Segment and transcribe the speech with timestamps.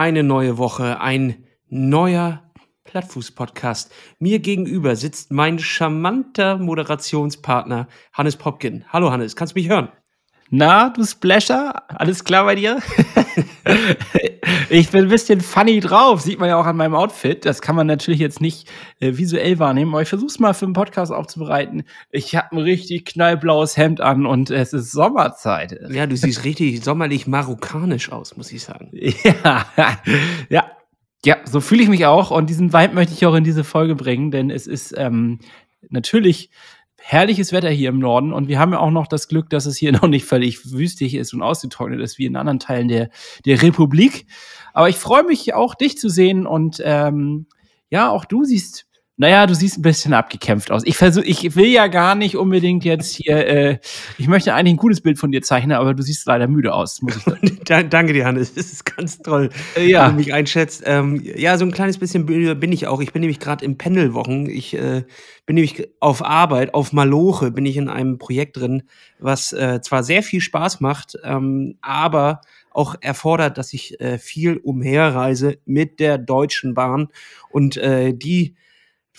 [0.00, 2.50] Eine neue Woche, ein neuer
[2.84, 3.92] Plattfuß-Podcast.
[4.18, 8.86] Mir gegenüber sitzt mein charmanter Moderationspartner Hannes Popkin.
[8.88, 9.90] Hallo Hannes, kannst du mich hören?
[10.52, 12.80] Na, du Splasher, alles klar bei dir?
[14.68, 17.44] ich bin ein bisschen funny drauf, sieht man ja auch an meinem Outfit.
[17.44, 20.72] Das kann man natürlich jetzt nicht äh, visuell wahrnehmen, aber ich versuch's mal für den
[20.72, 21.84] Podcast aufzubereiten.
[22.10, 25.78] Ich habe ein richtig knallblaues Hemd an und es ist Sommerzeit.
[25.88, 28.90] Ja, du siehst richtig sommerlich marokkanisch aus, muss ich sagen.
[29.44, 29.66] ja,
[30.48, 30.70] ja.
[31.22, 33.94] Ja, so fühle ich mich auch und diesen Vibe möchte ich auch in diese Folge
[33.94, 35.38] bringen, denn es ist ähm,
[35.90, 36.50] natürlich
[37.02, 39.76] herrliches Wetter hier im Norden und wir haben ja auch noch das Glück, dass es
[39.76, 43.10] hier noch nicht völlig wüstig ist und ausgetrocknet ist wie in anderen Teilen der,
[43.44, 44.26] der Republik.
[44.72, 47.46] Aber ich freue mich auch, dich zu sehen und ähm,
[47.88, 48.86] ja, auch du siehst
[49.20, 50.80] naja, du siehst ein bisschen abgekämpft aus.
[50.86, 53.78] Ich versuche, ich will ja gar nicht unbedingt jetzt hier, äh,
[54.16, 57.02] ich möchte eigentlich ein gutes Bild von dir zeichnen, aber du siehst leider müde aus,
[57.02, 57.60] muss ich sagen.
[57.90, 58.54] Danke dir, Hannes.
[58.54, 60.06] Das ist ganz toll, äh, ja.
[60.06, 60.84] wenn du mich einschätzt.
[60.86, 63.02] Ähm, ja, so ein kleines bisschen müde bin ich auch.
[63.02, 64.48] Ich bin nämlich gerade in Pendelwochen.
[64.48, 65.04] Ich äh,
[65.44, 68.84] bin nämlich auf Arbeit, auf Maloche bin ich in einem Projekt drin,
[69.18, 74.56] was äh, zwar sehr viel Spaß macht, ähm, aber auch erfordert, dass ich äh, viel
[74.56, 77.08] umherreise mit der Deutschen Bahn
[77.50, 78.54] und äh, die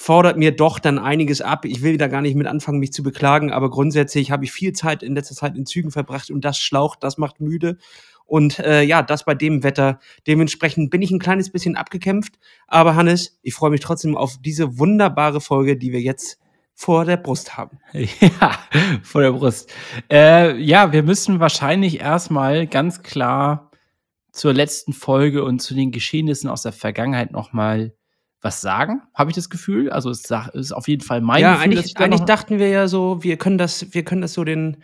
[0.02, 1.64] fordert mir doch dann einiges ab.
[1.64, 4.74] Ich will da gar nicht mit anfangen, mich zu beklagen, aber grundsätzlich habe ich viel
[4.74, 7.78] Zeit in letzter Zeit in Zügen verbracht und das schlaucht, das macht müde.
[8.26, 10.00] Und äh, ja, das bei dem Wetter.
[10.26, 12.40] Dementsprechend bin ich ein kleines bisschen abgekämpft.
[12.66, 16.40] Aber Hannes, ich freue mich trotzdem auf diese wunderbare Folge, die wir jetzt
[16.74, 17.78] vor der Brust haben.
[17.94, 18.58] Ja,
[19.04, 19.72] vor der Brust.
[20.12, 23.70] Äh, ja, wir müssen wahrscheinlich erstmal ganz klar
[24.32, 27.94] zur letzten Folge und zu den Geschehnissen aus der Vergangenheit nochmal
[28.42, 29.92] was sagen, habe ich das Gefühl.
[29.92, 31.64] Also es ist auf jeden Fall mein ja, Gefühl.
[31.64, 34.78] Eigentlich, eigentlich dachten wir ja so, wir können das, wir können das so den,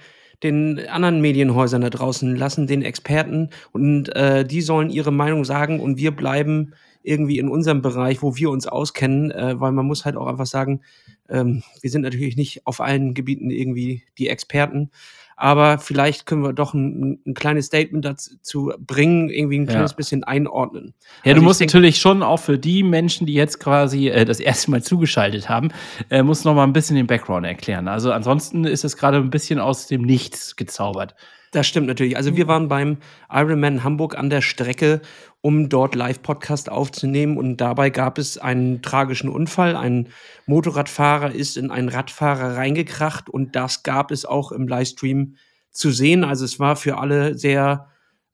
[0.44, 5.80] den anderen Medienhäusern da draußen lassen, den Experten, und äh, die sollen ihre Meinung sagen
[5.80, 10.06] und wir bleiben irgendwie in unserem Bereich, wo wir uns auskennen, äh, weil man muss
[10.06, 10.82] halt auch einfach sagen,
[11.30, 14.92] ähm, wir sind natürlich nicht auf allen Gebieten irgendwie die Experten,
[15.38, 19.96] aber vielleicht können wir doch ein, ein kleines Statement dazu bringen, irgendwie ein kleines ja.
[19.96, 20.96] bisschen einordnen.
[21.24, 24.40] Ja, also du musst natürlich schon auch für die Menschen, die jetzt quasi äh, das
[24.40, 25.70] erste Mal zugeschaltet haben,
[26.10, 27.88] äh, musst noch mal ein bisschen den Background erklären.
[27.88, 31.16] Also ansonsten ist es gerade ein bisschen aus dem Nichts gezaubert.
[31.58, 32.16] Das stimmt natürlich.
[32.16, 32.98] Also wir waren beim
[33.32, 35.02] Ironman Hamburg an der Strecke,
[35.42, 37.36] um dort Live-Podcast aufzunehmen.
[37.36, 39.76] Und dabei gab es einen tragischen Unfall.
[39.76, 40.10] Ein
[40.46, 45.38] Motorradfahrer ist in einen Radfahrer reingekracht und das gab es auch im Livestream
[45.72, 46.24] zu sehen.
[46.24, 47.88] Also es war für alle sehr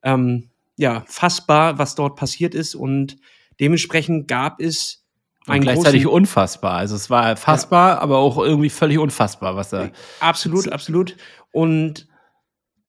[0.04, 2.76] ähm, ja, fassbar, was dort passiert ist.
[2.76, 3.16] Und
[3.58, 5.06] dementsprechend gab es
[5.48, 6.74] und gleichzeitig unfassbar.
[6.74, 8.02] Also es war fassbar, ja.
[8.02, 9.92] aber auch irgendwie völlig unfassbar, was da.
[10.20, 11.16] Absolut, absolut.
[11.54, 12.06] Und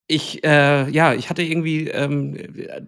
[0.06, 2.37] ich, äh, ja, ich hatte irgendwie ähm,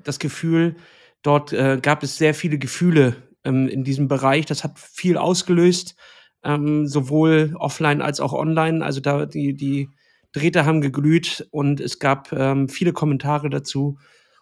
[0.04, 0.76] das Gefühl,
[1.22, 4.46] dort äh, gab es sehr viele Gefühle ähm, in diesem Bereich.
[4.46, 5.96] Das hat viel ausgelöst,
[6.44, 8.84] ähm, sowohl offline als auch online.
[8.84, 9.88] Also da die, die
[10.32, 13.98] Drähte haben geglüht und es gab ähm, viele Kommentare dazu.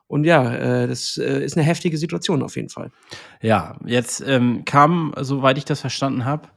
[0.06, 2.90] Und ja, äh, das äh, ist eine heftige Situation auf jeden Fall.
[3.40, 6.48] Ja, jetzt ähm, kam, soweit ich das verstanden habe,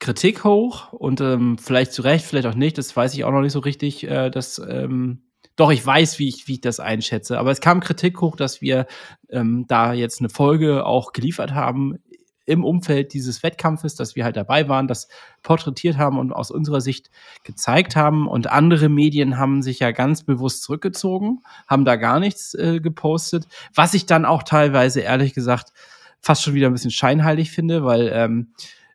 [0.00, 3.40] Kritik hoch und ähm, vielleicht zu Recht, vielleicht auch nicht, das weiß ich auch noch
[3.42, 5.22] nicht so richtig, äh, dass ähm,
[5.56, 7.38] doch, ich weiß, wie ich, wie ich das einschätze.
[7.38, 8.86] Aber es kam Kritik hoch, dass wir
[9.30, 11.98] ähm, da jetzt eine Folge auch geliefert haben
[12.46, 15.08] im Umfeld dieses Wettkampfes, dass wir halt dabei waren, das
[15.42, 17.10] porträtiert haben und aus unserer Sicht
[17.42, 18.28] gezeigt haben.
[18.28, 23.46] Und andere Medien haben sich ja ganz bewusst zurückgezogen, haben da gar nichts äh, gepostet,
[23.74, 25.72] was ich dann auch teilweise, ehrlich gesagt,
[26.20, 28.52] fast schon wieder ein bisschen scheinheilig finde, weil ähm,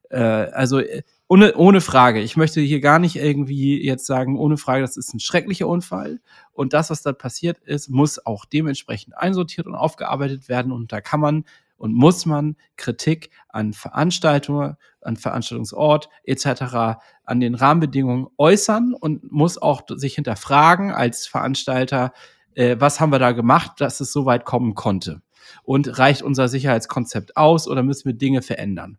[0.10, 2.20] äh, also äh, ohne, ohne Frage.
[2.22, 6.20] Ich möchte hier gar nicht irgendwie jetzt sagen, ohne Frage, das ist ein schrecklicher Unfall.
[6.52, 10.72] Und das, was da passiert ist, muss auch dementsprechend einsortiert und aufgearbeitet werden.
[10.72, 11.46] Und da kann man
[11.78, 19.60] und muss man Kritik an Veranstaltungen, an Veranstaltungsort etc., an den Rahmenbedingungen äußern und muss
[19.60, 22.12] auch sich hinterfragen als Veranstalter,
[22.56, 25.22] äh, was haben wir da gemacht, dass es so weit kommen konnte.
[25.64, 28.98] Und reicht unser Sicherheitskonzept aus oder müssen wir Dinge verändern?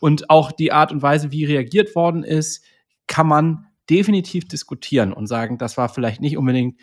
[0.00, 2.64] Und auch die Art und Weise, wie reagiert worden ist,
[3.06, 6.80] kann man definitiv diskutieren und sagen, das war vielleicht nicht unbedingt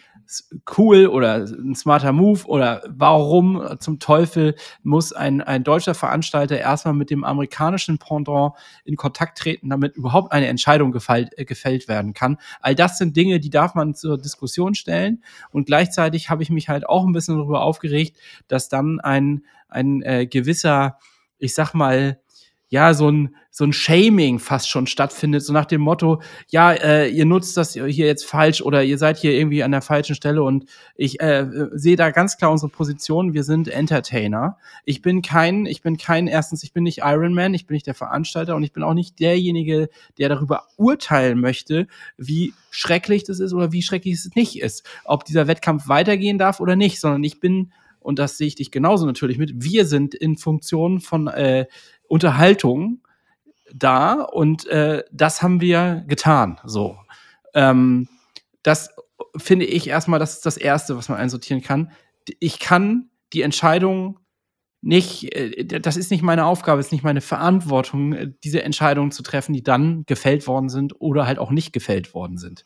[0.78, 6.94] cool oder ein smarter Move oder warum zum Teufel muss ein, ein deutscher Veranstalter erstmal
[6.94, 8.54] mit dem amerikanischen Pendant
[8.86, 12.38] in Kontakt treten, damit überhaupt eine Entscheidung gefällt, äh, gefällt werden kann.
[12.62, 16.70] All das sind Dinge, die darf man zur Diskussion stellen und gleichzeitig habe ich mich
[16.70, 20.98] halt auch ein bisschen darüber aufgeregt, dass dann ein, ein äh, gewisser,
[21.38, 22.20] ich sag mal,
[22.70, 27.10] ja, so ein, so ein Shaming fast schon stattfindet, so nach dem Motto, ja, äh,
[27.10, 30.44] ihr nutzt das hier jetzt falsch oder ihr seid hier irgendwie an der falschen Stelle
[30.44, 30.66] und
[30.96, 34.58] ich äh, sehe da ganz klar unsere Position, wir sind Entertainer.
[34.84, 37.88] Ich bin kein, ich bin kein, erstens, ich bin nicht Iron Man, ich bin nicht
[37.88, 41.88] der Veranstalter und ich bin auch nicht derjenige, der darüber urteilen möchte,
[42.18, 46.60] wie schrecklich das ist oder wie schrecklich es nicht ist, ob dieser Wettkampf weitergehen darf
[46.60, 47.72] oder nicht, sondern ich bin
[48.08, 49.52] und das sehe ich dich genauso natürlich mit.
[49.62, 51.66] Wir sind in Funktion von äh,
[52.08, 53.02] Unterhaltung
[53.74, 56.60] da und äh, das haben wir getan.
[56.64, 56.98] So.
[57.54, 58.08] Ähm,
[58.64, 58.90] das
[59.36, 61.92] finde ich erstmal, das ist das Erste, was man einsortieren kann.
[62.40, 64.20] Ich kann die Entscheidung
[64.82, 69.24] nicht, äh, das ist nicht meine Aufgabe, ist nicht meine Verantwortung, äh, diese Entscheidungen zu
[69.24, 72.66] treffen, die dann gefällt worden sind oder halt auch nicht gefällt worden sind.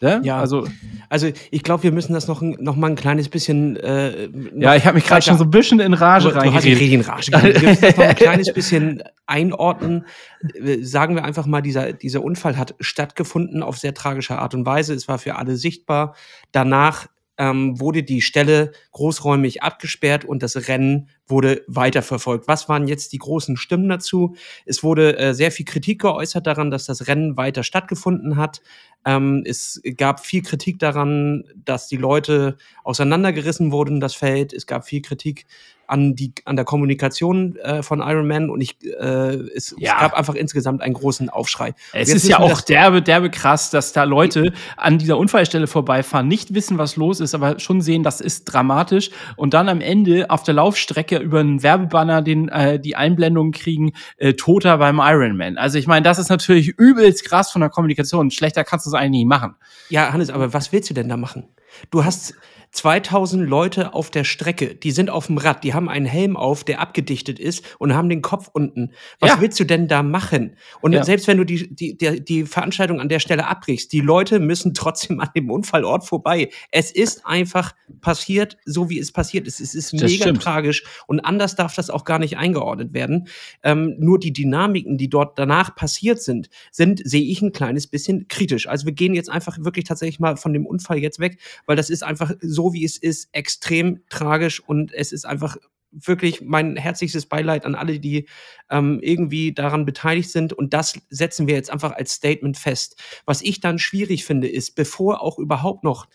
[0.00, 0.20] Ne?
[0.22, 0.66] Ja, also,
[1.08, 3.76] also ich glaube, wir müssen das noch, noch mal ein kleines bisschen.
[3.76, 6.80] Äh, ja, ich habe mich gerade schon so ein bisschen in Rage reingeredet.
[6.80, 10.06] in Rage wir noch ein kleines bisschen einordnen.
[10.54, 14.64] Äh, sagen wir einfach mal, dieser, dieser Unfall hat stattgefunden auf sehr tragische Art und
[14.64, 14.94] Weise.
[14.94, 16.14] Es war für alle sichtbar.
[16.52, 22.48] Danach ähm, wurde die Stelle großräumig abgesperrt und das Rennen wurde weiterverfolgt.
[22.48, 24.34] Was waren jetzt die großen Stimmen dazu?
[24.66, 28.60] Es wurde äh, sehr viel Kritik geäußert daran, dass das Rennen weiter stattgefunden hat.
[29.04, 34.52] Ähm, es gab viel Kritik daran, dass die Leute auseinandergerissen wurden, das Feld.
[34.52, 35.46] Es gab viel Kritik
[35.88, 39.94] an, die, an der Kommunikation äh, von Iron Man und ich, äh, es, ja.
[39.94, 41.74] es, gab einfach insgesamt einen großen Aufschrei.
[41.92, 46.54] Es ist ja auch derbe, derbe krass, dass da Leute an dieser Unfallstelle vorbeifahren, nicht
[46.54, 50.42] wissen, was los ist, aber schon sehen, das ist dramatisch und dann am Ende auf
[50.42, 55.56] der Laufstrecke über einen Werbebanner den, äh, die Einblendungen kriegen, äh, Toter beim Iron Man.
[55.56, 58.30] Also ich meine, das ist natürlich übelst krass von der Kommunikation.
[58.30, 59.56] Schlechter kannst du es eigentlich nie machen.
[59.88, 61.48] Ja, Hannes, aber was willst du denn da machen?
[61.90, 62.34] Du hast
[62.72, 66.64] 2000 Leute auf der Strecke, die sind auf dem Rad, die haben einen Helm auf,
[66.64, 68.92] der abgedichtet ist und haben den Kopf unten.
[69.20, 69.40] Was ja.
[69.40, 70.56] willst du denn da machen?
[70.80, 71.02] Und ja.
[71.02, 74.74] selbst wenn du die, die, die, die Veranstaltung an der Stelle abbrichst, die Leute müssen
[74.78, 76.50] trotzdem an dem Unfallort vorbei.
[76.70, 79.60] Es ist einfach passiert, so wie es passiert ist.
[79.60, 80.42] Es ist mega stimmt.
[80.42, 83.28] tragisch und anders darf das auch gar nicht eingeordnet werden.
[83.62, 88.28] Ähm, nur die Dynamiken, die dort danach passiert sind, sind, sehe ich ein kleines bisschen
[88.28, 88.68] kritisch.
[88.68, 91.90] Also wir gehen jetzt einfach wirklich tatsächlich mal von dem Unfall jetzt weg, weil das
[91.90, 95.58] ist einfach so so wie es ist, extrem tragisch und es ist einfach
[95.92, 98.28] wirklich mein herzlichstes Beileid an alle, die
[98.68, 100.52] ähm, irgendwie daran beteiligt sind.
[100.52, 103.00] Und das setzen wir jetzt einfach als Statement fest.
[103.26, 106.08] Was ich dann schwierig finde, ist, bevor auch überhaupt noch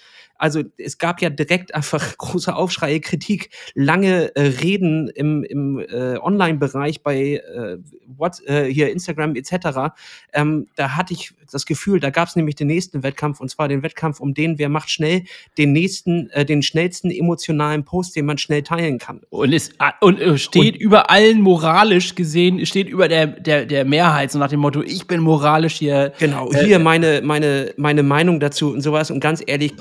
[0.44, 6.18] also es gab ja direkt einfach große Aufschreie, Kritik, lange äh, Reden im, im äh,
[6.18, 7.78] Online-Bereich bei äh,
[8.18, 9.94] What, äh, hier Instagram etc.
[10.34, 13.70] Ähm, da hatte ich das Gefühl, da gab es nämlich den nächsten Wettkampf und zwar
[13.70, 15.24] den Wettkampf um den, wer macht schnell
[15.58, 19.22] den nächsten, äh, den schnellsten emotionalen Post, den man schnell teilen kann.
[19.30, 23.66] Und es ah, und, äh, steht und, über allen moralisch gesehen, steht über der, der,
[23.66, 26.12] der Mehrheit, so nach dem Motto, ich bin moralisch hier.
[26.20, 29.10] Genau, hier meine, meine, meine Meinung dazu und sowas.
[29.10, 29.72] Und ganz ehrlich,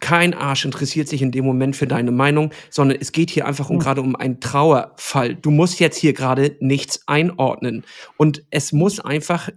[0.00, 3.70] kein Arsch interessiert sich in dem Moment für deine Meinung, sondern es geht hier einfach
[3.70, 3.82] um hm.
[3.82, 5.34] gerade um einen Trauerfall.
[5.34, 7.84] Du musst jetzt hier gerade nichts einordnen.
[8.16, 9.50] Und es muss einfach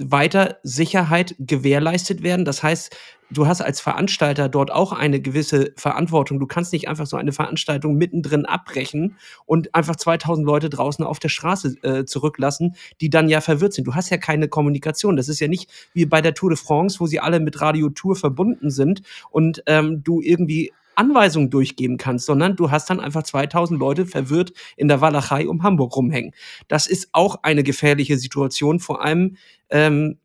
[0.00, 2.44] weiter Sicherheit gewährleistet werden.
[2.44, 2.96] Das heißt,
[3.30, 6.40] du hast als Veranstalter dort auch eine gewisse Verantwortung.
[6.40, 9.16] Du kannst nicht einfach so eine Veranstaltung mittendrin abbrechen
[9.46, 13.86] und einfach 2000 Leute draußen auf der Straße äh, zurücklassen, die dann ja verwirrt sind.
[13.86, 15.16] Du hast ja keine Kommunikation.
[15.16, 17.90] Das ist ja nicht wie bei der Tour de France, wo sie alle mit Radio
[17.90, 23.22] Tour verbunden sind und ähm, du irgendwie Anweisungen durchgeben kannst, sondern du hast dann einfach
[23.22, 26.32] 2000 Leute verwirrt in der Walachei um Hamburg rumhängen.
[26.68, 29.36] Das ist auch eine gefährliche Situation, vor allem
[29.70, 30.18] ähm,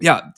[0.00, 0.34] ja,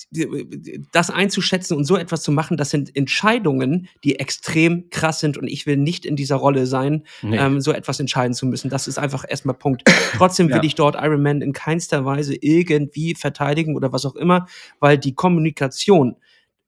[0.92, 5.48] das einzuschätzen und so etwas zu machen, das sind Entscheidungen, die extrem krass sind und
[5.48, 7.38] ich will nicht in dieser Rolle sein, nee.
[7.38, 8.68] ähm, so etwas entscheiden zu müssen.
[8.68, 9.82] Das ist einfach erstmal Punkt.
[10.16, 10.62] Trotzdem will ja.
[10.62, 14.46] ich dort Iron Man in keinster Weise irgendwie verteidigen oder was auch immer,
[14.78, 16.16] weil die Kommunikation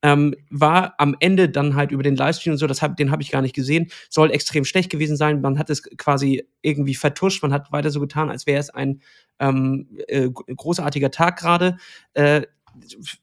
[0.01, 3.21] ähm, war am Ende dann halt über den Livestream und so, das hab, den habe
[3.21, 5.41] ich gar nicht gesehen, soll extrem schlecht gewesen sein.
[5.41, 9.01] Man hat es quasi irgendwie vertuscht, man hat weiter so getan, als wäre es ein
[9.39, 11.77] ähm, äh, großartiger Tag gerade.
[12.13, 12.43] Äh,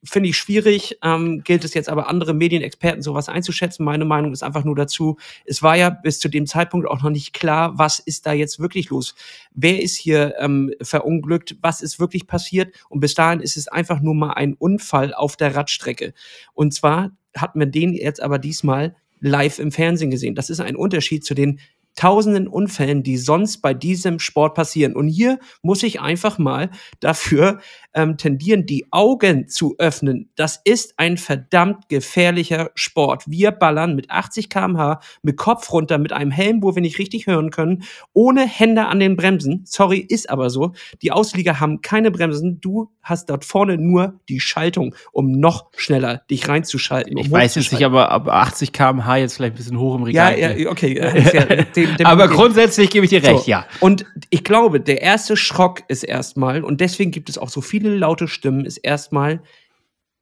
[0.04, 3.84] finde ich schwierig, ähm, gilt es jetzt aber andere Medienexperten sowas einzuschätzen.
[3.84, 7.10] Meine Meinung ist einfach nur dazu, es war ja bis zu dem Zeitpunkt auch noch
[7.10, 9.14] nicht klar, was ist da jetzt wirklich los?
[9.52, 11.56] Wer ist hier ähm, verunglückt?
[11.60, 12.74] Was ist wirklich passiert?
[12.88, 16.14] Und bis dahin ist es einfach nur mal ein Unfall auf der Radstrecke.
[16.54, 20.34] Und zwar hat man den jetzt aber diesmal live im Fernsehen gesehen.
[20.34, 21.60] Das ist ein Unterschied zu den
[21.96, 24.94] tausenden Unfällen, die sonst bei diesem Sport passieren.
[24.94, 26.70] Und hier muss ich einfach mal
[27.00, 27.60] dafür
[27.96, 30.28] ähm, tendieren, die Augen zu öffnen.
[30.36, 33.24] Das ist ein verdammt gefährlicher Sport.
[33.26, 37.26] Wir ballern mit 80 km/h, mit Kopf runter, mit einem Helm, wo wir nicht richtig
[37.26, 39.62] hören können, ohne Hände an den Bremsen.
[39.64, 40.72] Sorry, ist aber so.
[41.02, 42.60] Die Auslieger haben keine Bremsen.
[42.60, 47.16] Du hast dort vorne nur die Schaltung, um noch schneller dich reinzuschalten.
[47.16, 50.02] Um ich weiß jetzt nicht, aber ab 80 km/h jetzt vielleicht ein bisschen hoch im
[50.02, 50.38] Regal.
[50.38, 50.98] Ja, ja, okay.
[50.98, 53.50] Ja, dem, dem, aber grundsätzlich gebe ich dir recht, so.
[53.50, 53.64] ja.
[53.80, 57.85] Und ich glaube, der erste Schrock ist erstmal, und deswegen gibt es auch so viele
[57.94, 59.42] laute Stimmen, ist erstmal,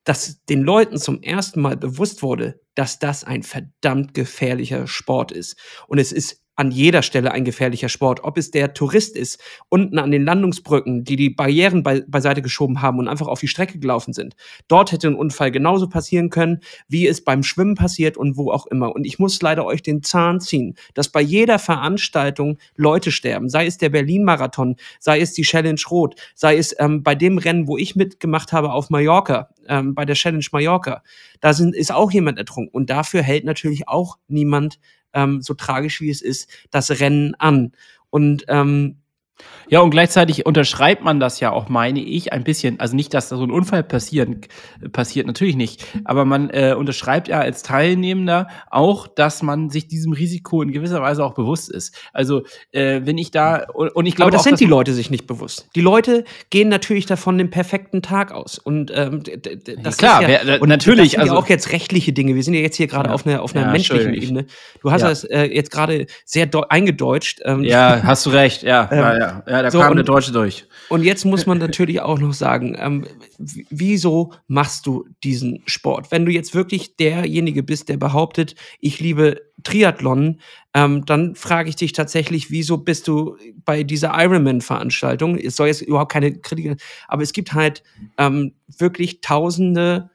[0.05, 5.57] dass den Leuten zum ersten Mal bewusst wurde, dass das ein verdammt gefährlicher Sport ist.
[5.87, 8.23] Und es ist an jeder Stelle ein gefährlicher Sport.
[8.23, 12.83] Ob es der Tourist ist, unten an den Landungsbrücken, die die Barrieren be beiseite geschoben
[12.83, 14.37] haben und einfach auf die Strecke gelaufen sind.
[14.69, 18.67] Dort hätte ein Unfall genauso passieren können, wie es beim Schwimmen passiert und wo auch
[18.67, 18.95] immer.
[18.95, 23.49] Und ich muss leider euch den Zahn ziehen, dass bei jeder Veranstaltung Leute sterben.
[23.49, 27.67] Sei es der Berlin-Marathon, sei es die Challenge Rot, sei es ähm, bei dem Rennen,
[27.67, 31.03] wo ich mitgemacht habe auf Mallorca, ähm, bei der Challenge Mallorca.
[31.41, 32.73] Da sind, ist auch jemand ertrunken.
[32.73, 34.79] Und dafür hält natürlich auch niemand
[35.15, 37.73] ähm, so tragisch wie es ist, das Rennen an.
[38.11, 38.99] Und ähm,
[39.69, 42.79] ja, und gleichzeitig unterschreibt man das ja auch, meine ich, ein bisschen.
[42.81, 44.43] Also nicht, dass da so ein Unfall passieren,
[44.93, 45.85] passiert, natürlich nicht.
[46.05, 51.01] Aber man äh, unterschreibt ja als Teilnehmender auch, dass man sich diesem Risiko in gewisser
[51.01, 51.97] Weise auch bewusst ist.
[52.13, 54.29] Also, äh, wenn ich da, und ich glaube.
[54.29, 55.69] Aber das auch, sind die Leute sich nicht bewusst.
[55.75, 58.59] Die Leute gehen natürlich davon den perfekten Tag aus.
[58.59, 61.05] Und ähm, das ja, klar, ist ja, wer, und natürlich.
[61.05, 62.35] Das sind also, ja auch jetzt rechtliche Dinge.
[62.35, 64.47] Wir sind ja jetzt hier gerade ja, auf einer, auf einer ja, menschlichen Ebene.
[64.83, 67.41] Du hast das äh, jetzt gerade sehr eingedeutscht.
[67.45, 68.89] Ähm, ja, hast du recht, ja.
[68.93, 69.63] Ähm, ja, ja.
[69.63, 70.67] da so, kam und, der Deutsche durch.
[70.89, 73.07] Und jetzt muss man natürlich auch noch sagen, ähm,
[73.39, 76.11] wieso machst du diesen Sport?
[76.11, 80.41] Wenn du jetzt wirklich derjenige bist, der behauptet, ich liebe Triathlon,
[80.75, 85.39] ähm, dann frage ich dich tatsächlich, wieso bist du bei dieser Ironman-Veranstaltung?
[85.39, 87.83] Es soll jetzt überhaupt keine Kritik, aber es gibt halt
[88.19, 90.11] ähm, wirklich tausende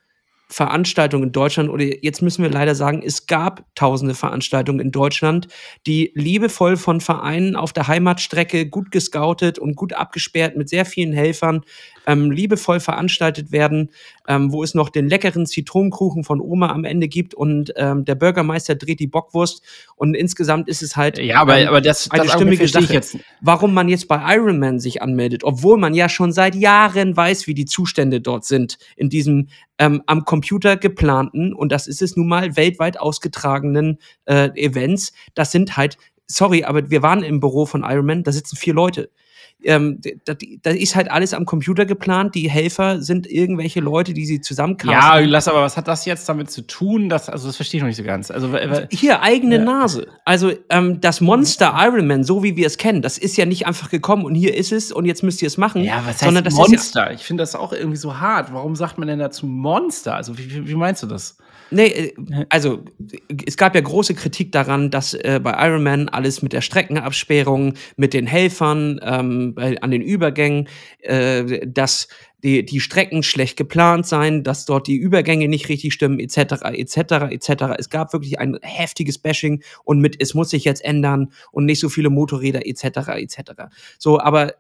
[0.52, 5.48] Veranstaltungen in Deutschland, oder jetzt müssen wir leider sagen, es gab tausende Veranstaltungen in Deutschland,
[5.86, 11.14] die liebevoll von Vereinen auf der Heimatstrecke gut gescoutet und gut abgesperrt mit sehr vielen
[11.14, 11.62] Helfern
[12.10, 13.92] ähm, liebevoll veranstaltet werden,
[14.28, 18.16] ähm, wo es noch den leckeren Zitronenkuchen von Oma am Ende gibt und ähm, der
[18.16, 19.62] Bürgermeister dreht die Bockwurst
[19.96, 23.18] und insgesamt ist es halt ja, aber, ähm, aber das, eine das stimmige Sache, jetzt.
[23.42, 27.54] warum man jetzt bei Ironman sich anmeldet, obwohl man ja schon seit Jahren weiß, wie
[27.54, 32.28] die Zustände dort sind in diesem ähm, am Computer geplanten und das ist es nun
[32.28, 35.14] mal weltweit ausgetragenen äh, Events.
[35.36, 39.12] Das sind halt sorry, aber wir waren im Büro von Ironman, da sitzen vier Leute
[39.64, 42.36] ähm, da, da, ist halt alles am Computer geplant.
[42.36, 44.94] Die Helfer sind irgendwelche Leute, die sie zusammenkamen.
[44.94, 47.10] Ja, lass aber, was hat das jetzt damit zu tun?
[47.10, 48.32] Das, also, das verstehe ich noch nicht so ganz.
[48.32, 48.50] Also,
[48.92, 49.64] Hier, eigene ja.
[49.64, 50.08] Nase.
[50.24, 53.68] Also, ähm, das Monster Iron Man, so wie wir es kennen, das ist ja nicht
[53.68, 55.84] einfach gekommen und hier ist es und jetzt müsst ihr es machen.
[55.84, 57.08] Ja, was heißt das Monster?
[57.08, 58.54] Ja ich finde das auch irgendwie so hart.
[58.54, 60.16] Warum sagt man denn dazu Monster?
[60.16, 61.38] Also, wie, wie meinst du das?
[61.72, 62.14] Nee, äh,
[62.50, 62.84] also
[63.46, 67.74] es gab ja große Kritik daran, dass äh, bei Iron Man alles mit der Streckenabsperrung,
[67.96, 70.68] mit den Helfern, ähm, bei, an den Übergängen,
[71.02, 72.08] äh, dass
[72.44, 77.00] die, die Strecken schlecht geplant seien, dass dort die Übergänge nicht richtig stimmen, etc., etc.,
[77.32, 77.50] etc.
[77.78, 81.80] Es gab wirklich ein heftiges Bashing und mit es muss sich jetzt ändern und nicht
[81.80, 83.42] so viele Motorräder, etc., etc.
[83.98, 84.54] So, aber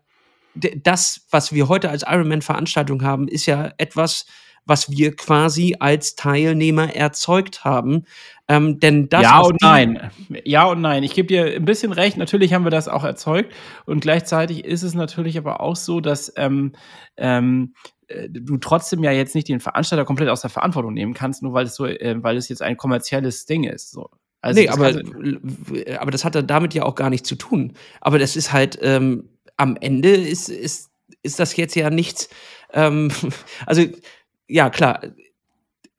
[0.55, 4.25] das, was wir heute als Ironman-Veranstaltung haben, ist ja etwas,
[4.69, 8.05] was wir quasi als Teilnehmer erzeugt haben.
[8.47, 10.11] Ähm, denn das ja und nein.
[10.45, 11.03] Ja und nein.
[11.03, 12.17] Ich gebe dir ein bisschen recht.
[12.17, 13.53] Natürlich haben wir das auch erzeugt.
[13.85, 16.73] Und gleichzeitig ist es natürlich aber auch so, dass ähm,
[17.17, 17.73] ähm,
[18.07, 21.53] äh, du trotzdem ja jetzt nicht den Veranstalter komplett aus der Verantwortung nehmen kannst, nur
[21.53, 23.91] weil es so, äh, weil es jetzt ein kommerzielles Ding ist.
[23.91, 24.09] So.
[24.41, 24.99] Also nee, aber,
[25.99, 27.73] aber das hat damit ja auch gar nichts zu tun.
[28.01, 30.89] Aber das ist halt, ähm, am Ende ist, ist,
[31.21, 32.29] ist das jetzt ja nichts,
[32.73, 33.11] ähm,
[33.65, 33.83] also
[34.49, 35.01] ja, klar,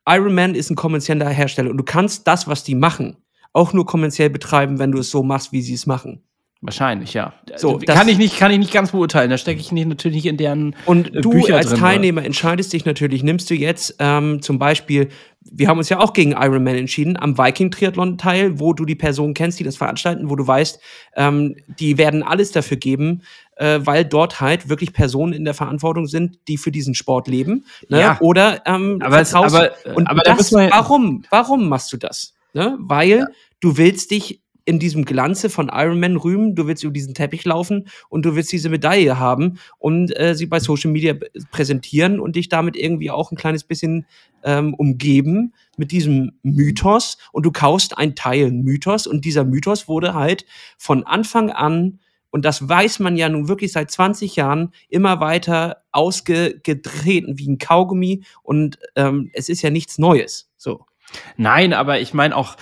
[0.06, 3.16] Iron Man ist ein kommerzieller Hersteller und du kannst das, was die machen,
[3.52, 6.22] auch nur kommerziell betreiben, wenn du es so machst, wie sie es machen.
[6.62, 7.32] Wahrscheinlich, ja.
[7.56, 9.30] So, also, kann ich nicht, kann ich nicht ganz beurteilen.
[9.30, 12.18] Da stecke ich nicht, natürlich nicht in deren Und äh, du Bücher als drin, Teilnehmer
[12.18, 12.26] oder?
[12.26, 13.22] entscheidest dich natürlich.
[13.22, 15.08] Nimmst du jetzt ähm, zum Beispiel,
[15.42, 19.34] wir haben uns ja auch gegen Iron Man entschieden, am Viking-Triathlon-Teil, wo du die Personen
[19.34, 20.78] kennst, die das veranstalten, wo du weißt,
[21.16, 23.22] ähm, die werden alles dafür geben,
[23.56, 27.64] äh, weil dort halt wirklich Personen in der Verantwortung sind, die für diesen Sport leben.
[27.88, 28.00] Ne?
[28.00, 28.18] Ja.
[28.20, 31.22] Oder ähm, aber, es, aber, und aber das, da warum?
[31.30, 32.34] Warum machst du das?
[32.52, 32.76] Ne?
[32.78, 33.26] Weil ja.
[33.60, 37.44] du willst dich in diesem Glanze von Iron Man rühmen, du willst über diesen Teppich
[37.44, 41.16] laufen und du willst diese Medaille haben und äh, sie bei Social Media
[41.50, 44.06] präsentieren und dich damit irgendwie auch ein kleines bisschen
[44.44, 50.14] ähm, umgeben mit diesem Mythos und du kaufst einen Teil Mythos und dieser Mythos wurde
[50.14, 50.46] halt
[50.78, 51.98] von Anfang an
[52.30, 57.58] und das weiß man ja nun wirklich seit 20 Jahren, immer weiter ausgetreten wie ein
[57.58, 60.48] Kaugummi und ähm, es ist ja nichts Neues.
[60.56, 60.84] So.
[61.36, 62.56] Nein, aber ich meine auch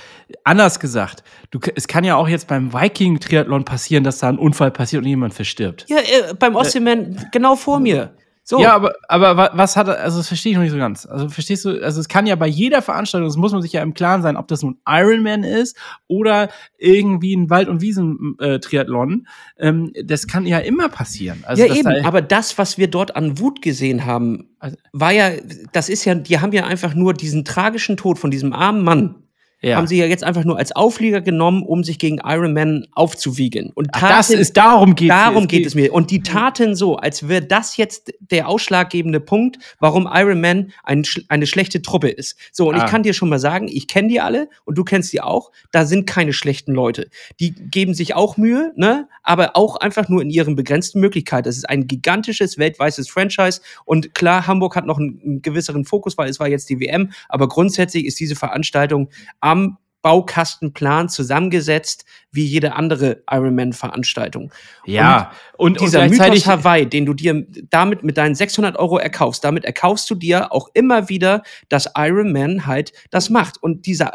[0.45, 4.71] anders gesagt, du, es kann ja auch jetzt beim Viking-Triathlon passieren, dass da ein Unfall
[4.71, 5.87] passiert und jemand verstirbt.
[5.89, 8.13] Ja, äh, beim Ossiman äh, genau vor mir.
[8.49, 8.61] So.
[8.61, 11.05] Ja, aber, aber was hat er, also das verstehe ich noch nicht so ganz.
[11.05, 13.83] Also verstehst du, also es kann ja bei jeder Veranstaltung, das muss man sich ja
[13.83, 15.77] im Klaren sein, ob das nun Ironman ist
[16.07, 19.27] oder irgendwie ein Wald- und Wiesen-Triathlon.
[19.59, 21.45] Ähm, das kann ja immer passieren.
[21.47, 25.13] Also, ja, eben, da aber das, was wir dort an Wut gesehen haben, also war
[25.13, 25.33] ja,
[25.75, 29.28] das ist ja, die haben ja einfach nur diesen tragischen Tod von diesem armen Mann
[29.61, 29.77] ja.
[29.77, 33.71] haben sie ja jetzt einfach nur als Auflieger genommen, um sich gegen Iron Man aufzuwiegen.
[33.75, 35.93] Und taten, Ach, das ist darum geht darum es geht es mir.
[35.93, 41.05] Und die taten so, als wäre das jetzt der ausschlaggebende Punkt, warum Iron Man ein,
[41.29, 42.37] eine schlechte Truppe ist.
[42.53, 42.85] So und ah.
[42.85, 45.51] ich kann dir schon mal sagen, ich kenne die alle und du kennst die auch.
[45.73, 47.11] Da sind keine schlechten Leute.
[47.41, 49.09] Die geben sich auch Mühe, ne?
[49.23, 51.45] Aber auch einfach nur in ihren begrenzten Möglichkeiten.
[51.45, 56.17] Das ist ein gigantisches weltweites Franchise und klar, Hamburg hat noch einen, einen gewisseren Fokus,
[56.17, 57.11] weil es war jetzt die WM.
[57.29, 59.09] Aber grundsätzlich ist diese Veranstaltung
[59.49, 64.53] am Baukastenplan zusammengesetzt wie jede andere Ironman-Veranstaltung.
[64.87, 68.99] Ja, und, und dieser und Mythos Hawaii, den du dir damit mit deinen 600 Euro
[68.99, 73.61] erkaufst, damit erkaufst du dir auch immer wieder, dass Ironman halt das macht.
[73.61, 74.13] Und dieser,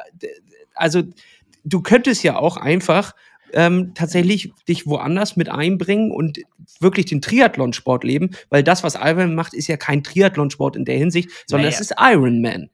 [0.73, 1.03] also
[1.65, 3.13] du könntest ja auch einfach
[3.51, 6.39] ähm, tatsächlich dich woanders mit einbringen und
[6.79, 10.97] wirklich den Triathlonsport leben, weil das, was Ironman macht, ist ja kein Triathlonsport in der
[10.97, 11.75] Hinsicht, sondern naja.
[11.75, 12.69] es ist Ironman.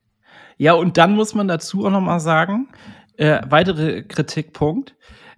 [0.60, 2.68] Ja, und dann muss man dazu auch noch mal sagen,
[3.16, 4.94] äh, weitere Kritikpunkt.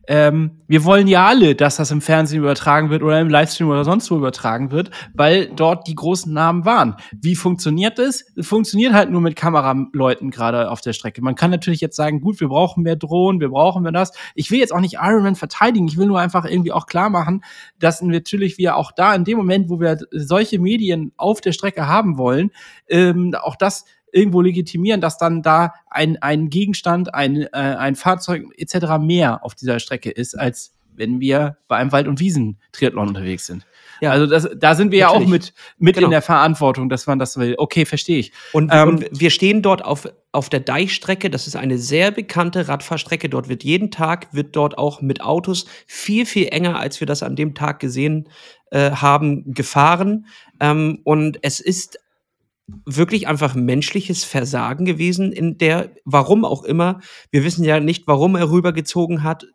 [0.07, 3.85] Ähm, wir wollen ja alle, dass das im Fernsehen übertragen wird oder im Livestream oder
[3.85, 6.95] sonst wo übertragen wird, weil dort die großen Namen waren.
[7.21, 8.25] Wie funktioniert das?
[8.41, 11.21] Funktioniert halt nur mit Kameraleuten gerade auf der Strecke.
[11.21, 14.11] Man kann natürlich jetzt sagen, gut, wir brauchen mehr Drohnen, wir brauchen mehr das.
[14.33, 15.87] Ich will jetzt auch nicht Ironman verteidigen.
[15.87, 17.43] Ich will nur einfach irgendwie auch klar machen,
[17.77, 21.87] dass natürlich wir auch da in dem Moment, wo wir solche Medien auf der Strecke
[21.87, 22.49] haben wollen,
[22.89, 28.45] ähm, auch das irgendwo legitimieren, dass dann da ein, ein Gegenstand, ein, äh, ein Fahrzeug
[28.57, 28.99] etc.
[28.99, 33.65] mehr auf dieser Strecke ist, als wenn wir bei einem Wald- und Wiesen-Triathlon unterwegs sind.
[34.01, 35.21] Ja, also das, da sind wir Natürlich.
[35.21, 36.07] ja auch mit, mit genau.
[36.07, 37.55] in der Verantwortung, dass man das will.
[37.57, 38.31] Okay, verstehe ich.
[38.51, 41.29] Und, ähm, und, wir stehen dort auf, auf der Deichstrecke.
[41.29, 43.29] Das ist eine sehr bekannte Radfahrstrecke.
[43.29, 47.21] Dort wird jeden Tag, wird dort auch mit Autos viel, viel enger, als wir das
[47.21, 48.27] an dem Tag gesehen
[48.71, 50.25] äh, haben, gefahren.
[50.59, 51.99] Ähm, und es ist
[52.85, 56.99] wirklich einfach menschliches Versagen gewesen, in der, warum auch immer,
[57.31, 59.45] wir wissen ja nicht, warum er rübergezogen hat,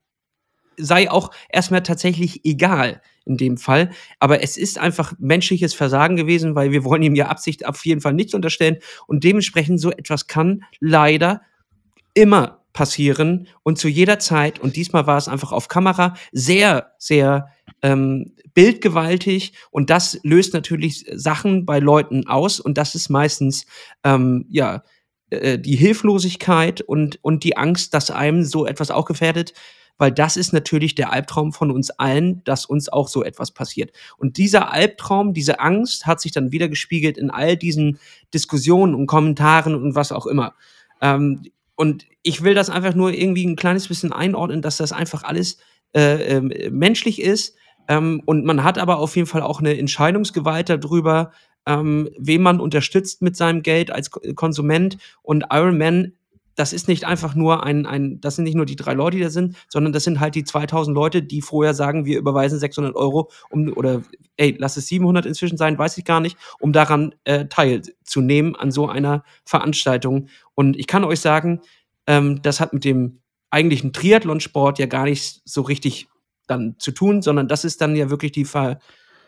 [0.77, 3.91] sei auch erstmal tatsächlich egal in dem Fall.
[4.21, 8.01] Aber es ist einfach menschliches Versagen gewesen, weil wir wollen ihm ja Absicht auf jeden
[8.01, 8.79] Fall nicht unterstellen.
[9.07, 11.43] Und dementsprechend so etwas kann leider
[12.15, 14.59] immer passieren und zu jeder Zeit.
[14.59, 17.49] Und diesmal war es einfach auf Kamera sehr, sehr
[17.87, 23.65] ähm, bildgewaltig und das löst natürlich Sachen bei Leuten aus und das ist meistens
[24.03, 24.83] ähm, ja
[25.31, 29.53] äh, die Hilflosigkeit und und die Angst, dass einem so etwas auch gefährdet,
[29.99, 33.93] weil das ist natürlich der Albtraum von uns allen, dass uns auch so etwas passiert.
[34.17, 38.01] Und dieser Albtraum, diese Angst hat sich dann wieder gespiegelt in all diesen
[38.35, 40.55] Diskussionen und Kommentaren und was auch immer.
[41.01, 41.43] Ähm,
[41.77, 45.59] und ich will das einfach nur irgendwie ein kleines bisschen einordnen, dass das einfach alles
[45.95, 47.55] äh, äh, menschlich ist
[47.89, 51.33] ähm, und man hat aber auf jeden Fall auch eine Entscheidungsgewalt darüber,
[51.67, 54.99] ähm, wen man unterstützt mit seinem Geld als Konsument.
[55.23, 56.13] Und Iron Man,
[56.55, 59.23] das ist nicht einfach nur ein, ein, das sind nicht nur die drei Leute, die
[59.23, 62.95] da sind, sondern das sind halt die 2000 Leute, die vorher sagen, wir überweisen 600
[62.95, 64.03] Euro, um, oder
[64.37, 68.71] ey, lass es 700 inzwischen sein, weiß ich gar nicht, um daran äh, teilzunehmen an
[68.71, 70.29] so einer Veranstaltung.
[70.55, 71.61] Und ich kann euch sagen,
[72.07, 73.21] ähm, das hat mit dem
[73.51, 76.09] eigentlichen Triathlonsport ja gar nicht so richtig
[76.47, 78.79] dann zu tun, sondern das ist dann ja wirklich die Ver,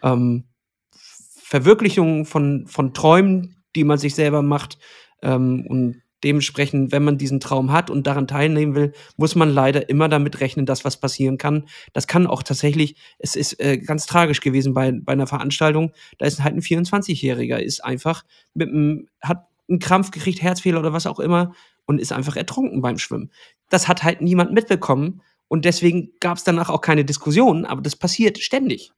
[0.02, 0.44] ähm,
[0.92, 4.78] Verwirklichung von, von Träumen, die man sich selber macht.
[5.22, 9.88] Ähm, und dementsprechend, wenn man diesen Traum hat und daran teilnehmen will, muss man leider
[9.88, 11.68] immer damit rechnen, dass was passieren kann.
[11.92, 16.26] Das kann auch tatsächlich, es ist äh, ganz tragisch gewesen bei, bei einer Veranstaltung, da
[16.26, 21.06] ist halt ein 24-Jähriger, ist einfach mit einem, hat einen Krampf gekriegt, Herzfehler oder was
[21.06, 21.54] auch immer
[21.86, 23.30] und ist einfach ertrunken beim Schwimmen.
[23.70, 27.96] Das hat halt niemand mitbekommen und deswegen gab es danach auch keine Diskussionen, aber das
[27.96, 28.92] passiert ständig.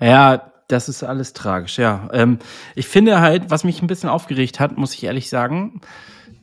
[0.00, 2.08] Ja, das ist alles tragisch, ja.
[2.12, 2.38] Ähm,
[2.74, 5.80] ich finde halt, was mich ein bisschen aufgeregt hat, muss ich ehrlich sagen,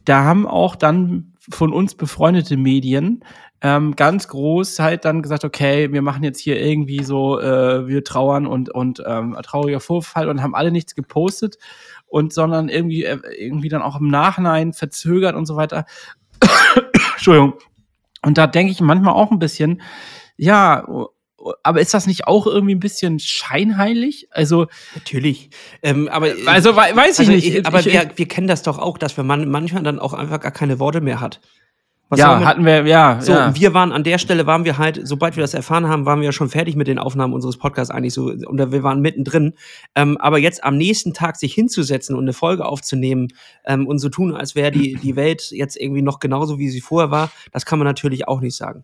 [0.03, 3.23] da haben auch dann von uns befreundete Medien
[3.61, 8.03] ähm, ganz groß halt dann gesagt, okay, wir machen jetzt hier irgendwie so, äh, wir
[8.03, 11.57] trauern und, und ähm, trauriger Vorfall und haben alle nichts gepostet
[12.05, 15.85] und sondern irgendwie, äh, irgendwie dann auch im Nachhinein verzögert und so weiter.
[17.15, 17.53] Entschuldigung.
[18.25, 19.81] Und da denke ich manchmal auch ein bisschen,
[20.35, 20.85] ja,
[21.63, 24.27] aber ist das nicht auch irgendwie ein bisschen scheinheilig?
[24.31, 25.49] Also natürlich.
[25.83, 27.47] Ähm, aber also weiß ich also, nicht.
[27.47, 30.39] Ich, aber ich, wir, wir kennen das doch auch, dass man manchmal dann auch einfach
[30.39, 31.41] gar keine Worte mehr hat.
[32.09, 33.19] Was ja, hatten wir, ja.
[33.19, 33.55] So, ja.
[33.55, 36.25] wir waren an der Stelle, waren wir halt, sobald wir das erfahren haben, waren wir
[36.25, 39.53] ja schon fertig mit den Aufnahmen unseres Podcasts eigentlich so, und wir waren mittendrin.
[39.95, 43.29] Ähm, aber jetzt am nächsten Tag sich hinzusetzen und eine Folge aufzunehmen
[43.65, 46.81] ähm, und so tun, als wäre die, die Welt jetzt irgendwie noch genauso, wie sie
[46.81, 48.83] vorher war, das kann man natürlich auch nicht sagen.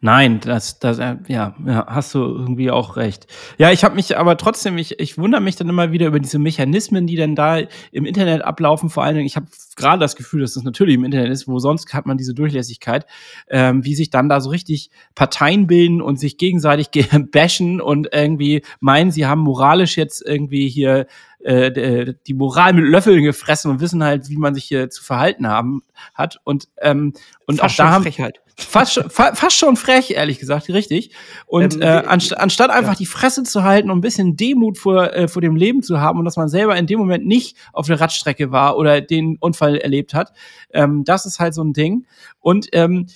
[0.00, 3.26] Nein, das, das, äh, ja, ja, hast du irgendwie auch recht.
[3.56, 6.38] Ja, ich habe mich aber trotzdem, ich, ich wundere mich dann immer wieder über diese
[6.38, 7.58] Mechanismen, die dann da
[7.90, 8.90] im Internet ablaufen.
[8.90, 11.58] Vor allen Dingen, ich habe gerade das Gefühl, dass das natürlich im Internet ist, wo
[11.58, 13.06] sonst hat man diese Durchlässigkeit,
[13.48, 16.90] ähm, wie sich dann da so richtig Parteien bilden und sich gegenseitig
[17.32, 21.06] bashen und irgendwie meinen, sie haben moralisch jetzt irgendwie hier
[21.40, 25.48] äh, die Moral mit Löffeln gefressen und wissen halt, wie man sich hier zu verhalten
[25.48, 25.82] haben
[26.14, 26.38] hat.
[26.44, 27.14] Und, ähm,
[27.46, 28.02] und Fast auch da haben.
[28.04, 28.40] Frechheit.
[28.60, 31.12] Fast, fa fast schon frech, ehrlich gesagt, richtig.
[31.46, 32.98] Und ähm, äh, anst anstatt einfach ja.
[32.98, 36.18] die Fresse zu halten und ein bisschen Demut vor, äh, vor dem Leben zu haben
[36.18, 39.76] und dass man selber in dem Moment nicht auf der Radstrecke war oder den Unfall
[39.76, 40.32] erlebt hat,
[40.72, 42.06] ähm, das ist halt so ein Ding.
[42.40, 43.06] Und ähm,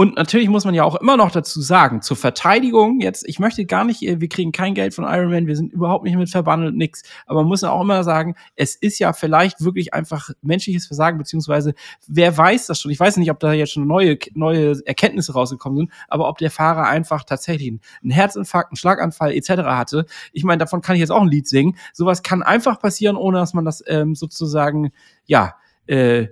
[0.00, 3.66] und natürlich muss man ja auch immer noch dazu sagen, zur Verteidigung jetzt, ich möchte
[3.66, 6.74] gar nicht, wir kriegen kein Geld von Iron Man, wir sind überhaupt nicht mit verbandelt,
[6.74, 7.02] nix.
[7.26, 11.18] Aber man muss ja auch immer sagen, es ist ja vielleicht wirklich einfach menschliches Versagen,
[11.18, 11.74] beziehungsweise
[12.08, 12.90] wer weiß das schon?
[12.90, 16.50] Ich weiß nicht, ob da jetzt schon neue, neue Erkenntnisse rausgekommen sind, aber ob der
[16.50, 19.50] Fahrer einfach tatsächlich einen Herzinfarkt, einen Schlaganfall etc.
[19.50, 20.06] hatte.
[20.32, 21.76] Ich meine, davon kann ich jetzt auch ein Lied singen.
[21.92, 24.92] Sowas kann einfach passieren, ohne dass man das ähm, sozusagen,
[25.26, 26.28] ja, äh,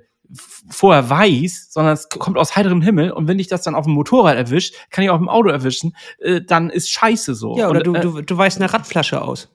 [0.68, 3.94] vorher weiß, sondern es kommt aus heiterem Himmel und wenn dich das dann auf dem
[3.94, 7.56] Motorrad erwischt, kann ich auch im Auto erwischen, äh, dann ist scheiße so.
[7.56, 9.48] Ja, oder und, du, äh, du, du weißt eine Radflasche aus.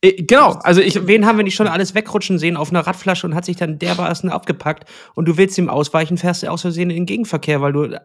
[0.00, 1.06] Äh, genau, also ich.
[1.06, 3.78] Wen haben wir nicht schon alles wegrutschen sehen auf einer Radflasche und hat sich dann
[3.78, 7.72] dermaßen abgepackt und du willst ihm ausweichen, fährst du aus Versehen in den Gegenverkehr, weil
[7.72, 7.98] du.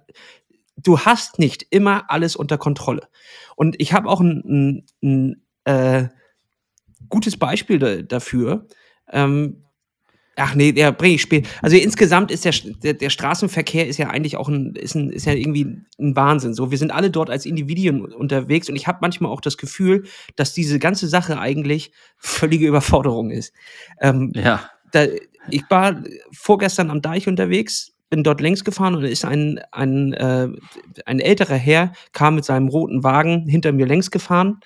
[0.79, 3.07] Du hast nicht immer alles unter Kontrolle.
[3.55, 6.09] Und ich habe auch ein, ein, ein äh,
[7.09, 8.67] gutes Beispiel da, dafür.
[9.11, 9.63] Ähm,
[10.39, 11.47] Ach nee, der bringe ich spät.
[11.63, 15.25] Also insgesamt ist der, der, der, Straßenverkehr ist ja eigentlich auch ein ist, ein, ist
[15.25, 16.53] ja irgendwie ein Wahnsinn.
[16.53, 20.05] So, wir sind alle dort als Individuen unterwegs und ich habe manchmal auch das Gefühl,
[20.35, 23.51] dass diese ganze Sache eigentlich völlige Überforderung ist.
[23.99, 24.69] Ähm, ja.
[24.91, 25.07] Da,
[25.49, 30.49] ich war vorgestern am Deich unterwegs, bin dort längs gefahren und ist ein, ein, äh,
[31.07, 34.59] ein älterer Herr, kam mit seinem roten Wagen hinter mir längs gefahren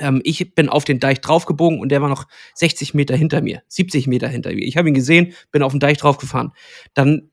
[0.00, 3.62] ähm, ich bin auf den Deich draufgebogen und der war noch 60 Meter hinter mir,
[3.68, 4.64] 70 Meter hinter mir.
[4.64, 6.52] Ich habe ihn gesehen, bin auf den Deich draufgefahren.
[6.94, 7.30] Dann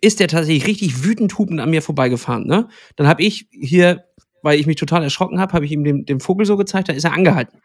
[0.00, 2.46] ist der tatsächlich richtig wütend hupend an mir vorbeigefahren.
[2.46, 2.68] Ne?
[2.96, 4.04] Dann habe ich hier,
[4.42, 6.92] weil ich mich total erschrocken habe, habe ich ihm den, den Vogel so gezeigt, da
[6.92, 7.60] ist er angehalten.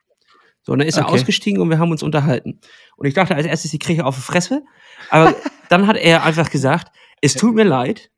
[0.63, 1.07] So, und dann ist okay.
[1.07, 2.59] er ausgestiegen und wir haben uns unterhalten.
[2.95, 4.63] Und ich dachte als erstes, ich kriege auf die Fresse.
[5.09, 5.33] Aber
[5.69, 8.11] dann hat er einfach gesagt, es tut mir leid.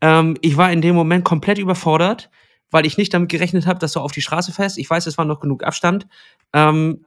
[0.00, 2.30] Ähm, ich war in dem Moment komplett überfordert
[2.70, 4.78] weil ich nicht damit gerechnet habe, dass du auf die Straße fährst.
[4.78, 6.06] Ich weiß, es war noch genug Abstand.
[6.52, 7.04] Ähm,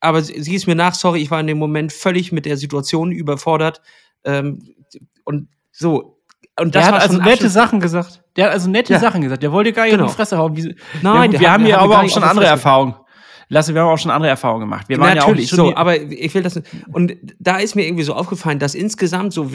[0.00, 3.10] aber sie, ist mir nach, sorry, ich war in dem Moment völlig mit der Situation
[3.10, 3.80] überfordert.
[4.24, 4.74] Ähm,
[5.24, 6.18] und so.
[6.58, 8.22] Und das der hat also nette Sachen gesagt.
[8.36, 9.00] Der hat also nette ja.
[9.00, 9.42] Sachen gesagt.
[9.42, 10.04] Der wollte gar nicht genau.
[10.04, 10.76] in die Fresse hauen.
[11.02, 12.94] Nein, ja, wir haben ja aber auch schon andere Erfahrungen.
[13.48, 14.88] Lasse, wir haben auch schon andere Erfahrungen gemacht.
[14.88, 16.60] Wir waren Natürlich, ja auch so, aber ich will das
[16.92, 19.50] und da ist mir irgendwie so aufgefallen, dass insgesamt so,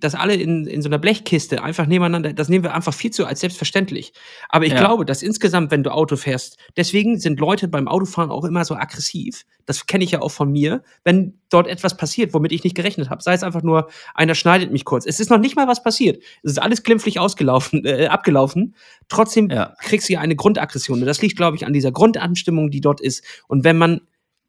[0.00, 3.26] dass alle in, in so einer Blechkiste einfach nebeneinander, das nehmen wir einfach viel zu
[3.26, 4.12] als selbstverständlich.
[4.48, 4.78] Aber ich ja.
[4.78, 8.74] glaube, dass insgesamt, wenn du Auto fährst, deswegen sind Leute beim Autofahren auch immer so
[8.74, 9.44] aggressiv.
[9.66, 13.10] Das kenne ich ja auch von mir, wenn dort etwas passiert, womit ich nicht gerechnet
[13.10, 13.22] habe.
[13.22, 15.06] Sei es einfach nur, einer schneidet mich kurz.
[15.06, 16.22] Es ist noch nicht mal was passiert.
[16.42, 18.74] Es ist alles glimpflich ausgelaufen, äh, abgelaufen.
[19.08, 19.74] Trotzdem ja.
[19.80, 21.00] kriegst du ja eine Grundaggression.
[21.00, 23.17] Und das liegt, glaube ich, an dieser Grundanstimmung, die dort ist.
[23.46, 24.00] Und wenn man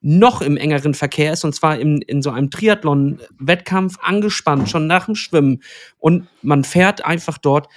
[0.01, 5.05] noch im engeren Verkehr ist, und zwar in, in so einem Triathlon-Wettkampf angespannt, schon nach
[5.05, 5.61] dem Schwimmen,
[5.97, 7.67] und man fährt einfach dort,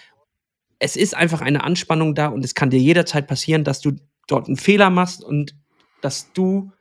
[0.78, 3.92] es ist einfach eine Anspannung da und es kann dir jederzeit passieren, dass du
[4.26, 5.54] dort einen Fehler machst und
[6.00, 6.72] dass du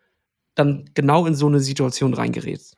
[0.55, 2.77] dann genau in so eine Situation reingerätst.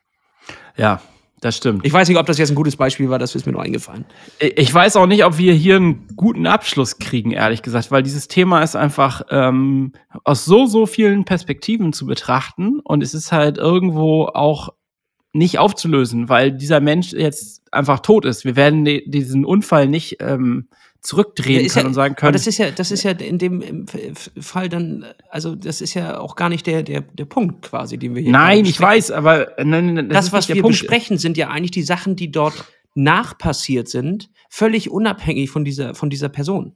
[0.76, 1.00] Ja,
[1.44, 1.84] das stimmt.
[1.84, 4.06] Ich weiß nicht, ob das jetzt ein gutes Beispiel war, das ist mir nur eingefallen.
[4.38, 8.28] Ich weiß auch nicht, ob wir hier einen guten Abschluss kriegen, ehrlich gesagt, weil dieses
[8.28, 9.92] Thema ist einfach ähm,
[10.24, 14.70] aus so, so vielen Perspektiven zu betrachten und es ist halt irgendwo auch
[15.34, 18.46] nicht aufzulösen, weil dieser Mensch jetzt einfach tot ist.
[18.46, 20.68] Wir werden diesen Unfall nicht ähm,
[21.04, 22.28] zurückdrehen können ja, und sagen können.
[22.28, 23.86] Aber das ist ja, das ist ja in dem
[24.40, 28.14] Fall dann, also das ist ja auch gar nicht der, der, der Punkt quasi, den
[28.14, 30.78] wir hier Nein, ich weiß, aber äh, nein, nein, das, das was wir Punkt.
[30.78, 32.64] besprechen, sind ja eigentlich die Sachen, die dort
[32.94, 36.74] nachpassiert sind, völlig unabhängig von dieser, von dieser Person.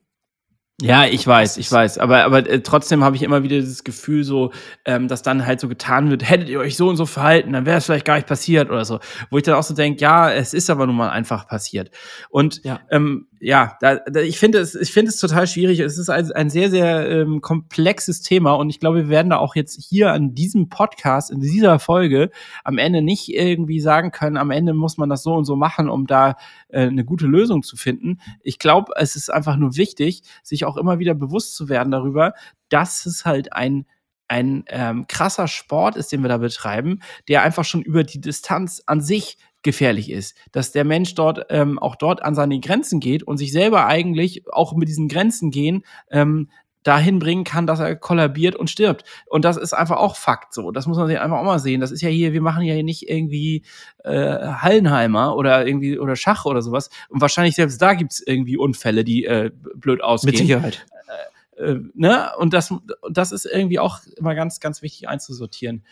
[0.81, 4.23] Ja, ich weiß, ich weiß, aber aber äh, trotzdem habe ich immer wieder dieses Gefühl,
[4.23, 4.53] so,
[4.85, 7.67] ähm, dass dann halt so getan wird, hättet ihr euch so und so verhalten, dann
[7.67, 10.31] wäre es vielleicht gar nicht passiert oder so, wo ich dann auch so denke, ja,
[10.31, 11.91] es ist aber nun mal einfach passiert.
[12.31, 12.79] Und ja.
[12.93, 15.81] ähm, ja, da, da, ich finde es, ich finde es total schwierig.
[15.81, 19.39] Es ist ein, ein sehr, sehr ähm, komplexes Thema und ich glaube, wir werden da
[19.39, 22.31] auch jetzt hier an diesem Podcast, in dieser Folge,
[22.65, 25.89] am Ende nicht irgendwie sagen können, am Ende muss man das so und so machen,
[25.89, 26.37] um da
[26.69, 28.21] äh, eine gute Lösung zu finden.
[28.43, 32.35] Ich glaube, es ist einfach nur wichtig, sich auch immer wieder bewusst zu werden darüber,
[32.69, 33.87] dass es halt ein
[34.31, 38.83] ein ähm, krasser Sport ist, den wir da betreiben, der einfach schon über die Distanz
[38.85, 40.35] an sich gefährlich ist.
[40.53, 44.51] Dass der Mensch dort ähm, auch dort an seine Grenzen geht und sich selber eigentlich
[44.51, 46.49] auch mit diesen Grenzen gehen, ähm,
[46.83, 49.05] dahin bringen kann, dass er kollabiert und stirbt.
[49.27, 50.71] Und das ist einfach auch Fakt so.
[50.71, 51.83] Das muss man sich einfach auch mal sehen.
[51.83, 53.63] Das ist ja hier, wir machen ja hier nicht irgendwie
[54.05, 56.89] äh, Hallenheimer oder irgendwie oder Schach oder sowas.
[57.11, 60.33] Und wahrscheinlich selbst da gibt's irgendwie Unfälle, die äh, blöd ausgehen.
[60.33, 60.87] Mit Sicherheit.
[61.59, 62.31] Äh, äh, ne?
[62.39, 62.73] Und das,
[63.11, 65.85] das ist irgendwie auch immer ganz, ganz wichtig einzusortieren.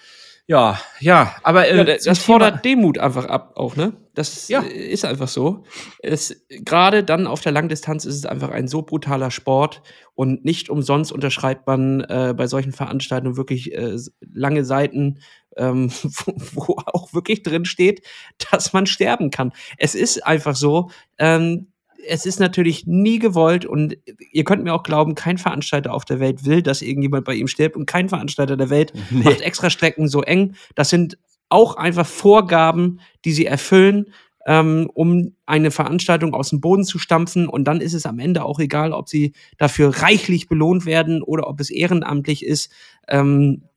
[0.49, 3.95] Ja, ja, aber äh, ja, das, das fordert Demut einfach ab, auch, ne?
[4.15, 4.61] Das ja.
[4.61, 5.65] ist einfach so.
[5.99, 9.83] Es, gerade dann auf der Langdistanz ist es einfach ein so brutaler Sport
[10.15, 13.97] und nicht umsonst unterschreibt man äh, bei solchen Veranstaltungen wirklich äh,
[14.33, 15.19] lange Seiten,
[15.57, 18.07] ähm, wo, wo, auch wirklich drin steht,
[18.51, 19.53] dass man sterben kann.
[19.79, 20.91] Es ist einfach so.
[21.19, 21.73] Ähm,
[22.07, 23.97] es ist natürlich nie gewollt und
[24.33, 27.49] ihr könnt mir auch glauben, kein Veranstalter auf der Welt will, dass irgendjemand bei ihm
[27.49, 29.25] stirbt und kein Veranstalter der Welt nee.
[29.25, 30.55] macht extra Strecken so eng.
[30.75, 34.07] Das sind auch einfach Vorgaben, die sie erfüllen,
[34.47, 37.49] ähm, um eine Veranstaltung aus dem Boden zu stampfen.
[37.49, 41.49] Und dann ist es am Ende auch egal, ob sie dafür reichlich belohnt werden oder
[41.49, 42.73] ob es ehrenamtlich ist.
[43.09, 43.76] Ähm, äh,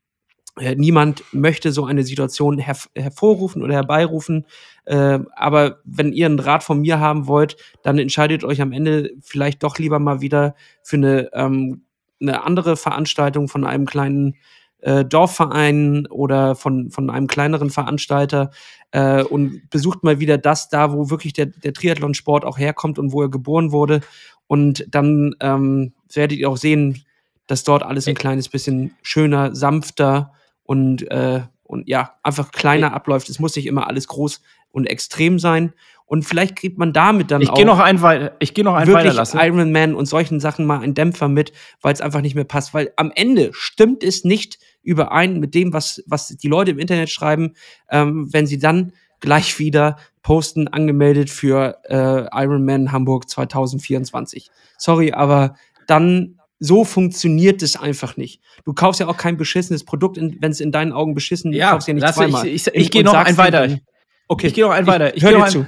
[0.76, 4.46] niemand möchte so eine Situation her hervorrufen oder herbeirufen.
[4.86, 9.12] Äh, aber wenn ihr einen Rat von mir haben wollt, dann entscheidet euch am Ende
[9.22, 11.84] vielleicht doch lieber mal wieder für eine, ähm,
[12.22, 14.36] eine andere Veranstaltung von einem kleinen
[14.82, 18.52] äh, Dorfverein oder von, von einem kleineren Veranstalter
[18.92, 23.12] äh, und besucht mal wieder das da, wo wirklich der, der Triathlonsport auch herkommt und
[23.12, 24.02] wo er geboren wurde.
[24.48, 27.04] Und dann ähm, werdet ihr auch sehen,
[27.48, 30.34] dass dort alles ein kleines bisschen schöner, sanfter
[30.70, 33.28] und, äh, und ja, einfach kleiner abläuft.
[33.28, 35.74] Es muss nicht immer alles groß und extrem sein.
[36.06, 37.56] Und vielleicht kriegt man damit dann ich auch.
[37.56, 39.40] Geh noch ein weiter, ich gehe noch ein wirklich weiterlassen.
[39.40, 42.76] Iron Man und solchen Sachen mal einen Dämpfer mit, weil es einfach nicht mehr passt.
[42.76, 47.10] Weil am Ende stimmt es nicht überein mit dem, was, was die Leute im Internet
[47.10, 47.56] schreiben,
[47.90, 54.52] ähm, wenn sie dann gleich wieder posten, angemeldet für äh, Iron Man Hamburg 2024.
[54.78, 55.56] Sorry, aber
[55.88, 58.42] dann so funktioniert es einfach nicht.
[58.66, 61.60] Du kaufst ja auch kein beschissenes Produkt, wenn es in deinen Augen beschissen ist.
[61.60, 62.46] Ja, kaufst ja nicht zweimal.
[62.46, 63.80] Ich, ich, ich gehe noch ein weiter.
[64.28, 64.48] Okay.
[64.48, 65.16] Ich gehe noch ein weiter.
[65.16, 65.68] Ich, ich höre dir zu.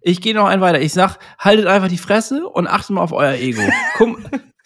[0.00, 0.80] Ich gehe noch ein weiter.
[0.80, 3.62] Ich sag, haltet einfach die Fresse und achtet mal auf euer Ego.
[3.96, 4.20] Guck,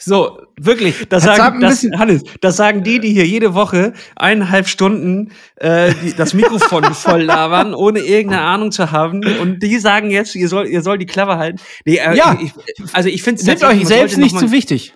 [0.04, 1.08] so, wirklich.
[1.08, 6.12] Das sagen, das, Hannes, das sagen die, die hier jede Woche eineinhalb Stunden äh, die,
[6.14, 9.22] das Mikrofon voll labern, ohne irgendeine Ahnung zu haben.
[9.40, 11.60] Und die sagen jetzt, ihr soll, ihr soll die Clever halten.
[11.84, 12.36] Nee, äh, ja.
[12.42, 12.52] Ich,
[12.92, 14.94] also ich finde es euch selbst nicht zu wichtig.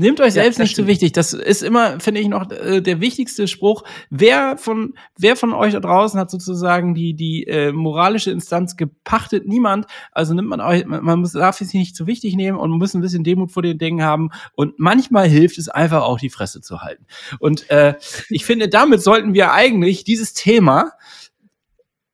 [0.00, 1.10] Nehmt euch selbst ja, nicht zu so wichtig.
[1.10, 3.82] Das ist immer, finde ich, noch äh, der wichtigste Spruch.
[4.10, 9.48] Wer von, wer von euch da draußen hat sozusagen die, die äh, moralische Instanz gepachtet?
[9.48, 9.86] Niemand.
[10.12, 13.00] Also nimmt man euch, man muss, darf es nicht zu wichtig nehmen und muss ein
[13.00, 14.30] bisschen Demut vor den Dingen haben.
[14.54, 17.04] Und manchmal hilft es einfach auch, die Fresse zu halten.
[17.40, 17.94] Und äh,
[18.28, 20.92] ich finde, damit sollten wir eigentlich dieses Thema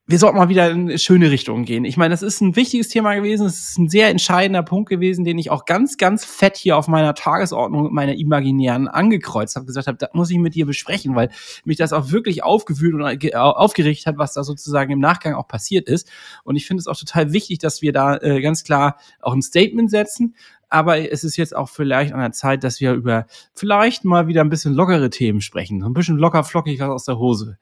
[0.07, 1.83] wir sollten mal wieder in schöne Richtungen gehen.
[1.83, 3.47] Ich meine, das ist ein wichtiges Thema gewesen.
[3.47, 6.87] Es ist ein sehr entscheidender Punkt gewesen, den ich auch ganz, ganz fett hier auf
[6.87, 11.29] meiner Tagesordnung meiner Imaginären angekreuzt habe, gesagt habe, da muss ich mit dir besprechen, weil
[11.63, 15.89] mich das auch wirklich aufgewühlt und aufgeregt hat, was da sozusagen im Nachgang auch passiert
[15.89, 16.07] ist.
[16.43, 19.41] Und ich finde es auch total wichtig, dass wir da äh, ganz klar auch ein
[19.41, 20.35] Statement setzen.
[20.69, 24.41] Aber es ist jetzt auch vielleicht an der Zeit, dass wir über vielleicht mal wieder
[24.41, 25.83] ein bisschen lockere Themen sprechen.
[25.83, 27.57] Ein bisschen locker flockig was aus der Hose.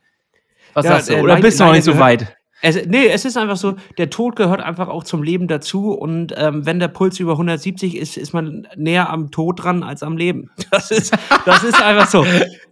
[0.74, 1.20] Was ja, sagst du?
[1.20, 2.36] Oder bist du noch nicht so weit?
[2.66, 5.92] Es, nee, es ist einfach so, der Tod gehört einfach auch zum Leben dazu.
[5.92, 10.02] Und ähm, wenn der Puls über 170 ist, ist man näher am Tod dran als
[10.02, 10.50] am Leben.
[10.72, 11.14] Das ist,
[11.46, 12.26] das ist einfach so.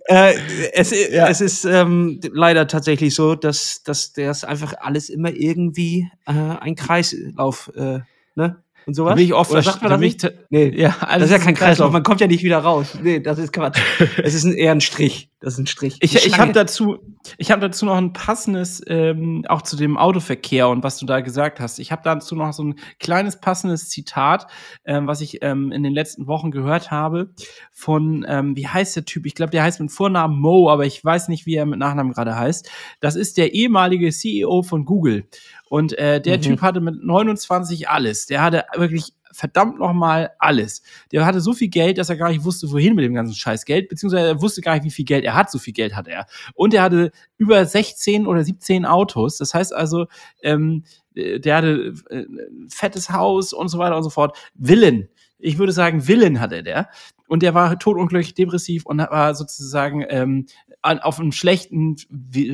[0.05, 0.33] Äh,
[0.73, 1.27] es, ja.
[1.27, 6.75] es ist ähm, leider tatsächlich so, dass, dass das einfach alles immer irgendwie äh, ein
[6.75, 7.99] Kreislauf, äh,
[8.35, 8.63] ne?
[8.85, 9.11] Und sowas?
[9.11, 10.31] Da bin ich oft Oder sagt man das nicht?
[10.49, 11.91] Nee, ja, das ist ja kein Kreislauf.
[11.91, 12.97] Man kommt ja nicht wieder raus.
[13.01, 13.79] Nee, das ist Quatsch.
[14.23, 15.29] es ist ein, eher ein Strich.
[15.39, 15.97] Das ist ein Strich.
[16.01, 16.99] Ich, ich habe dazu,
[17.37, 21.21] ich habe dazu noch ein passendes, ähm, auch zu dem Autoverkehr und was du da
[21.21, 21.79] gesagt hast.
[21.79, 24.45] Ich habe dazu noch so ein kleines passendes Zitat,
[24.85, 27.31] ähm, was ich ähm, in den letzten Wochen gehört habe
[27.71, 29.25] von, ähm, wie heißt der Typ?
[29.25, 32.13] Ich glaube, der heißt mit Vornamen Mo, aber ich weiß nicht, wie er mit Nachnamen
[32.13, 32.69] gerade heißt.
[32.99, 35.25] Das ist der ehemalige CEO von Google.
[35.71, 36.41] Und äh, der mhm.
[36.41, 38.25] Typ hatte mit 29 alles.
[38.25, 40.81] Der hatte wirklich verdammt nochmal alles.
[41.13, 43.63] Der hatte so viel Geld, dass er gar nicht wusste, wohin mit dem ganzen Scheiß
[43.63, 45.49] Geld, beziehungsweise er wusste gar nicht, wie viel Geld er hat.
[45.49, 46.25] So viel Geld hatte er.
[46.55, 49.37] Und er hatte über 16 oder 17 Autos.
[49.37, 50.07] Das heißt also,
[50.43, 50.83] ähm,
[51.15, 52.25] äh, der hatte äh,
[52.67, 54.37] fettes Haus und so weiter und so fort.
[54.55, 55.07] Willen.
[55.39, 56.89] Ich würde sagen, Willen hatte der.
[57.31, 60.47] Und der war totunglücklich depressiv und war sozusagen ähm,
[60.81, 61.95] auf einem schlechten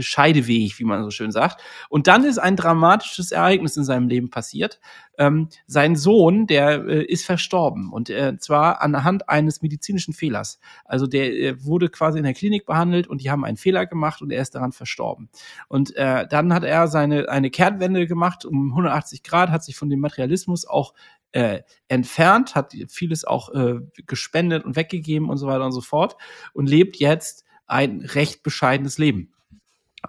[0.02, 1.62] Scheideweg, wie man so schön sagt.
[1.90, 4.80] Und dann ist ein dramatisches Ereignis in seinem Leben passiert.
[5.18, 10.60] Ähm, sein Sohn, der äh, ist verstorben und äh, zwar anhand eines medizinischen Fehlers.
[10.86, 14.22] Also der äh, wurde quasi in der Klinik behandelt und die haben einen Fehler gemacht
[14.22, 15.30] und er ist daran verstorben.
[15.70, 19.90] Und äh, dann hat er seine eine Kehrtwende gemacht um 180 Grad, hat sich von
[19.90, 20.94] dem Materialismus auch
[21.32, 26.18] äh, entfernt, hat vieles auch äh, gespendet und weggegeben und so weiter und so fort
[26.54, 29.34] und lebt jetzt ein recht bescheidenes Leben.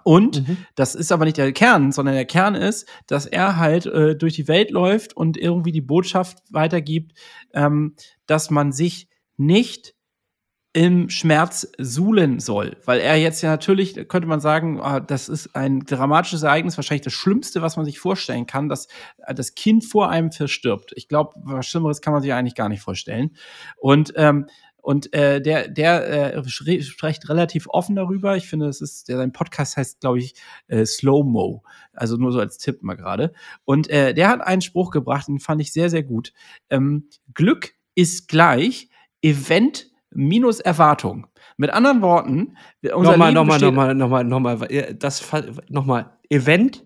[0.03, 0.57] Und mhm.
[0.75, 4.35] das ist aber nicht der Kern, sondern der Kern ist, dass er halt äh, durch
[4.35, 7.17] die Welt läuft und irgendwie die Botschaft weitergibt,
[7.53, 9.95] ähm, dass man sich nicht
[10.73, 12.77] im Schmerz suhlen soll.
[12.85, 17.03] Weil er jetzt ja natürlich, könnte man sagen, ah, das ist ein dramatisches Ereignis, wahrscheinlich
[17.03, 18.87] das Schlimmste, was man sich vorstellen kann, dass
[19.25, 20.91] äh, das Kind vor einem verstirbt.
[20.95, 23.35] Ich glaube, was Schlimmeres kann man sich eigentlich gar nicht vorstellen.
[23.77, 24.45] Und ähm,
[24.81, 28.37] und äh, der, der äh, spricht relativ offen darüber.
[28.37, 30.35] Ich finde, es ist, der, sein Podcast heißt, glaube ich,
[30.67, 31.63] äh, Slow Mo.
[31.93, 33.33] Also nur so als Tipp mal gerade.
[33.65, 36.33] Und äh, der hat einen Spruch gebracht, den fand ich sehr, sehr gut.
[36.69, 38.89] Ähm, Glück ist gleich
[39.21, 41.27] Event minus Erwartung.
[41.57, 45.23] Mit anderen Worten, unser nochmal, Leben nochmal, nochmal, nochmal, nochmal, das,
[45.69, 46.85] nochmal, Event?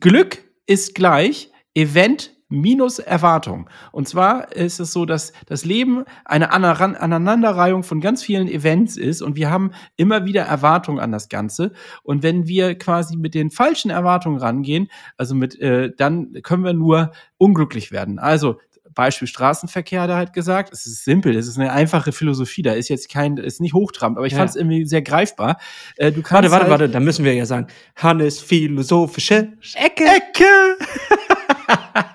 [0.00, 3.68] Glück ist gleich Event minus Erwartung.
[3.90, 9.20] Und zwar ist es so, dass das Leben eine Aneinanderreihung von ganz vielen Events ist
[9.20, 11.72] und wir haben immer wieder Erwartungen an das Ganze.
[12.02, 16.72] Und wenn wir quasi mit den falschen Erwartungen rangehen, also mit, äh, dann können wir
[16.72, 18.18] nur unglücklich werden.
[18.18, 18.58] Also
[18.96, 20.72] Beispiel Straßenverkehr hat er halt gesagt.
[20.72, 22.62] Es ist simpel, es ist eine einfache Philosophie.
[22.62, 24.38] Da ist jetzt kein, ist nicht hochtrabend, aber ich ja.
[24.38, 25.58] fand es irgendwie sehr greifbar.
[25.96, 30.04] Äh, du kannst warte, warte, halt warte, da müssen wir ja sagen, Hannes philosophische Ecke.
[30.04, 30.44] Ecke.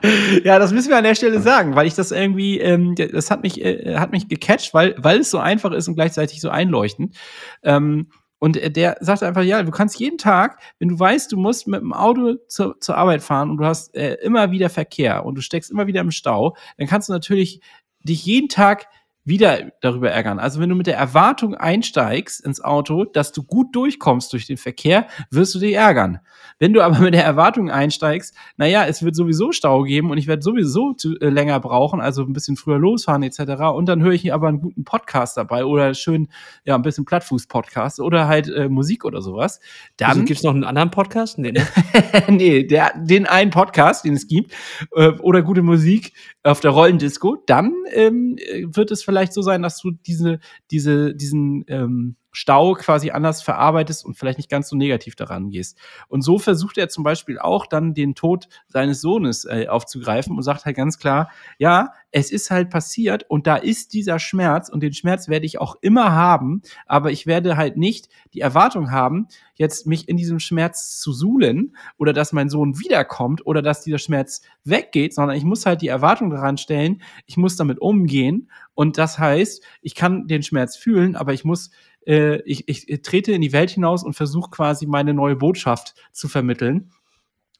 [0.44, 3.44] ja, das müssen wir an der Stelle sagen, weil ich das irgendwie, ähm, das hat
[3.44, 7.15] mich, äh, hat mich gecatcht, weil, weil es so einfach ist und gleichzeitig so einleuchtend.
[7.63, 8.08] Ähm,
[8.41, 11.80] und der sagt einfach, ja, du kannst jeden Tag, wenn du weißt, du musst mit
[11.80, 15.41] dem Auto zur, zur Arbeit fahren und du hast äh, immer wieder Verkehr und du
[15.41, 17.62] steckst immer wieder im Stau, dann kannst du natürlich
[18.04, 18.88] dich jeden Tag
[19.23, 20.39] wieder darüber ärgern.
[20.39, 24.57] Also wenn du mit der Erwartung einsteigst ins Auto, dass du gut durchkommst durch den
[24.57, 26.19] Verkehr, wirst du dich ärgern.
[26.57, 30.27] Wenn du aber mit der Erwartung einsteigst, naja, es wird sowieso Stau geben und ich
[30.27, 33.39] werde sowieso zu, äh, länger brauchen, also ein bisschen früher losfahren etc.
[33.75, 36.29] Und dann höre ich aber einen guten Podcast dabei oder schön,
[36.65, 39.60] ja, ein bisschen Plattfuß-Podcast oder halt äh, Musik oder sowas.
[39.97, 41.38] Dann also, gibt's noch einen anderen Podcast?
[41.38, 41.67] Nee, ne?
[42.27, 44.53] nee der, den einen Podcast, den es gibt,
[44.95, 48.38] äh, oder gute Musik auf der Rollendisco, dann ähm,
[48.73, 50.39] wird es vielleicht so sein, dass du diese,
[50.71, 55.78] diese, diesen ähm, Stau quasi anders verarbeitest und vielleicht nicht ganz so negativ daran gehst.
[56.08, 60.44] Und so versucht er zum Beispiel auch dann den Tod seines Sohnes äh, aufzugreifen und
[60.44, 64.82] sagt halt ganz klar, ja, es ist halt passiert und da ist dieser Schmerz und
[64.82, 69.28] den Schmerz werde ich auch immer haben, aber ich werde halt nicht die Erwartung haben,
[69.56, 74.00] jetzt mich in diesem Schmerz zu suhlen oder dass mein Sohn wiederkommt oder dass dieser
[74.00, 78.98] Schmerz weggeht, sondern ich muss halt die Erwartung daran stellen, ich muss damit umgehen und
[78.98, 81.70] das heißt, ich kann den Schmerz fühlen, aber ich muss
[82.05, 86.27] äh, ich, ich trete in die Welt hinaus und versuche quasi meine neue Botschaft zu
[86.27, 86.91] vermitteln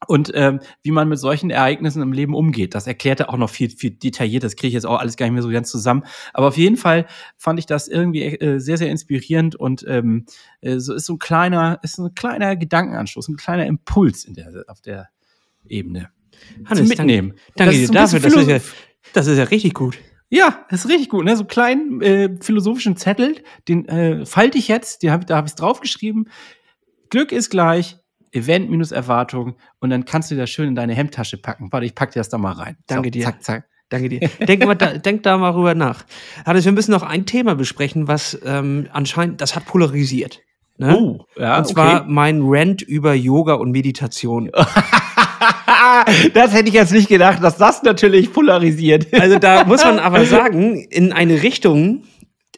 [0.08, 2.74] und ähm, wie man mit solchen Ereignissen im Leben umgeht.
[2.74, 4.42] Das erklärt er auch noch viel, viel detailliert.
[4.42, 6.04] Das kriege ich jetzt auch alles gar nicht mehr so ganz zusammen.
[6.32, 10.26] Aber auf jeden Fall fand ich das irgendwie äh, sehr, sehr inspirierend und ähm,
[10.60, 14.64] äh, so ist so ein kleiner, ist ein kleiner Gedankenanstoß, ein kleiner Impuls in der,
[14.66, 15.08] auf der
[15.68, 16.10] Ebene.
[16.64, 17.34] Hannes, mitnehmen.
[17.56, 18.20] Danke, danke dir dafür.
[18.20, 18.58] Das ist, ja,
[19.12, 19.98] das ist ja richtig gut.
[20.32, 21.26] Ja, das ist richtig gut.
[21.26, 21.36] Ne?
[21.36, 23.36] So einen kleinen äh, philosophischen Zettel,
[23.68, 26.30] den äh, falte ich jetzt, den hab, da habe ich es draufgeschrieben.
[27.10, 27.98] Glück ist gleich
[28.32, 31.70] Event minus Erwartung und dann kannst du das schön in deine Hemdtasche packen.
[31.70, 32.78] Warte, ich pack dir das da mal rein.
[32.86, 33.24] Danke so, dir.
[33.24, 33.68] Zack, zack.
[33.90, 34.20] Danke dir.
[34.48, 36.06] Denk, mal da, denk da mal rüber nach.
[36.46, 40.40] Hannes, wir müssen noch ein Thema besprechen, was ähm, anscheinend, das hat polarisiert.
[40.78, 40.96] Ne?
[40.96, 41.58] Oh, ja.
[41.58, 42.04] Und zwar okay.
[42.08, 44.50] mein Rant über Yoga und Meditation.
[46.34, 49.06] das hätte ich jetzt nicht gedacht, dass das natürlich polarisiert.
[49.22, 52.02] Also da muss man aber sagen, in eine Richtung,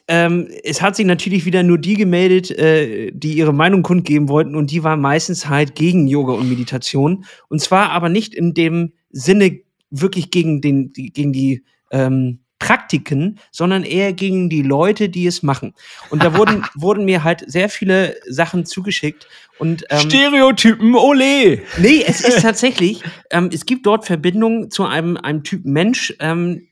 [0.07, 4.55] ähm, es hat sich natürlich wieder nur die gemeldet, äh, die ihre Meinung kundgeben wollten
[4.55, 7.25] und die waren meistens halt gegen Yoga und Meditation.
[7.49, 9.59] Und zwar aber nicht in dem Sinne
[9.91, 15.43] wirklich gegen, den, die, gegen die ähm, Praktiken, sondern eher gegen die Leute, die es
[15.43, 15.75] machen.
[16.09, 19.27] Und da wurden, wurden mir halt sehr viele Sachen zugeschickt.
[19.59, 21.61] Und, ähm, Stereotypen, ole!
[21.77, 26.67] Nee, es ist tatsächlich, ähm, es gibt dort Verbindungen zu einem, einem Typ Mensch, ähm,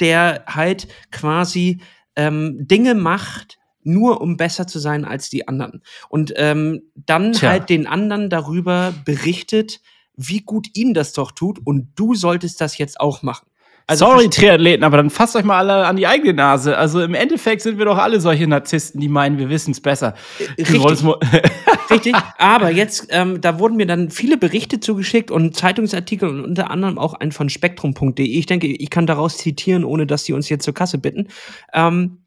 [0.00, 1.82] der halt quasi
[2.16, 5.82] ähm, Dinge macht, nur um besser zu sein als die anderen.
[6.08, 7.50] Und ähm, dann Tja.
[7.50, 9.82] halt den anderen darüber berichtet,
[10.16, 13.46] wie gut ihnen das doch tut und du solltest das jetzt auch machen.
[13.86, 16.78] Also Sorry, Triathleten, aber dann fasst euch mal alle an die eigene Nase.
[16.78, 20.14] Also im Endeffekt sind wir doch alle solche Narzissten, die meinen, wir wissen es besser.
[20.38, 20.82] Äh, richtig.
[21.90, 22.14] Richtig.
[22.38, 26.98] Aber jetzt, ähm, da wurden mir dann viele Berichte zugeschickt und Zeitungsartikel und unter anderem
[26.98, 28.24] auch ein von spektrum.de.
[28.24, 31.28] Ich denke, ich kann daraus zitieren, ohne dass sie uns jetzt zur Kasse bitten.
[31.74, 32.23] Ähm,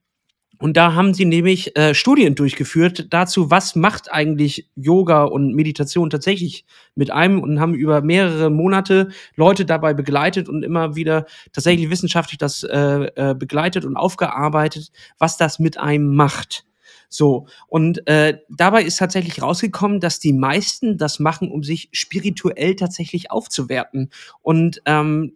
[0.60, 6.10] und da haben sie nämlich äh, Studien durchgeführt dazu, was macht eigentlich Yoga und Meditation
[6.10, 11.90] tatsächlich mit einem und haben über mehrere Monate Leute dabei begleitet und immer wieder tatsächlich
[11.90, 16.66] wissenschaftlich das äh, äh, begleitet und aufgearbeitet, was das mit einem macht.
[17.10, 22.76] So, und äh, dabei ist tatsächlich rausgekommen, dass die meisten das machen, um sich spirituell
[22.76, 24.10] tatsächlich aufzuwerten.
[24.42, 25.34] Und ähm,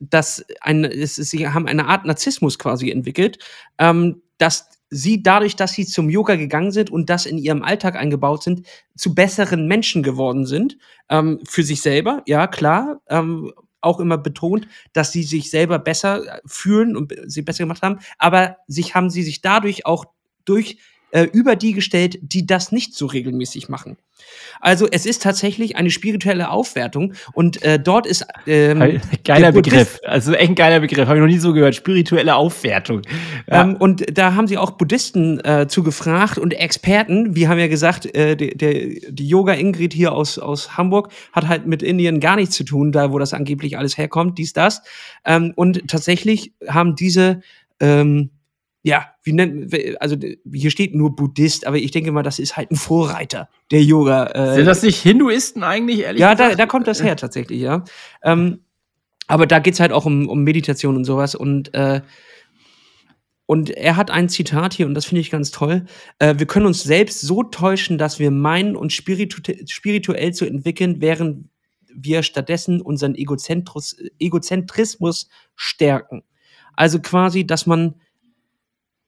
[0.00, 3.38] dass ein, es, sie haben eine Art Narzissmus quasi entwickelt,
[3.78, 7.96] ähm, dass sie dadurch, dass sie zum Yoga gegangen sind und das in ihrem Alltag
[7.96, 8.66] eingebaut sind,
[8.96, 10.76] zu besseren Menschen geworden sind.
[11.08, 13.00] Ähm, für sich selber, ja, klar.
[13.08, 13.52] Ähm,
[13.82, 17.98] auch immer betont, dass sie sich selber besser äh, fühlen und sie besser gemacht haben,
[18.16, 20.04] aber sich haben sie sich dadurch auch
[20.44, 20.78] durch
[21.12, 23.96] äh, über die gestellt, die das nicht so regelmäßig machen.
[24.60, 30.32] Also es ist tatsächlich eine spirituelle Aufwertung und äh, dort ist ähm, geiler Begriff, also
[30.32, 33.02] echt ein geiler Begriff, habe ich noch nie so gehört, spirituelle Aufwertung.
[33.50, 33.62] Ja.
[33.62, 37.68] Ähm, und da haben sie auch Buddhisten äh, zu gefragt und Experten, wir haben ja
[37.68, 38.72] gesagt, äh, der, der,
[39.10, 42.92] die Yoga Ingrid hier aus, aus Hamburg hat halt mit Indien gar nichts zu tun,
[42.92, 44.82] da wo das angeblich alles herkommt, dies, das.
[45.24, 47.40] Ähm, und tatsächlich haben diese
[47.80, 48.30] ähm,
[48.82, 50.16] ja, wie nennt, also
[50.52, 54.26] hier steht nur Buddhist, aber ich denke mal, das ist halt ein Vorreiter der Yoga.
[54.26, 56.50] Äh, Sind das nicht Hinduisten eigentlich, ehrlich ja, gesagt?
[56.50, 57.84] Ja, da, da kommt das her tatsächlich, ja.
[58.24, 58.60] Ähm,
[59.28, 62.00] aber da geht's halt auch um, um Meditation und sowas und äh,
[63.46, 65.84] und er hat ein Zitat hier, und das finde ich ganz toll.
[66.18, 70.96] Äh, wir können uns selbst so täuschen, dass wir meinen, uns spiritu spirituell zu entwickeln,
[71.00, 71.50] während
[71.94, 76.22] wir stattdessen unseren Egozentrismus stärken.
[76.74, 77.96] Also quasi, dass man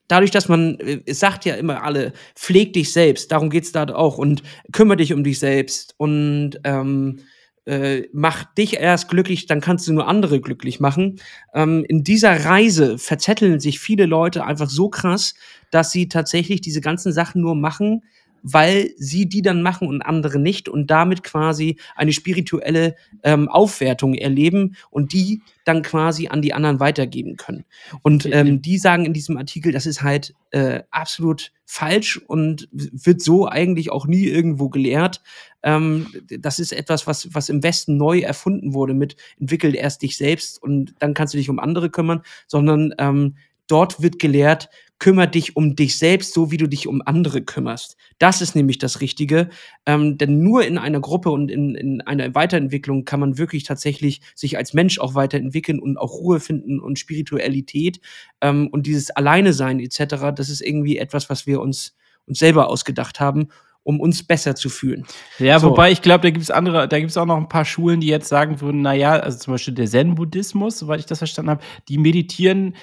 [0.09, 3.85] dadurch, dass man, äh, es sagt ja immer alle, pfleg dich selbst, darum geht's da
[3.95, 4.43] auch und
[4.73, 7.21] kümmere dich um dich selbst und ähm,
[7.67, 11.21] äh, mach dich erst glücklich, dann kannst du nur andere glücklich machen.
[11.55, 15.35] Ähm, in dieser Reise verzetteln sich viele Leute einfach so krass,
[15.71, 18.03] dass sie tatsächlich diese ganzen Sachen nur machen,
[18.45, 24.15] weil sie die dann machen und andere nicht und damit quasi eine spirituelle ähm, Aufwertung
[24.15, 27.65] erleben und die dann quasi an die anderen weitergeben können.
[28.03, 33.23] Und ähm, die sagen in diesem Artikel, das ist halt äh, absolut falsch und wird
[33.23, 35.23] so eigentlich auch nie irgendwo gelehrt.
[35.63, 40.19] Ähm, das ist etwas, was, was im Westen neu erfunden wurde mit entwickelt erst dich
[40.19, 43.37] selbst und dann kannst du dich um andere kümmern, sondern ähm,
[43.69, 44.69] dort wird gelehrt,
[44.99, 47.97] kümmere dich um dich selbst, so wie du dich um andere kümmerst.
[48.19, 49.51] Das ist nämlich das Richtige.
[49.87, 54.21] Ähm, denn nur in einer Gruppe und in, in einer Weiterentwicklung kann man wirklich tatsächlich
[54.35, 58.01] sich als Mensch auch weiterentwickeln und auch Ruhe finden und Spiritualität
[58.41, 60.33] ähm, und dieses Alleine sein etc.
[60.35, 63.49] Das ist irgendwie etwas, was wir uns, uns selber ausgedacht haben
[63.85, 65.05] um uns besser zu fühlen.
[65.39, 65.71] Ja, so.
[65.71, 68.01] wobei ich glaube, da gibt es andere, da gibt es auch noch ein paar Schulen,
[68.01, 71.63] die jetzt sagen würden, naja, also zum Beispiel der Zen-Buddhismus, soweit ich das verstanden habe,
[71.89, 72.75] die meditieren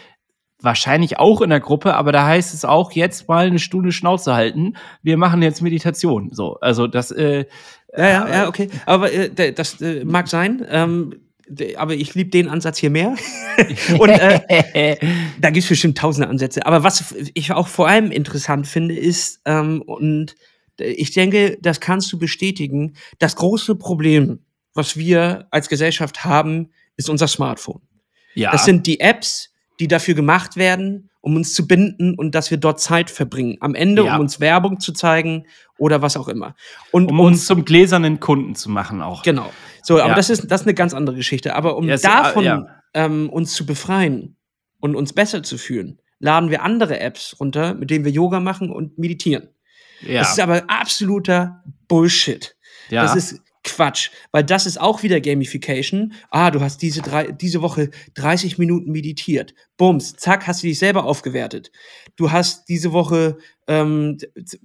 [0.61, 4.33] wahrscheinlich auch in der Gruppe, aber da heißt es auch jetzt mal eine Stunde Schnauze
[4.33, 4.75] halten.
[5.01, 6.29] Wir machen jetzt Meditation.
[6.31, 7.11] So, also das.
[7.11, 7.45] Äh,
[7.95, 8.69] ja, ja, ja, okay.
[8.85, 10.65] Aber äh, das äh, mag sein.
[10.69, 11.15] Ähm,
[11.75, 13.15] aber ich liebe den Ansatz hier mehr.
[13.99, 14.97] und äh,
[15.39, 16.65] da gibt es bestimmt tausende Ansätze.
[16.65, 20.35] Aber was ich auch vor allem interessant finde, ist, ähm, und
[20.77, 24.39] ich denke, das kannst du bestätigen, das große Problem,
[24.73, 27.81] was wir als Gesellschaft haben, ist unser Smartphone.
[28.33, 28.51] Ja.
[28.51, 29.50] Das sind die Apps,
[29.81, 33.57] die dafür gemacht werden, um uns zu binden und dass wir dort Zeit verbringen.
[33.61, 34.15] Am Ende, ja.
[34.15, 35.47] um uns Werbung zu zeigen
[35.79, 36.55] oder was auch immer.
[36.91, 39.23] Und um uns zum gläsernen Kunden zu machen auch.
[39.23, 39.51] Genau.
[39.81, 40.15] So, aber ja.
[40.15, 41.55] das ist das ist eine ganz andere Geschichte.
[41.55, 44.37] Aber um yes, davon uh, ähm, uns zu befreien
[44.79, 48.69] und uns besser zu fühlen, laden wir andere Apps runter, mit denen wir Yoga machen
[48.69, 49.49] und meditieren.
[50.01, 50.19] Ja.
[50.19, 52.55] Das ist aber absoluter Bullshit.
[52.89, 53.01] Ja.
[53.01, 56.13] Das ist Quatsch, weil das ist auch wieder Gamification.
[56.31, 59.53] Ah, du hast diese, drei, diese Woche 30 Minuten meditiert.
[59.77, 61.71] Bums, zack, hast du dich selber aufgewertet.
[62.15, 63.37] Du hast diese Woche
[63.67, 64.17] ähm,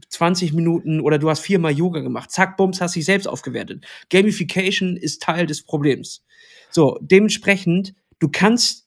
[0.09, 2.31] 20 Minuten oder du hast viermal Yoga gemacht.
[2.31, 3.85] Zack, bums, hast dich selbst aufgewertet.
[4.09, 6.25] Gamification ist Teil des Problems.
[6.71, 8.87] So, dementsprechend, du kannst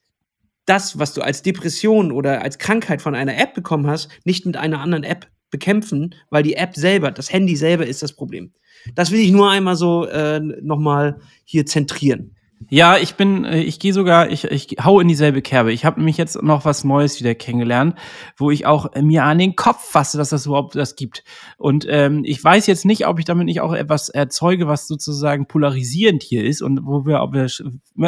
[0.65, 4.57] das, was du als Depression oder als Krankheit von einer App bekommen hast, nicht mit
[4.57, 8.53] einer anderen App bekämpfen, weil die App selber, das Handy selber ist das Problem.
[8.95, 12.35] Das will ich nur einmal so äh, nochmal hier zentrieren.
[12.67, 15.71] Ja, ich bin, äh, ich gehe sogar, ich, ich hau in dieselbe Kerbe.
[15.71, 17.95] Ich habe nämlich jetzt noch was Neues wieder kennengelernt,
[18.35, 21.23] wo ich auch äh, mir an den Kopf fasse, dass das überhaupt das gibt.
[21.57, 25.47] Und ähm, ich weiß jetzt nicht, ob ich damit nicht auch etwas erzeuge, was sozusagen
[25.47, 27.47] polarisierend hier ist und wo wir, ob wir,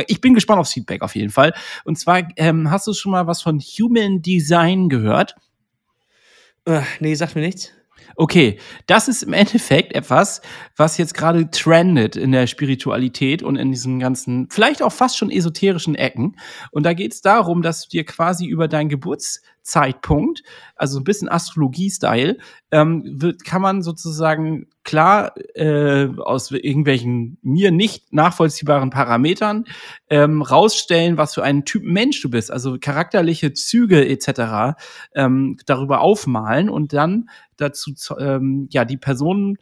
[0.08, 1.54] ich bin gespannt aufs Feedback auf jeden Fall.
[1.86, 5.36] Und zwar ähm, hast du schon mal was von Human Design gehört?
[6.66, 7.72] Äh, nee, sagt mir nichts.
[8.22, 10.44] Okay, das ist im Endeffekt etwas,
[10.78, 15.32] was jetzt gerade trendet in der Spiritualität und in diesen ganzen, vielleicht auch fast schon
[15.32, 16.38] esoterischen Ecken.
[16.70, 18.90] Und da geht es darum, dass du dir quasi über deinen
[19.62, 20.44] Geburtszeitpunkt,
[20.76, 22.38] also ein bisschen Astrologie-Style,
[22.72, 29.66] ähm, wird, kann man sozusagen klar äh, aus irgendwelchen mir nicht nachvollziehbaren Parametern
[30.10, 34.78] ähm, rausstellen, was für einen Typ Mensch du bist, also charakterliche Züge etc.
[35.16, 39.58] Ähm, darüber aufmalen und dann dazu ähm, ja die Person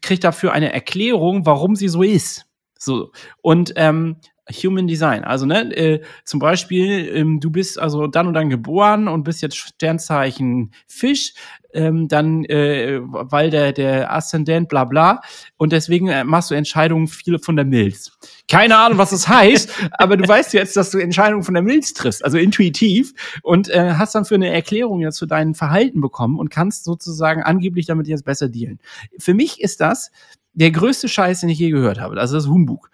[0.00, 2.46] kriegt dafür eine Erklärung, warum sie so ist.
[2.78, 4.16] So und ähm,
[4.50, 5.24] Human Design.
[5.24, 9.42] Also, ne, äh, zum Beispiel, ähm, du bist also dann und dann geboren und bist
[9.42, 11.34] jetzt Sternzeichen Fisch,
[11.72, 15.20] ähm, dann, äh, weil der, der Aszendent, bla bla.
[15.56, 18.12] Und deswegen äh, machst du Entscheidungen viele von der Milz.
[18.48, 21.92] Keine Ahnung, was das heißt, aber du weißt jetzt, dass du Entscheidungen von der Milz
[21.92, 26.38] triffst, also intuitiv, und äh, hast dann für eine Erklärung jetzt zu deinem Verhalten bekommen
[26.38, 28.78] und kannst sozusagen angeblich damit jetzt besser dealen.
[29.18, 30.10] Für mich ist das
[30.54, 32.18] der größte Scheiß, den ich je gehört habe.
[32.18, 32.90] Also das Humbug.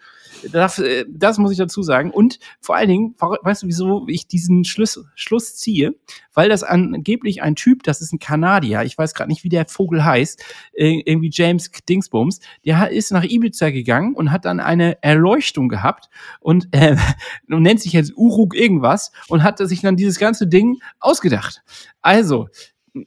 [0.51, 2.11] Das, äh, das muss ich dazu sagen.
[2.11, 5.95] Und vor allen Dingen, weißt du, wieso ich diesen Schluss, Schluss ziehe?
[6.34, 9.66] Weil das angeblich ein Typ, das ist ein Kanadier, ich weiß gerade nicht, wie der
[9.66, 15.68] Vogel heißt, irgendwie James Dingsbums, der ist nach Ibiza gegangen und hat dann eine Erleuchtung
[15.68, 16.09] gehabt
[16.40, 16.97] und, äh,
[17.49, 21.62] und nennt sich jetzt Uruk irgendwas und hat sich dann dieses ganze Ding ausgedacht.
[22.01, 22.49] Also,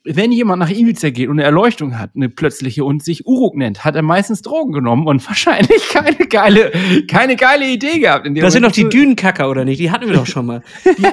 [0.03, 3.85] wenn jemand nach Ibiza geht und eine Erleuchtung hat, eine plötzliche und sich Uruk nennt,
[3.85, 6.71] hat er meistens Drogen genommen und wahrscheinlich keine geile,
[7.07, 8.27] keine geile Idee gehabt.
[8.35, 9.79] das sind doch die Dünenkacker, oder nicht?
[9.79, 10.63] Die hatten wir doch schon mal.
[10.85, 11.05] Die,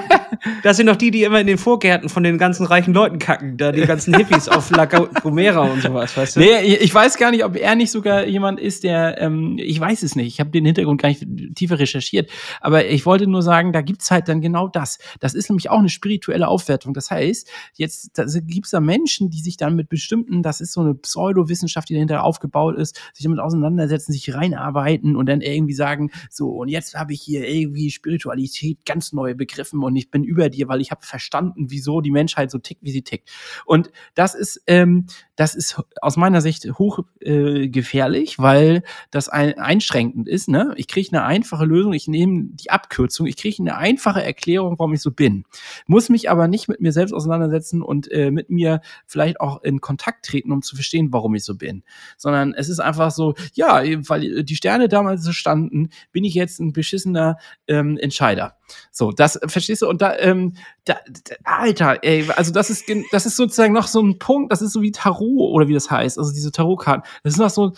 [0.63, 3.57] das sind doch die, die immer in den Vorgärten von den ganzen reichen Leuten kacken,
[3.57, 6.39] da die ganzen Hippies auf La Gomera und sowas, weißt du?
[6.39, 10.01] Nee, ich weiß gar nicht, ob er nicht sogar jemand ist, der, ähm, ich weiß
[10.01, 13.71] es nicht, ich habe den Hintergrund gar nicht tiefer recherchiert, aber ich wollte nur sagen,
[13.71, 14.97] da gibt's halt dann genau das.
[15.19, 16.95] Das ist nämlich auch eine spirituelle Aufwertung.
[16.95, 18.11] Das heißt, jetzt
[18.47, 21.89] gibt gibt es da Menschen, die sich dann mit bestimmten, das ist so eine Pseudowissenschaft,
[21.89, 26.69] die dahinter aufgebaut ist, sich damit auseinandersetzen, sich reinarbeiten und dann irgendwie sagen, so, und
[26.69, 30.79] jetzt habe ich hier irgendwie Spiritualität ganz neu begriffen und ich bin über dir, weil
[30.79, 33.29] ich habe verstanden, wieso die Menschheit so tickt, wie sie tickt.
[33.65, 40.27] Und das ist, ähm, das ist aus meiner Sicht hochgefährlich, äh, weil das ein, einschränkend
[40.27, 40.47] ist.
[40.47, 40.73] Ne?
[40.77, 44.93] Ich kriege eine einfache Lösung, ich nehme die Abkürzung, ich kriege eine einfache Erklärung, warum
[44.93, 45.45] ich so bin.
[45.87, 49.81] Muss mich aber nicht mit mir selbst auseinandersetzen und äh, mit mir vielleicht auch in
[49.81, 51.83] Kontakt treten, um zu verstehen, warum ich so bin.
[52.17, 56.59] Sondern es ist einfach so, ja, weil die Sterne damals so standen, bin ich jetzt
[56.59, 58.57] ein beschissener ähm, Entscheider.
[58.91, 59.89] So, das verstehst du?
[59.89, 60.53] Und da, ähm,
[60.85, 60.97] da,
[61.43, 64.81] Alter, ey, also das ist, das ist sozusagen noch so ein Punkt, das ist so
[64.81, 67.03] wie Tarot oder wie das heißt, also diese Tarotkarten.
[67.23, 67.73] Das ist noch so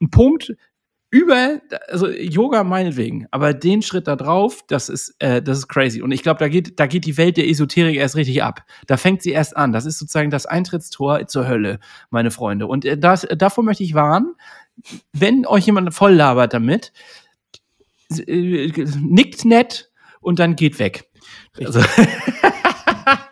[0.00, 0.54] ein Punkt,
[1.10, 6.02] über, also Yoga meinetwegen, aber den Schritt da drauf, das ist, äh, das ist crazy.
[6.02, 8.64] Und ich glaube, da geht, da geht die Welt der Esoterik erst richtig ab.
[8.88, 9.72] Da fängt sie erst an.
[9.72, 11.78] Das ist sozusagen das Eintrittstor zur Hölle,
[12.10, 12.66] meine Freunde.
[12.66, 14.34] Und äh, das, davor möchte ich warnen,
[15.12, 16.92] wenn euch jemand voll labert damit,
[18.26, 21.08] äh, nickt nett und dann geht weg.
[21.60, 21.80] Also.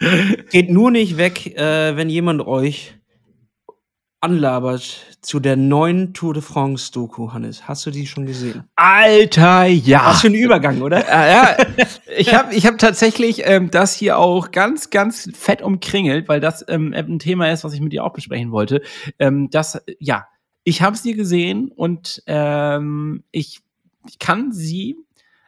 [0.50, 2.94] geht nur nicht weg, äh, wenn jemand euch
[4.22, 7.68] anlabert zu der neuen Tour de France Doku, Hannes.
[7.68, 8.64] Hast du die schon gesehen?
[8.76, 10.06] Alter, ja.
[10.06, 11.06] Was für ein Übergang, oder?
[11.06, 11.56] ja,
[12.16, 16.64] ich habe ich hab tatsächlich ähm, das hier auch ganz, ganz fett umkringelt, weil das
[16.68, 18.82] ähm, ein Thema ist, was ich mit dir auch besprechen wollte.
[19.18, 20.26] Ähm, das, ja,
[20.64, 23.60] ich habe sie gesehen und ähm, ich,
[24.08, 24.96] ich kann sie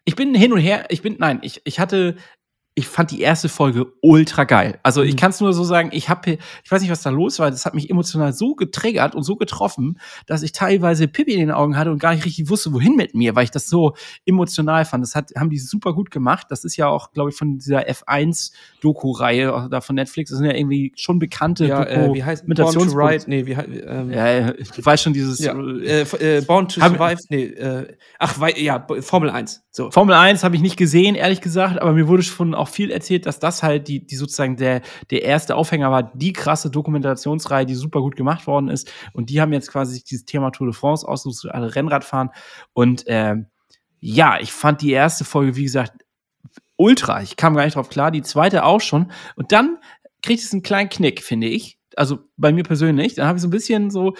[0.05, 2.17] ich bin hin und her, ich bin, nein, ich, ich hatte
[2.77, 4.81] ich fand die erste Folge ultra geil.
[4.83, 5.19] Also ich mhm.
[5.19, 7.65] kann es nur so sagen, ich habe, ich weiß nicht, was da los war, das
[7.65, 11.77] hat mich emotional so getriggert und so getroffen, dass ich teilweise Pippi in den Augen
[11.77, 13.95] hatte und gar nicht richtig wusste, wohin mit mir, weil ich das so
[14.27, 15.05] emotional fand.
[15.05, 16.49] Das hat, haben die super gut gemacht.
[16.51, 20.31] Das ist ja auch, glaube ich, von dieser F1-Doku-Reihe da von Netflix.
[20.31, 23.25] Das sind ja irgendwie schon bekannte ja, äh, wie heißt Born to Ride?
[23.29, 27.45] Nee, wie ähm, ja, ich weiß schon dieses ja, äh, äh, Born to Survive, nee,
[27.45, 29.63] äh, ach, ja, Formel 1.
[29.71, 29.91] So.
[29.91, 33.27] Formel 1 habe ich nicht gesehen, ehrlich gesagt, aber mir wurde schon auch viel erzählt,
[33.27, 37.75] dass das halt die, die sozusagen der, der erste Aufhänger war, die krasse Dokumentationsreihe, die
[37.75, 38.91] super gut gemacht worden ist.
[39.13, 42.31] Und die haben jetzt quasi sich dieses Thema Tour de France ausgesucht, alle Rennrad fahren.
[42.73, 43.37] Und äh,
[44.01, 46.05] ja, ich fand die erste Folge, wie gesagt,
[46.77, 47.23] ultra.
[47.23, 49.11] Ich kam gar nicht drauf klar, die zweite auch schon.
[49.37, 49.79] Und dann
[50.23, 51.79] kriegt es einen kleinen Knick, finde ich.
[51.97, 53.15] Also bei mir persönlich.
[53.15, 54.15] Dann habe ich so ein bisschen so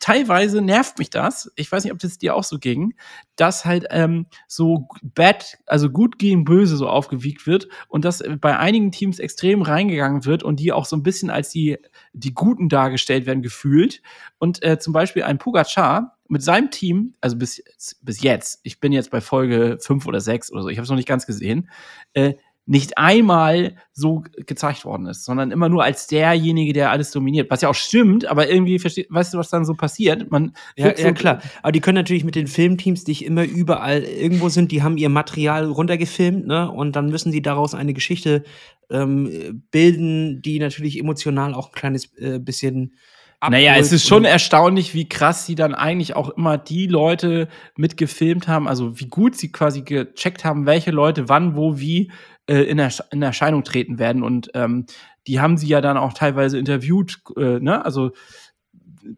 [0.00, 1.50] teilweise nervt mich das.
[1.56, 2.94] Ich weiß nicht, ob das dir auch so ging,
[3.36, 8.58] dass halt ähm, so bad, also gut gegen böse so aufgewiegt wird und dass bei
[8.58, 11.78] einigen Teams extrem reingegangen wird und die auch so ein bisschen als die,
[12.12, 14.02] die Guten dargestellt werden gefühlt.
[14.38, 17.62] Und äh, zum Beispiel ein Pugachar mit seinem Team, also bis,
[18.02, 20.90] bis jetzt, ich bin jetzt bei Folge fünf oder sechs oder so, ich habe es
[20.90, 21.70] noch nicht ganz gesehen,
[22.12, 22.34] äh,
[22.68, 27.50] nicht einmal so gezeigt worden ist, sondern immer nur als derjenige, der alles dominiert.
[27.50, 30.30] Was ja auch stimmt, aber irgendwie, weißt du, was dann so passiert?
[30.30, 31.40] Man ja, ja, klar.
[31.62, 35.08] Aber die können natürlich mit den Filmteams, die immer überall irgendwo sind, die haben ihr
[35.08, 36.70] Material runtergefilmt, ne?
[36.70, 38.44] Und dann müssen sie daraus eine Geschichte
[38.90, 42.96] ähm, bilden, die natürlich emotional auch ein kleines äh, bisschen
[43.40, 48.48] naja, es ist schon erstaunlich, wie krass sie dann eigentlich auch immer die Leute mitgefilmt
[48.48, 52.10] haben, also wie gut sie quasi gecheckt haben, welche Leute wann, wo, wie
[52.46, 54.24] äh, in, Ersch in Erscheinung treten werden.
[54.24, 54.86] Und ähm,
[55.28, 57.84] die haben sie ja dann auch teilweise interviewt, äh, ne?
[57.84, 58.12] Also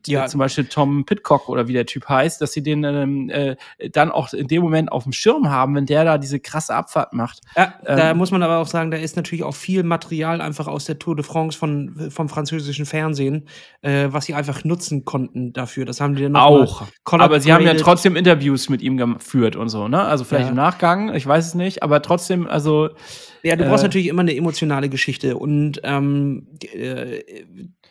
[0.07, 0.27] ja.
[0.27, 3.57] zum Beispiel Tom Pitcock oder wie der Typ heißt, dass sie den ähm, äh,
[3.93, 7.13] dann auch in dem Moment auf dem Schirm haben, wenn der da diese krasse Abfahrt
[7.13, 7.41] macht.
[7.57, 10.67] Ja, ähm, da muss man aber auch sagen, da ist natürlich auch viel Material einfach
[10.67, 13.47] aus der Tour de France von, vom französischen Fernsehen,
[13.83, 15.85] äh, was sie einfach nutzen konnten dafür.
[15.85, 16.85] Das haben die dann auch.
[17.05, 20.03] Aber sie haben ja trotzdem Interviews mit ihm geführt und so, ne?
[20.03, 20.51] Also vielleicht ja.
[20.51, 22.91] im Nachgang, ich weiß es nicht, aber trotzdem, also
[23.43, 27.23] ja, du brauchst äh, natürlich immer eine emotionale Geschichte und ähm, äh,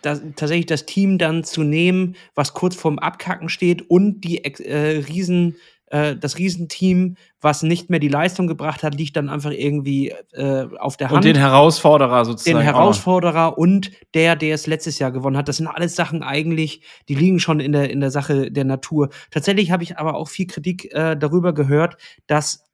[0.01, 5.03] das, tatsächlich das Team dann zu nehmen, was kurz vorm Abkacken steht und die äh,
[5.07, 5.55] Riesen,
[5.87, 10.67] äh, das Riesenteam, was nicht mehr die Leistung gebracht hat, liegt dann einfach irgendwie äh,
[10.77, 11.17] auf der Hand.
[11.17, 12.57] Und den Herausforderer sozusagen.
[12.57, 15.47] Den Herausforderer und der, der es letztes Jahr gewonnen hat.
[15.47, 19.09] Das sind alles Sachen eigentlich, die liegen schon in der, in der Sache der Natur.
[19.31, 21.97] Tatsächlich habe ich aber auch viel Kritik äh, darüber gehört,
[22.27, 22.68] dass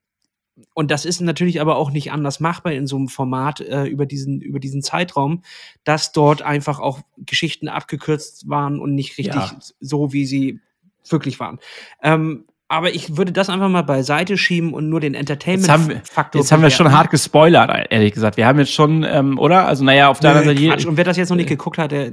[0.73, 4.05] und das ist natürlich aber auch nicht anders machbar in so einem Format äh, über,
[4.05, 5.43] diesen, über diesen Zeitraum,
[5.83, 9.59] dass dort einfach auch Geschichten abgekürzt waren und nicht richtig ja.
[9.79, 10.59] so, wie sie
[11.09, 11.59] wirklich waren.
[12.01, 16.41] Ähm, aber ich würde das einfach mal beiseite schieben und nur den Entertainment-Faktor.
[16.41, 18.37] Jetzt, haben wir, schon hart gespoilert, ehrlich gesagt.
[18.37, 19.67] Wir haben jetzt schon, ähm, oder?
[19.67, 20.87] Also, naja, auf der Nö, anderen Seite.
[20.87, 22.11] Und wer das jetzt noch nicht geguckt hat, der.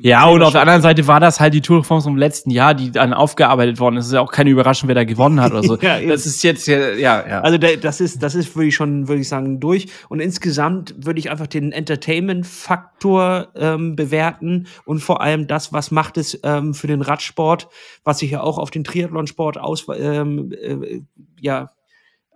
[0.00, 2.50] Ja, und auf der anderen Seite war das halt die Tour de France vom letzten
[2.50, 4.06] Jahr, die dann aufgearbeitet worden ist.
[4.06, 5.76] Es ist ja auch keine Überraschung, wer da gewonnen hat oder so.
[5.80, 7.26] ja, das ist jetzt, ja, ja.
[7.28, 7.40] ja.
[7.42, 9.88] Also, das ist, das ist, würde ich schon, würde ich sagen, durch.
[10.08, 16.16] Und insgesamt würde ich einfach den Entertainment-Faktor ähm, bewerten und vor allem das, was macht
[16.16, 17.68] es ähm, für den Radsport,
[18.02, 21.00] was sich ja auch auf den Triathlonsport aus aus, ähm, äh,
[21.40, 21.70] ja,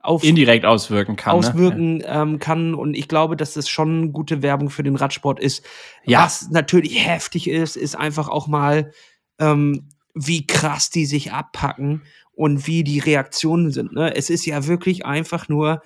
[0.03, 1.32] auf indirekt auswirken kann.
[1.32, 1.39] Ne?
[1.39, 2.07] Auswirken ne?
[2.07, 2.74] ähm, kann.
[2.74, 5.64] Und ich glaube, dass das schon gute Werbung für den Radsport ist.
[6.05, 6.24] Ja.
[6.24, 8.93] Was natürlich heftig ist, ist einfach auch mal,
[9.39, 13.93] ähm, wie krass die sich abpacken und wie die Reaktionen sind.
[13.93, 14.14] Ne?
[14.16, 15.82] Es ist ja wirklich einfach nur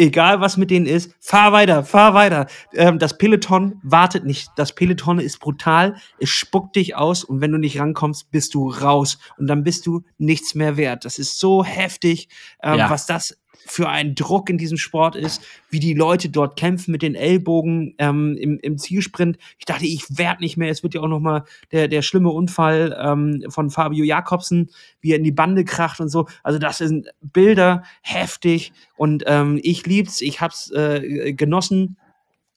[0.00, 2.46] egal was mit denen ist, fahr weiter, fahr weiter.
[2.72, 4.48] Ähm, das Peloton wartet nicht.
[4.56, 8.70] Das Peloton ist brutal, es spuckt dich aus und wenn du nicht rankommst, bist du
[8.70, 11.04] raus und dann bist du nichts mehr wert.
[11.04, 12.28] Das ist so heftig,
[12.62, 12.90] ähm, ja.
[12.90, 13.39] was das
[13.70, 17.94] für ein Druck in diesem Sport ist, wie die Leute dort kämpfen mit den Ellbogen
[17.98, 19.38] ähm, im, im Zielsprint.
[19.58, 20.70] Ich dachte, ich werde nicht mehr.
[20.70, 25.12] Es wird ja auch noch mal der, der schlimme Unfall ähm, von Fabio Jakobsen, wie
[25.12, 26.26] er in die Bande kracht und so.
[26.42, 28.72] Also das sind Bilder, heftig.
[28.96, 31.96] Und ähm, ich lieb's, ich hab's äh, genossen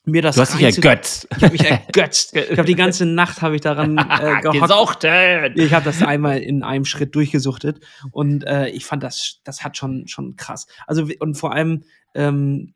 [0.06, 1.28] mir das Du hast dich ergötzt.
[1.38, 2.36] Ich habe mich ergötzt.
[2.54, 5.04] Ich habe die ganze Nacht habe ich daran äh, gehockt.
[5.04, 7.80] Ich habe das einmal in einem Schritt durchgesuchtet
[8.12, 10.68] und äh, ich fand das das hat schon schon krass.
[10.88, 11.84] Also und vor allem
[12.16, 12.74] ähm,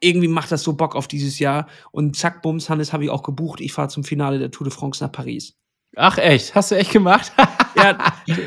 [0.00, 3.22] irgendwie macht das so Bock auf dieses Jahr und zack bums Hannes habe ich auch
[3.22, 3.60] gebucht.
[3.60, 5.56] Ich fahre zum Finale der Tour de France nach Paris.
[5.96, 6.54] Ach echt?
[6.54, 7.32] Hast du echt gemacht?
[7.82, 7.98] ja,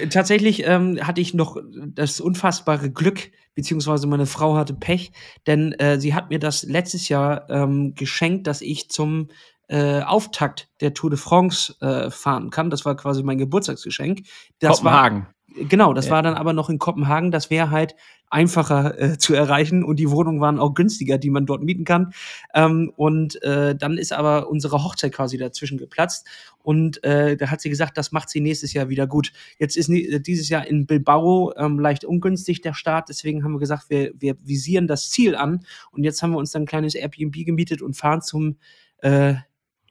[0.09, 5.11] tatsächlich ähm, hatte ich noch das unfassbare Glück, beziehungsweise meine Frau hatte Pech,
[5.47, 9.29] denn äh, sie hat mir das letztes Jahr ähm, geschenkt, dass ich zum
[9.67, 12.69] äh, Auftakt der Tour de France äh, fahren kann.
[12.69, 14.23] Das war quasi mein Geburtstagsgeschenk.
[14.59, 15.23] Das Kopenhagen.
[15.23, 16.11] War, genau, das ja.
[16.11, 17.31] war dann aber noch in Kopenhagen.
[17.31, 17.95] Das wäre halt
[18.29, 22.13] einfacher äh, zu erreichen und die Wohnungen waren auch günstiger, die man dort mieten kann.
[22.55, 26.27] Ähm, und äh, dann ist aber unsere Hochzeit quasi dazwischen geplatzt
[26.63, 29.31] und äh, da hat sie gesagt, das macht sie nächstes Jahr wieder gut.
[29.59, 33.89] Jetzt ist dieses Jahr in Bilbao ähm, leicht ungünstig der Start, deswegen haben wir gesagt,
[33.89, 37.45] wir, wir visieren das Ziel an und jetzt haben wir uns dann ein kleines Airbnb
[37.45, 38.57] gemietet und fahren zum
[38.99, 39.35] äh,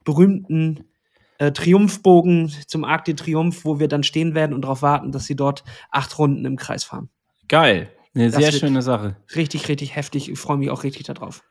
[0.05, 0.85] berühmten
[1.43, 5.27] äh, Triumphbogen, zum Arc de Triomphe, wo wir dann stehen werden und darauf warten, dass
[5.27, 7.09] sie dort acht Runden im Kreis fahren.
[7.49, 7.91] Geil.
[8.15, 9.17] Eine das sehr schöne Sache.
[9.35, 10.31] Richtig, richtig heftig.
[10.31, 11.43] Ich freue mich auch richtig darauf.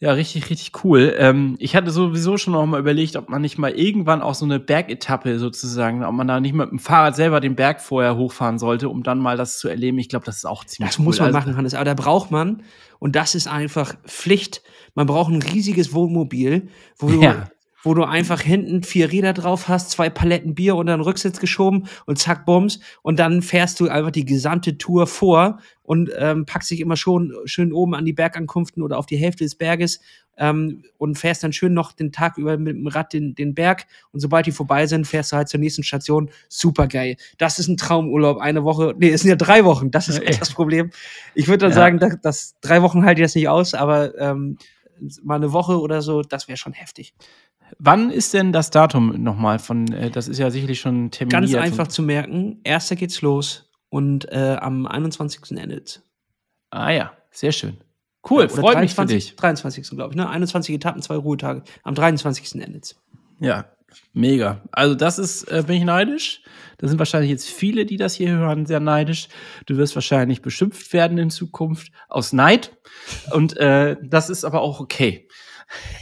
[0.00, 1.14] Ja, richtig, richtig cool.
[1.18, 4.44] Ähm, ich hatte sowieso schon noch mal überlegt, ob man nicht mal irgendwann auch so
[4.44, 8.58] eine Bergetappe sozusagen, ob man da nicht mit dem Fahrrad selber den Berg vorher hochfahren
[8.58, 9.98] sollte, um dann mal das zu erleben.
[9.98, 11.04] Ich glaube, das ist auch ziemlich Das cool.
[11.04, 11.74] muss man also, machen, Hannes.
[11.74, 12.62] Aber da braucht man,
[12.98, 14.62] und das ist einfach Pflicht,
[14.94, 16.68] man braucht ein riesiges Wohnmobil,
[16.98, 17.48] wo, ja.
[17.84, 21.86] Wo du einfach hinten vier Räder drauf hast, zwei Paletten Bier unter den Rücksitz geschoben
[22.06, 22.80] und zack, bums.
[23.02, 27.34] Und dann fährst du einfach die gesamte Tour vor und ähm, packst dich immer schon
[27.44, 30.00] schön oben an die Bergankünften oder auf die Hälfte des Berges
[30.38, 33.86] ähm, und fährst dann schön noch den Tag über mit dem Rad den, den Berg.
[34.10, 36.30] Und sobald die vorbei sind, fährst du halt zur nächsten Station.
[36.48, 37.16] Super geil.
[37.36, 38.38] Das ist ein Traumurlaub.
[38.38, 39.90] Eine Woche, nee, es sind ja drei Wochen.
[39.90, 40.90] Das ist echt das Problem.
[41.34, 41.76] Ich würde dann ja.
[41.76, 44.56] sagen, dass, dass, drei Wochen halte ich das nicht aus, aber ähm,
[45.22, 47.14] mal eine Woche oder so, das wäre schon heftig.
[47.78, 51.52] Wann ist denn das Datum nochmal von, äh, das ist ja sicherlich schon terminiert.
[51.52, 55.58] Ganz einfach zu merken, erster geht's los und äh, am 21.
[55.58, 56.02] endet
[56.70, 57.76] Ah ja, sehr schön.
[58.28, 59.36] Cool, freut 23, mich für dich.
[59.36, 59.90] 23.
[59.90, 60.28] glaube ich, ne?
[60.28, 61.62] 21 Etappen, zwei Ruhetage.
[61.82, 62.60] Am 23.
[62.60, 62.96] endet
[63.38, 63.66] Ja,
[64.12, 64.62] mega.
[64.72, 66.42] Also das ist, äh, bin ich neidisch.
[66.78, 69.28] Da sind wahrscheinlich jetzt viele, die das hier hören, sehr neidisch.
[69.66, 72.76] Du wirst wahrscheinlich beschimpft werden in Zukunft aus Neid.
[73.30, 75.28] Und äh, das ist aber auch okay.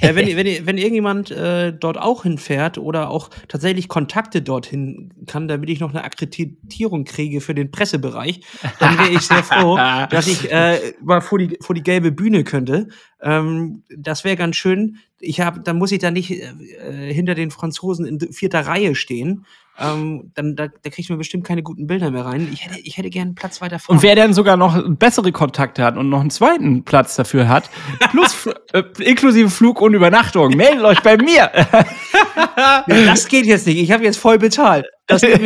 [0.01, 5.49] Ja, wenn, wenn, wenn irgendjemand äh, dort auch hinfährt oder auch tatsächlich Kontakte dorthin kann,
[5.49, 8.41] damit ich noch eine Akkreditierung kriege für den Pressebereich,
[8.79, 9.77] dann wäre ich sehr froh,
[10.11, 12.89] dass ich äh, mal vor die, vor die gelbe Bühne könnte.
[13.21, 14.99] Ähm, das wäre ganz schön.
[15.21, 19.47] Ich habe, dann muss ich da nicht äh, hinter den Franzosen in vierter Reihe stehen,
[19.79, 22.49] ähm, dann da, da kriegt man bestimmt keine guten Bilder mehr rein.
[22.53, 23.99] Ich hätte, ich hätte gerne einen Platz weiter vorne.
[23.99, 27.71] Und wer dann sogar noch bessere Kontakte hat und noch einen zweiten Platz dafür hat,
[28.11, 31.51] plus äh, inklusive Flug und Übernachtung, meldet euch bei mir.
[32.87, 33.79] das geht jetzt nicht.
[33.79, 34.85] Ich habe jetzt voll bezahlt.
[35.07, 35.43] Das ja.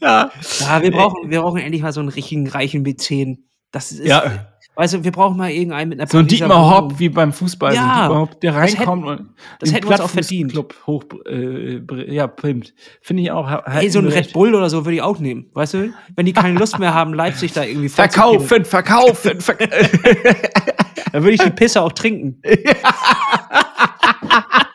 [0.00, 3.38] ja, wir brauchen, wir brauchen endlich mal so einen richtigen reichen B10.
[3.72, 4.49] Das ist, ja.
[4.76, 7.74] Weißt du, wir brauchen mal irgendeinen mit einer So ein Dietmar Hopp wie beim Fußball.
[7.74, 10.52] Ja, so Hopp, der reinkommt das hätten, das hätten wir uns auch verdient.
[10.52, 11.80] Club hoch, äh,
[12.12, 12.72] ja, pimmt.
[13.02, 13.66] Finde ich auch.
[13.66, 15.46] Hey, so ein Red Bull oder so würde ich auch nehmen.
[15.52, 19.72] Weißt du, wenn die keine Lust mehr haben, Leipzig da irgendwie Verkaufen, verkaufen, verkaufen.
[21.12, 22.40] Dann würde ich die Pisse auch trinken.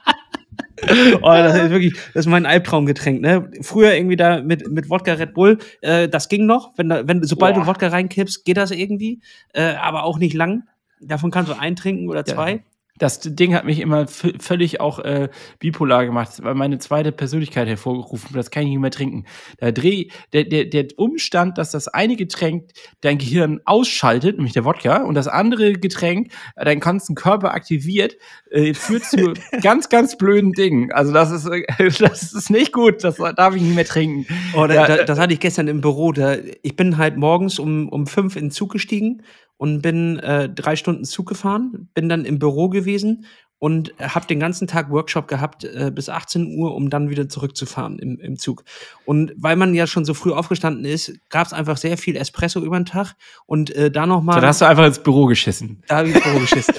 [1.22, 3.50] oh, das ist wirklich, das ist mein Albtraumgetränk, ne?
[3.62, 6.74] Früher irgendwie da mit, mit Wodka Red Bull, äh, das ging noch.
[6.78, 7.62] Wenn, wenn, sobald Boah.
[7.62, 9.22] du Wodka reinkippst, geht das irgendwie.
[9.54, 10.64] Äh, aber auch nicht lang.
[11.02, 12.52] Davon kannst du eintrinken oder zwei.
[12.52, 12.60] Ja
[12.98, 15.28] das Ding hat mich immer völlig auch äh,
[15.60, 18.30] bipolar gemacht, weil meine zweite Persönlichkeit hervorgerufen.
[18.34, 19.26] Das kann ich nicht mehr trinken.
[19.58, 22.70] Da dreh, der, der, der Umstand, dass das eine Getränk
[23.02, 28.16] dein Gehirn ausschaltet, nämlich der Wodka, und das andere Getränk äh, deinen ganzen Körper aktiviert,
[28.50, 30.94] äh, führt zu ganz, ganz blöden Dingen.
[30.94, 31.64] Also das ist, äh,
[32.00, 33.04] das ist nicht gut.
[33.04, 34.26] Das darf ich nicht mehr trinken.
[34.56, 36.14] Oh, da, ja, da, das hatte ich gestern im Büro.
[36.14, 39.22] Da, ich bin halt morgens um, um fünf in den Zug gestiegen
[39.58, 43.26] und bin äh, drei Stunden Zug gefahren, bin dann im Büro gewesen
[43.58, 48.00] und habe den ganzen Tag Workshop gehabt äh, bis 18 Uhr, um dann wieder zurückzufahren
[48.00, 48.64] im, im Zug.
[49.06, 52.60] Und weil man ja schon so früh aufgestanden ist, gab es einfach sehr viel Espresso
[52.62, 54.42] über den Tag und äh, da nochmal.
[54.42, 55.84] Da hast du einfach ins Büro geschissen.
[55.88, 56.76] Da habe ich ins Büro geschissen.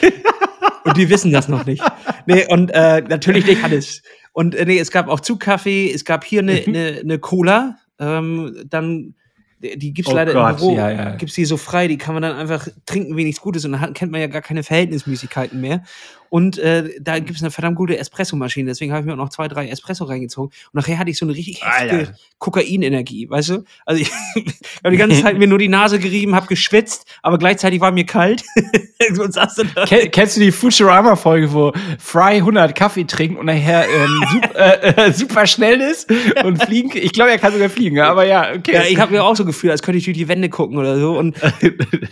[0.85, 1.83] und die wissen das noch nicht.
[2.27, 4.03] Nee, und äh, natürlich nicht alles.
[4.33, 8.55] Und äh, nee, es gab auch Zugkaffee, es gab hier eine ne, ne Cola, ähm,
[8.69, 9.15] dann
[9.59, 11.11] die gibt's oh leider Gott, im Büro, ja, ja.
[11.17, 13.95] gibt's die so frei, die kann man dann einfach trinken, wie nichts Gutes und dann
[13.95, 15.83] kennt man ja gar keine Verhältnismäßigkeiten mehr.
[16.31, 18.69] Und äh, da gibt es eine verdammt gute Espresso-Maschine.
[18.69, 20.51] Deswegen habe ich mir auch noch zwei, drei Espresso reingezogen.
[20.51, 23.65] Und nachher hatte ich so eine richtig heftige Kokainenergie, weißt du?
[23.85, 24.11] Also ich
[24.85, 28.05] habe die ganze Zeit mir nur die Nase gerieben, habe geschwitzt, aber gleichzeitig war mir
[28.05, 28.43] kalt.
[29.87, 34.55] Ken, kennst du die Futurama-Folge, wo Fry 100 Kaffee trinkt und nachher ähm, super,
[34.85, 36.11] äh, äh, super schnell ist
[36.45, 36.91] und fliegen?
[36.95, 38.75] Ich glaube, er kann sogar fliegen, aber ja, okay.
[38.75, 40.99] Ja, ich habe mir auch so gefühlt, als könnte ich durch die Wände gucken oder
[40.99, 41.19] so.
[41.19, 41.37] Und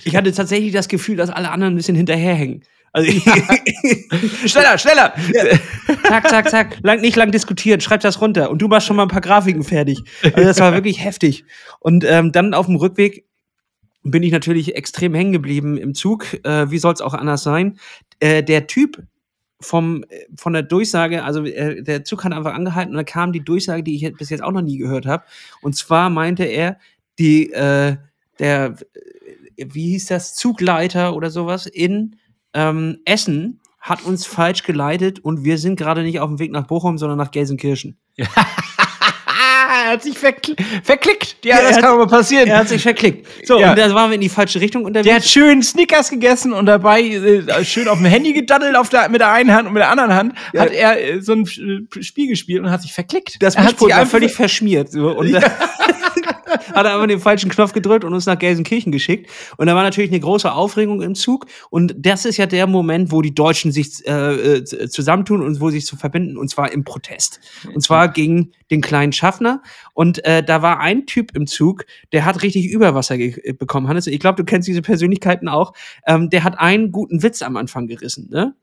[0.04, 2.62] ich hatte tatsächlich das Gefühl, dass alle anderen ein bisschen hinterherhängen.
[2.94, 3.10] Also
[4.46, 5.14] schneller, schneller.
[6.04, 6.78] Zack, zack, zack.
[6.84, 7.82] Lang, nicht lang diskutiert.
[7.82, 8.50] Schreib das runter.
[8.50, 10.04] Und du machst schon mal ein paar Grafiken fertig.
[10.22, 11.44] Also das war wirklich heftig.
[11.80, 13.26] Und ähm, dann auf dem Rückweg
[14.04, 16.34] bin ich natürlich extrem hängen geblieben im Zug.
[16.44, 17.80] Äh, wie soll es auch anders sein?
[18.20, 19.02] Äh, der Typ
[19.60, 20.04] vom,
[20.36, 23.82] von der Durchsage, also äh, der Zug hat einfach angehalten und da kam die Durchsage,
[23.82, 25.24] die ich bis jetzt auch noch nie gehört habe.
[25.62, 26.78] Und zwar meinte er,
[27.18, 27.96] die, äh,
[28.38, 28.76] der,
[29.56, 32.16] äh, wie hieß das, Zugleiter oder sowas in
[32.54, 36.66] ähm, Essen hat uns falsch geleitet und wir sind gerade nicht auf dem Weg nach
[36.66, 37.98] Bochum, sondern nach Gelsenkirchen.
[39.84, 41.36] er hat sich verkl verklickt.
[41.44, 42.48] Ja, ja das kann aber passieren.
[42.48, 43.26] Er hat sich verklickt.
[43.44, 43.70] So, ja.
[43.70, 45.06] und da waren wir in die falsche Richtung unterwegs.
[45.06, 49.08] Der hat schön Snickers gegessen und dabei äh, schön auf dem Handy gedaddelt auf der,
[49.08, 50.62] mit der einen Hand und mit der anderen Hand ja.
[50.62, 53.42] hat er äh, so ein Spiel gespielt und hat sich verklickt.
[53.42, 54.90] Das er hat sich einfach völlig verschmiert.
[54.90, 55.40] So, und ja.
[56.74, 59.30] hat er einfach den falschen Knopf gedrückt und uns nach Gelsenkirchen geschickt.
[59.56, 61.46] Und da war natürlich eine große Aufregung im Zug.
[61.70, 65.70] Und das ist ja der Moment, wo die Deutschen sich äh, äh zusammentun und wo
[65.70, 67.40] sie sich zu verbinden, und zwar im Protest.
[67.74, 69.62] Und zwar gegen den kleinen Schaffner.
[69.92, 73.16] Und äh, da war ein Typ im Zug, der hat richtig Überwasser
[73.58, 73.88] bekommen.
[73.88, 75.72] Hannes, ich glaube, du kennst diese Persönlichkeiten auch.
[76.06, 78.54] Ähm, der hat einen guten Witz am Anfang gerissen, ne?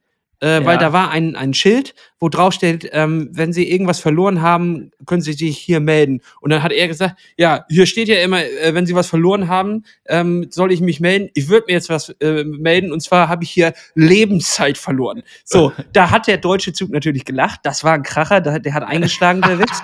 [0.41, 0.65] Äh, ja.
[0.65, 4.91] weil da war ein, ein Schild, wo drauf steht, ähm, wenn Sie irgendwas verloren haben,
[5.05, 6.21] können Sie sich hier melden.
[6.39, 9.47] Und dann hat er gesagt, ja, hier steht ja immer, äh, wenn Sie was verloren
[9.47, 11.29] haben, ähm, soll ich mich melden.
[11.33, 15.23] Ich würde mir jetzt was äh, melden und zwar habe ich hier Lebenszeit verloren.
[15.43, 17.61] So, da hat der deutsche Zug natürlich gelacht.
[17.63, 19.81] Das war ein Kracher, der hat eingeschlagen, der Witz.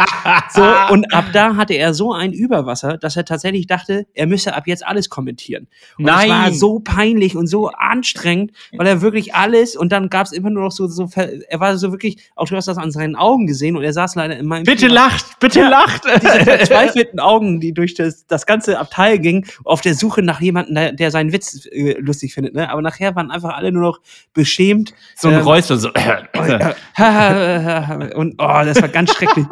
[0.53, 4.55] So, und ab da hatte er so ein Überwasser, dass er tatsächlich dachte, er müsse
[4.55, 5.67] ab jetzt alles kommentieren.
[5.97, 6.29] Und Nein.
[6.29, 10.31] das war so peinlich und so anstrengend, weil er wirklich alles und dann gab es
[10.31, 13.15] immer nur noch so, so, er war so wirklich auch du hast das an seinen
[13.15, 14.63] Augen gesehen und er saß leider in meinem.
[14.63, 14.93] Bitte Thema.
[14.93, 16.03] lacht, bitte ja, lacht!
[16.21, 20.75] Diese verzweifelten Augen, die durch das, das ganze Abteil gingen, auf der Suche nach jemandem,
[20.75, 22.55] der, der seinen Witz äh, lustig findet.
[22.55, 22.69] Ne?
[22.69, 23.99] Aber nachher waren einfach alle nur noch
[24.33, 24.93] beschämt.
[25.15, 25.89] So ein ähm, Räusper, so.
[28.15, 29.45] und oh, das war ganz schrecklich.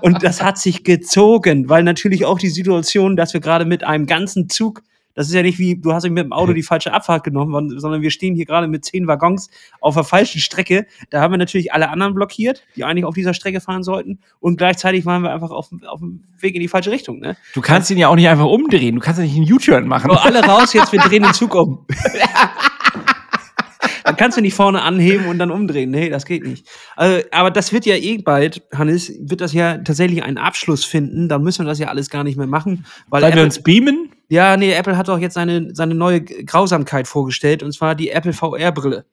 [0.00, 4.06] Und das hat sich gezogen, weil natürlich auch die Situation, dass wir gerade mit einem
[4.06, 4.82] ganzen Zug
[5.14, 8.02] das ist ja nicht wie, du hast mit dem Auto die falsche Abfahrt genommen, sondern
[8.02, 9.50] wir stehen hier gerade mit zehn Waggons
[9.80, 10.86] auf der falschen Strecke.
[11.10, 14.20] Da haben wir natürlich alle anderen blockiert, die eigentlich auf dieser Strecke fahren sollten.
[14.40, 17.20] Und gleichzeitig waren wir einfach auf, auf dem Weg in die falsche Richtung.
[17.20, 17.36] Ne?
[17.54, 18.94] Du kannst ihn ja auch nicht einfach umdrehen.
[18.94, 20.10] Du kannst ja nicht einen U-Turn machen.
[20.10, 21.86] Oh, alle raus, jetzt wir drehen den Zug um.
[24.04, 25.90] dann kannst du nicht vorne anheben und dann umdrehen.
[25.90, 26.66] Nee, das geht nicht.
[26.96, 31.28] Also, aber das wird ja eh bald, Hannes, wird das ja tatsächlich einen Abschluss finden.
[31.28, 32.84] Dann müssen wir das ja alles gar nicht mehr machen.
[33.08, 34.11] Weil, Apple, wir uns beamen?
[34.32, 38.32] Ja, nee, Apple hat doch jetzt seine, seine neue Grausamkeit vorgestellt, und zwar die Apple
[38.32, 39.04] VR-Brille.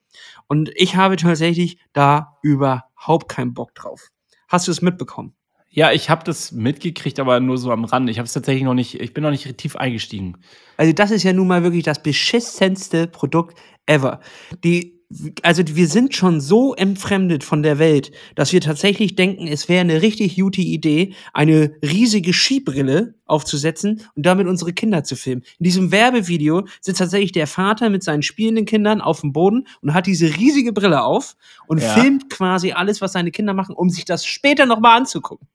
[0.47, 4.11] Und ich habe tatsächlich da überhaupt keinen Bock drauf.
[4.47, 5.33] Hast du es mitbekommen?
[5.67, 8.09] Ja, ich habe das mitgekriegt, aber nur so am Rand.
[8.09, 10.37] Ich habe es tatsächlich noch nicht, ich bin noch nicht tief eingestiegen.
[10.77, 14.21] Also das ist ja nun mal wirklich das beschissenste Produkt ever.
[14.63, 14.98] Die
[15.41, 19.81] also wir sind schon so entfremdet von der Welt, dass wir tatsächlich denken, es wäre
[19.81, 25.43] eine richtig gute Idee, eine riesige Skibrille aufzusetzen und damit unsere Kinder zu filmen.
[25.57, 29.95] In diesem Werbevideo sitzt tatsächlich der Vater mit seinen spielenden Kindern auf dem Boden und
[29.95, 31.35] hat diese riesige Brille auf
[31.67, 31.93] und ja.
[31.95, 35.47] filmt quasi alles, was seine Kinder machen, um sich das später nochmal anzugucken.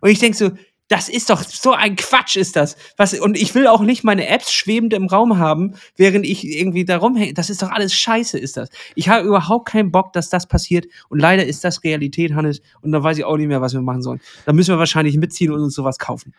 [0.00, 0.50] Und ich denke so,
[0.92, 2.76] das ist doch so ein Quatsch ist das.
[2.98, 6.84] Was, und ich will auch nicht meine Apps schwebend im Raum haben, während ich irgendwie
[6.84, 7.32] da rumhänge.
[7.32, 8.68] Das ist doch alles scheiße, ist das.
[8.94, 10.84] Ich habe überhaupt keinen Bock, dass das passiert.
[11.08, 12.60] Und leider ist das Realität, Hannes.
[12.82, 14.20] Und da weiß ich auch nicht mehr, was wir machen sollen.
[14.44, 16.34] Da müssen wir wahrscheinlich mitziehen und uns sowas kaufen.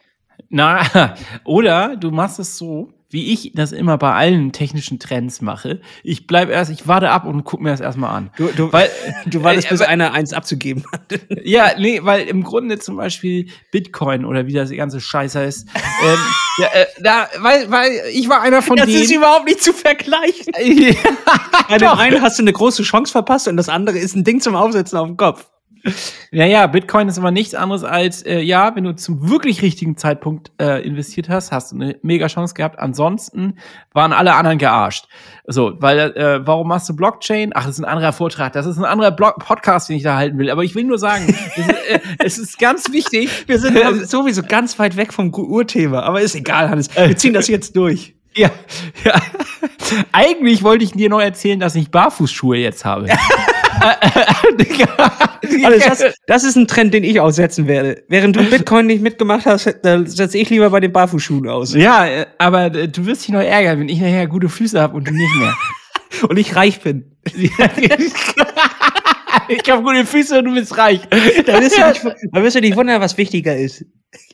[0.50, 5.80] Na, oder du machst es so, wie ich das immer bei allen technischen Trends mache.
[6.04, 8.32] Ich bleib erst, ich warte ab und guck mir das erstmal an.
[8.38, 8.90] Du, du, weil,
[9.28, 11.20] du wartest, äh, bis einer eins abzugeben hat.
[11.44, 15.68] ja, nee, weil im Grunde zum Beispiel Bitcoin oder wie das ganze Scheiß heißt,
[16.04, 16.18] ähm,
[16.58, 18.98] ja, äh, da, weil, weil ich war einer von das denen.
[18.98, 20.52] Das ist überhaupt nicht zu vergleichen.
[21.70, 24.42] Bei dem einen hast du eine große Chance verpasst und das andere ist ein Ding
[24.42, 25.46] zum Aufsetzen auf dem Kopf.
[26.32, 30.52] Naja, Bitcoin ist aber nichts anderes als, äh, ja, wenn du zum wirklich richtigen Zeitpunkt
[30.60, 32.80] äh, investiert hast, hast du eine mega Chance gehabt.
[32.80, 33.58] Ansonsten
[33.92, 35.08] waren alle anderen gearscht.
[35.46, 37.52] So, weil, äh, warum machst du Blockchain?
[37.54, 40.16] Ach, das ist ein anderer Vortrag, das ist ein anderer Blog Podcast, den ich da
[40.16, 40.50] halten will.
[40.50, 43.30] Aber ich will nur sagen, ist, äh, es ist ganz wichtig.
[43.48, 46.90] Wir sind äh, sowieso ganz weit weg vom Urthema, aber ist egal, Hannes.
[46.96, 48.16] Wir ziehen das jetzt durch.
[48.36, 48.50] Ja,
[49.04, 49.22] ja.
[50.12, 53.08] Eigentlich wollte ich dir noch erzählen, dass ich Barfußschuhe jetzt habe.
[55.64, 58.04] also das, das, ist ein Trend, den ich aussetzen werde.
[58.08, 61.74] Während du Bitcoin nicht mitgemacht hast, dann setze ich lieber bei den Barfußschuhen aus.
[61.74, 65.08] Ja, aber äh, du wirst dich noch ärgern, wenn ich nachher gute Füße habe und
[65.08, 65.54] du nicht mehr.
[66.30, 67.12] und ich reich bin.
[67.36, 67.52] ich
[69.70, 71.02] habe gute Füße und du bist reich.
[71.46, 73.86] Da wirst, du nicht, da wirst du nicht wundern, was wichtiger ist.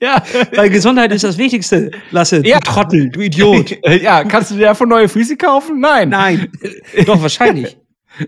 [0.02, 0.22] Ja.
[0.56, 2.46] Weil Gesundheit ist das Wichtigste, Lasse.
[2.46, 2.60] Ja.
[2.60, 3.78] Du Trottel, du Idiot.
[4.02, 5.80] Ja, kannst du dir davon neue Füße kaufen?
[5.80, 6.10] Nein.
[6.10, 6.52] Nein.
[7.06, 7.78] Doch, wahrscheinlich.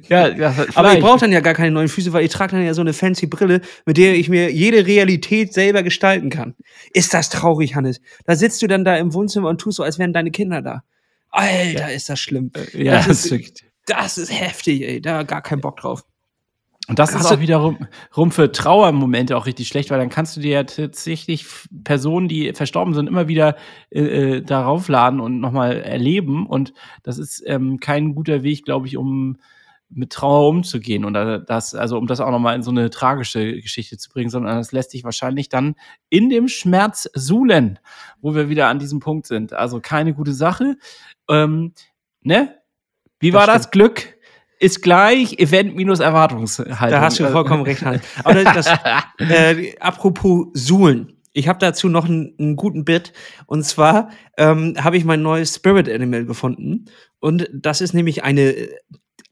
[0.08, 2.66] Ja, ja aber ich brauche dann ja gar keine neuen Füße, weil ich trage dann
[2.66, 6.56] ja so eine fancy Brille, mit der ich mir jede Realität selber gestalten kann.
[6.94, 8.02] Ist das traurig, Hannes?
[8.26, 10.84] Da sitzt du dann da im Wohnzimmer und tust so, als wären deine Kinder da.
[11.30, 11.88] Alter, ja.
[11.88, 12.52] ist das schlimm.
[12.74, 15.02] Äh, ja, das ist, das ist heftig, ey.
[15.02, 16.04] Da gar keinen Bock drauf.
[16.88, 17.88] Und das Hast ist auch wiederum
[18.18, 21.46] rum für Trauermomente auch richtig schlecht, weil dann kannst du dir ja tatsächlich
[21.84, 23.56] Personen, die verstorben sind, immer wieder
[23.92, 26.48] äh, äh darauf laden und nochmal erleben.
[26.48, 26.74] Und
[27.04, 29.38] das ist ähm, kein guter Weg, glaube ich, um
[29.94, 33.98] mit Trauer umzugehen und das, also um das auch nochmal in so eine tragische Geschichte
[33.98, 35.76] zu bringen, sondern das lässt sich wahrscheinlich dann
[36.10, 37.80] in dem Schmerz suhlen,
[38.22, 39.54] wo wir wieder an diesem Punkt sind.
[39.54, 40.78] Also keine gute Sache.
[41.30, 41.74] Ähm,
[42.22, 42.56] ne?
[43.20, 44.18] Wie war das, das Glück?
[44.60, 46.90] Ist gleich Event minus Erwartungshaltung.
[46.92, 48.04] Da hast du vollkommen recht, Hans.
[48.24, 48.68] Aber das,
[49.18, 51.18] äh, apropos Suhlen.
[51.34, 53.14] Ich habe dazu noch einen, einen, guten Bit.
[53.48, 56.86] Und zwar ähm, habe ich mein neues Spirit Animal gefunden.
[57.20, 58.70] Und das ist nämlich eine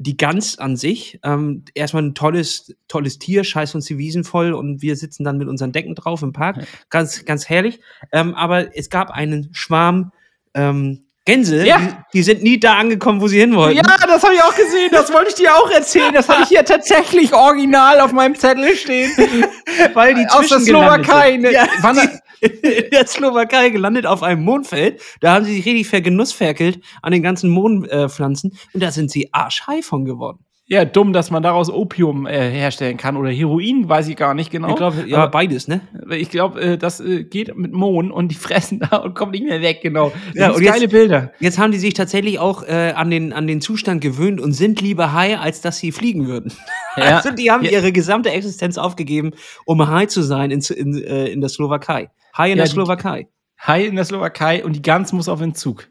[0.02, 4.54] die Gans an sich, ähm, erstmal ein tolles, tolles Tier, scheiß uns die Wiesen voll
[4.54, 6.58] und wir sitzen dann mit unseren Decken drauf im Park.
[6.58, 6.64] Ja.
[6.90, 7.82] Ganz, ganz herrlich.
[8.14, 10.14] Ähm, aber es gab einen Schwarm
[10.54, 11.78] ähm, Gänse, ja.
[11.78, 13.78] die, die, sind nie da angekommen, wo sie hin wollten.
[13.78, 14.90] Ja, das habe ich auch gesehen.
[14.92, 16.14] Das wollte ich dir auch erzählen.
[16.14, 19.12] Das hatte ich hier tatsächlich original auf meinem Zettel stehen.
[19.94, 21.38] Weil die aus der Slowakei.
[21.38, 21.68] Ne, ja,
[22.42, 25.02] in der Slowakei gelandet auf einem Mondfeld.
[25.22, 28.52] Da haben sie sich richtig vergenussferkelt an den ganzen Mondpflanzen.
[28.52, 30.46] Äh, und da sind sie arschhigh von geworden.
[30.72, 34.52] Ja, dumm, dass man daraus Opium äh, herstellen kann oder Heroin, weiß ich gar nicht
[34.52, 34.70] genau.
[34.70, 35.82] Ich glaube, ja, Aber beides, ne?
[36.12, 39.46] Ich glaube, äh, das äh, geht mit Mohn und die fressen da und kommen nicht
[39.46, 40.12] mehr weg, genau.
[40.28, 41.32] Das ja, und geile jetzt, Bilder.
[41.40, 44.80] Jetzt haben die sich tatsächlich auch äh, an, den, an den Zustand gewöhnt und sind
[44.80, 46.54] lieber high, als dass sie fliegen würden.
[46.96, 47.04] Ja.
[47.18, 47.72] also die haben ja.
[47.72, 49.32] ihre gesamte Existenz aufgegeben,
[49.66, 52.12] um high zu sein in, in, äh, in der Slowakei.
[52.38, 53.28] High in ja, der Slowakei.
[53.66, 55.88] High in der Slowakei und die Gans muss auf Entzug.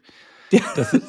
[0.51, 0.61] Ja.
[0.77, 1.03] Das ist,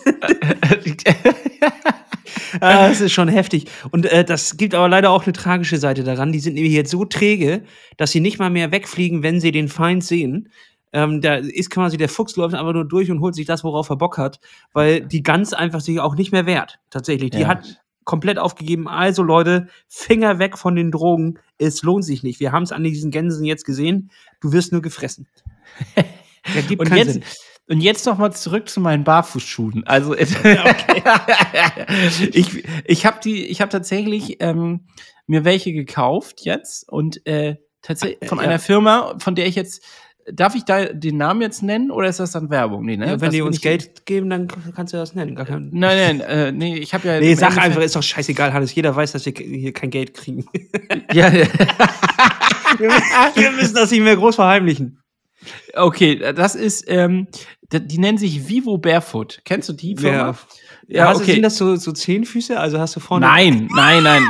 [2.61, 3.67] ah, das ist schon heftig.
[3.91, 6.33] Und äh, das gibt aber leider auch eine tragische Seite daran.
[6.33, 7.63] Die sind nämlich jetzt so träge,
[7.97, 10.49] dass sie nicht mal mehr wegfliegen, wenn sie den Feind sehen.
[10.93, 13.91] Ähm, da ist quasi der Fuchs läuft einfach nur durch und holt sich das, worauf
[13.91, 14.41] er Bock hat,
[14.73, 16.81] weil die Gans einfach sich auch nicht mehr wehrt.
[16.91, 17.31] Tatsächlich.
[17.31, 17.49] Die ja.
[17.49, 18.89] hat komplett aufgegeben.
[18.89, 21.39] Also Leute, Finger weg von den Drogen.
[21.59, 22.41] Es lohnt sich nicht.
[22.41, 24.11] Wir haben es an diesen Gänsen jetzt gesehen.
[24.41, 25.29] Du wirst nur gefressen.
[26.79, 27.25] Und jetzt, Sinn.
[27.71, 29.87] Und jetzt noch mal zurück zu meinen Barfußschuhen.
[29.87, 30.33] Also okay.
[32.33, 34.89] ich, ich habe die, ich habe tatsächlich ähm,
[35.29, 39.85] mir welche gekauft jetzt und äh, tatsächlich von einer Firma, von der ich jetzt
[40.33, 42.85] Darf ich da den Namen jetzt nennen oder ist das dann Werbung?
[42.85, 43.07] Nee, ne?
[43.07, 45.35] Ja, wenn die uns Geld geben, dann kannst du das nennen.
[45.35, 47.19] Nein, nein, äh, nee, ich habe ja.
[47.19, 48.75] Nee, sag einfach, ist doch scheißegal, Hannes.
[48.75, 50.45] Jeder weiß, dass wir hier kein Geld kriegen.
[51.13, 51.47] ja, ja.
[53.35, 55.03] wir müssen das nicht mehr groß verheimlichen.
[55.75, 57.27] Okay, das ist, ähm,
[57.73, 59.41] die nennen sich Vivo Barefoot.
[59.45, 60.17] Kennst du die Firma?
[60.17, 60.37] Ja.
[60.89, 61.27] Ja, hast okay.
[61.27, 62.59] Du, sind das so, so zehn Füße?
[62.59, 63.27] Also hast du vorne.
[63.27, 64.25] Nein, nein, nein.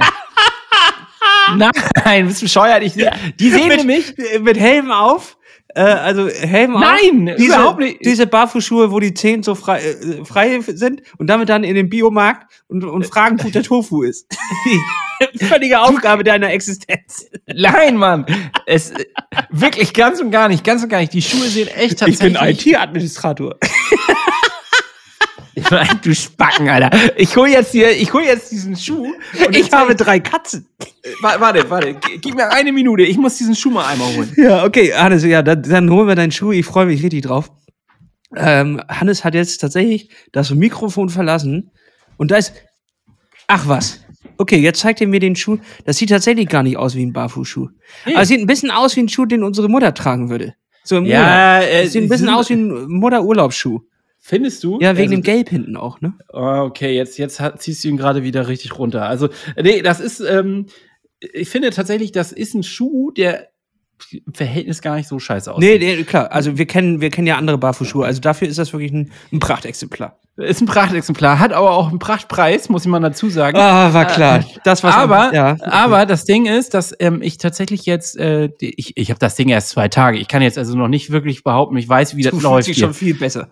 [2.04, 2.82] nein, bist bescheuert.
[2.82, 4.14] Ich, die sehen mit, nämlich.
[4.40, 5.38] Mit Helm auf.
[5.74, 7.36] Äh, also Helm Nein, auf.
[7.36, 8.04] Diese, überhaupt nicht.
[8.04, 11.88] Diese Barfußschuhe, wo die Zehen so frei, äh, frei sind und damit dann in den
[11.88, 14.26] Biomarkt und, und fragen, wo der Tofu ist.
[15.38, 17.26] Völlige Aufgabe deiner Existenz.
[17.46, 18.24] Nein, Mann.
[18.66, 18.92] Es,
[19.50, 21.12] wirklich ganz und gar nicht, ganz und gar nicht.
[21.12, 22.34] Die Schuhe sehen echt tatsächlich.
[22.34, 23.56] Ich bin IT-Administrator.
[26.02, 26.90] du Spacken, Alter.
[27.16, 29.12] Ich hol jetzt hier, ich hol jetzt diesen Schuh.
[29.46, 30.66] Und ich habe drei Katzen.
[31.20, 33.02] Warte, warte, gib mir eine Minute.
[33.02, 34.32] Ich muss diesen Schuh mal einmal holen.
[34.36, 36.52] Ja, okay, Hannes, ja, dann, dann holen wir deinen Schuh.
[36.52, 37.50] Ich freue mich richtig drauf.
[38.36, 41.70] Ähm, Hannes hat jetzt tatsächlich das Mikrofon verlassen
[42.16, 42.52] und da ist.
[43.48, 44.00] Ach was.
[44.38, 45.58] Okay, jetzt zeigt er mir den Schuh.
[45.84, 47.68] Das sieht tatsächlich gar nicht aus wie ein Barfußschuh.
[48.04, 48.14] Hey.
[48.14, 50.54] Aber es sieht ein bisschen aus wie ein Schuh, den unsere Mutter tragen würde.
[50.84, 51.72] So im ja, Urlaub.
[51.72, 53.80] Äh, sieht ein bisschen aus wie ein Mutter-Urlaubsschuh.
[54.22, 54.78] Findest du?
[54.80, 56.12] Ja, wegen also, dem Gelb hinten auch, ne?
[56.32, 59.06] Oh, okay, jetzt, jetzt ziehst du ihn gerade wieder richtig runter.
[59.06, 60.66] Also, nee, das ist, ähm,
[61.20, 63.48] ich finde tatsächlich, das ist ein Schuh, der
[64.12, 65.80] im Verhältnis gar nicht so scheiße aussieht.
[65.80, 66.32] Nee, nee, klar.
[66.32, 68.04] Also wir kennen, wir kennen ja andere Barfußschuhe.
[68.04, 70.18] Also dafür ist das wirklich ein, ein Prachtexemplar.
[70.36, 73.58] Ist ein Prachtexemplar, hat aber auch einen Prachtpreis, muss ich mal dazu sagen.
[73.58, 74.38] Ah, war klar.
[74.38, 75.56] Äh, das war aber, ja.
[75.60, 79.50] aber das Ding ist, dass ähm, ich tatsächlich jetzt, äh, ich, ich habe das Ding
[79.50, 80.18] erst zwei Tage.
[80.18, 82.66] Ich kann jetzt also noch nicht wirklich behaupten, ich weiß, wie das du läuft.
[82.66, 83.48] Sich schon viel besser.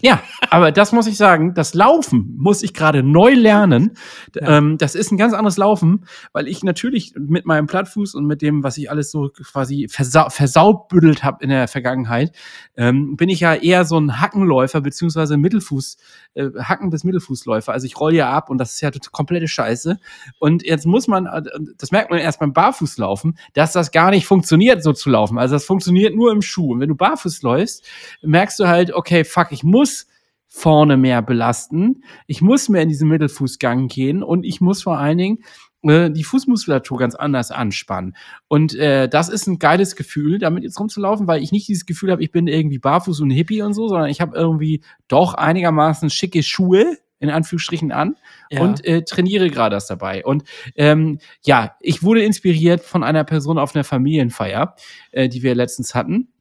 [0.00, 3.96] Ja, aber das muss ich sagen, das Laufen muss ich gerade neu lernen.
[4.34, 4.58] Ja.
[4.58, 8.42] Ähm, das ist ein ganz anderes Laufen, weil ich natürlich mit meinem Plattfuß und mit
[8.42, 12.32] dem, was ich alles so quasi versau versaubüdelt habe in der Vergangenheit,
[12.76, 15.96] ähm, bin ich ja eher so ein Hackenläufer beziehungsweise Mittelfuß,
[16.34, 17.72] äh, Hacken bis Mittelfußläufer.
[17.72, 19.98] Also ich roll ja ab und das ist ja komplette Scheiße.
[20.38, 21.42] Und jetzt muss man, äh,
[21.76, 25.38] das merkt man erst beim Barfußlaufen, dass das gar nicht funktioniert, so zu laufen.
[25.38, 26.72] Also das funktioniert nur im Schuh.
[26.72, 27.84] Und wenn du barfuß läufst,
[28.22, 30.08] merkst du halt, okay, fuck, ich muss muss
[30.48, 32.02] vorne mehr belasten.
[32.26, 35.38] Ich muss mehr in diesen Mittelfußgang gehen und ich muss vor allen Dingen
[35.82, 38.16] äh, die Fußmuskulatur ganz anders anspannen.
[38.48, 42.10] Und äh, das ist ein geiles Gefühl, damit jetzt rumzulaufen, weil ich nicht dieses Gefühl
[42.10, 46.10] habe, ich bin irgendwie barfuß und Hippie und so, sondern ich habe irgendwie doch einigermaßen
[46.10, 48.16] schicke Schuhe, in Anführungsstrichen an
[48.50, 48.60] ja.
[48.60, 50.24] und äh, trainiere gerade das dabei.
[50.24, 50.42] Und
[50.74, 54.74] ähm, ja, ich wurde inspiriert von einer Person auf einer Familienfeier,
[55.12, 56.32] äh, die wir letztens hatten.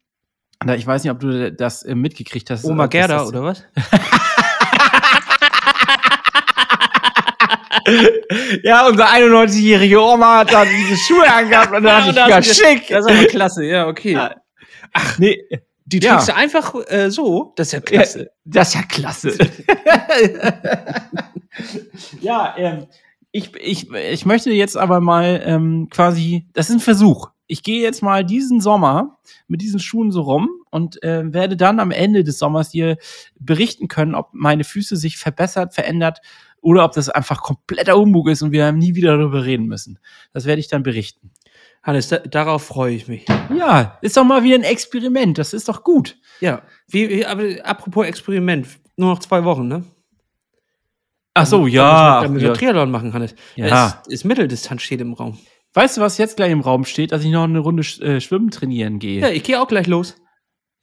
[0.76, 2.66] Ich weiß nicht, ob du das äh, mitgekriegt hast.
[2.66, 3.64] Oma Gerda, oder was?
[8.64, 12.54] ja, unser 91-jährige Oma hat da diese Schuhe angehabt und dann ja, dachte ich, ja,
[12.54, 12.88] schick.
[12.88, 14.18] Das ist aber klasse, ja, okay.
[14.94, 15.44] Ach, nee.
[15.86, 16.34] Die trägst ja.
[16.34, 17.54] du einfach äh, so?
[17.56, 18.20] Das ist ja klasse.
[18.20, 19.38] Ja, das ist ja klasse.
[22.20, 22.88] ja, ähm,
[23.32, 27.82] ich, ich, ich möchte jetzt aber mal ähm, quasi, das ist ein Versuch ich gehe
[27.82, 29.18] jetzt mal diesen Sommer
[29.48, 32.98] mit diesen Schuhen so rum und äh, werde dann am Ende des Sommers hier
[33.40, 36.20] berichten können, ob meine Füße sich verbessert, verändert
[36.62, 40.00] oder ob das einfach kompletter Umbug ist und wir nie wieder darüber reden müssen.
[40.34, 41.32] Das werde ich dann berichten.
[41.84, 43.26] Hannes, da, darauf freue ich mich.
[43.58, 45.38] Ja, ist doch mal wieder ein Experiment.
[45.38, 46.18] Das ist doch gut.
[46.42, 48.68] Ja, wie, aber apropos Experiment.
[48.98, 49.86] nur noch zwei Wochen, ne?
[51.34, 52.24] Ach so, ja.
[52.24, 52.54] Damit wir ja.
[52.54, 53.36] Triathlon machen, Hannes.
[53.56, 54.02] Ja.
[54.08, 55.38] Es ist Mitteldistanz steht im Raum.
[55.74, 57.12] Weißt du, was jetzt gleich im Raum steht?
[57.12, 59.22] Dass ich noch eine Runde äh, schwimmen trainieren gehe.
[59.22, 60.16] Ja, ich gehe auch gleich los.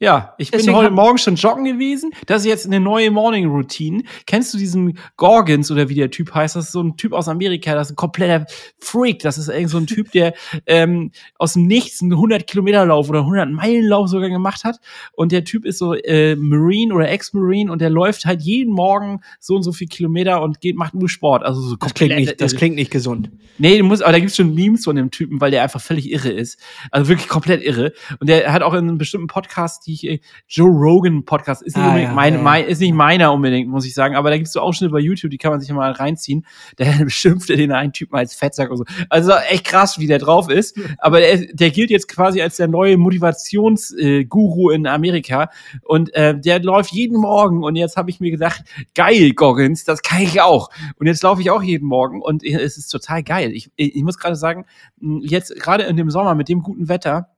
[0.01, 2.11] Ja, ich bin Deswegen heute hab- Morgen schon joggen gewesen.
[2.27, 4.03] Das ist jetzt eine neue Morning Routine.
[4.27, 6.57] Kennst du diesen Gorgons oder wie der Typ heißt?
[6.57, 8.45] Das ist so ein Typ aus Amerika, das ist ein kompletter
[8.81, 9.21] Freak.
[9.21, 10.35] Das ist irgend so ein Typ, der
[10.67, 14.79] ähm, aus dem Nichts einen 100 Kilometer Lauf oder 100 Meilen Lauf sogar gemacht hat.
[15.13, 19.21] Und der Typ ist so äh, Marine oder Ex-Marine und der läuft halt jeden Morgen
[19.39, 21.45] so und so viel Kilometer und geht, macht nur Sport.
[21.45, 23.31] Also so Das klingt komplett- nicht, das klingt nicht gesund.
[23.59, 26.11] Nee, du musst, aber da gibt's schon Memes von dem Typen, weil der einfach völlig
[26.11, 26.59] irre ist.
[26.91, 27.93] Also wirklich komplett irre.
[28.19, 31.77] Und der hat auch in einem bestimmten Podcast, die ich, äh, Joe Rogan Podcast, ist
[31.77, 34.17] nicht, Ah, ja, mein, ja, mein, ist nicht meiner unbedingt, muss ich sagen.
[34.17, 36.47] Aber da gibt's so Ausschnitte bei YouTube, die kann man sich mal reinziehen.
[36.79, 38.85] Der beschimpfte den einen Typen als Fettsack und so.
[39.09, 40.79] Also echt krass, wie der drauf ist.
[40.99, 45.51] Aber der, der gilt jetzt quasi als der neue Motivationsguru in Amerika.
[45.83, 47.63] Und äh, der läuft jeden Morgen.
[47.63, 48.63] Und jetzt habe ich mir gedacht,
[48.95, 50.71] geil, Goggins, das kann ich auch.
[50.99, 53.53] Und jetzt laufe ich auch jeden Morgen und es ist total geil.
[53.53, 54.65] Ich, ich muss gerade sagen,
[55.21, 57.34] jetzt gerade in dem Sommer mit dem guten Wetter,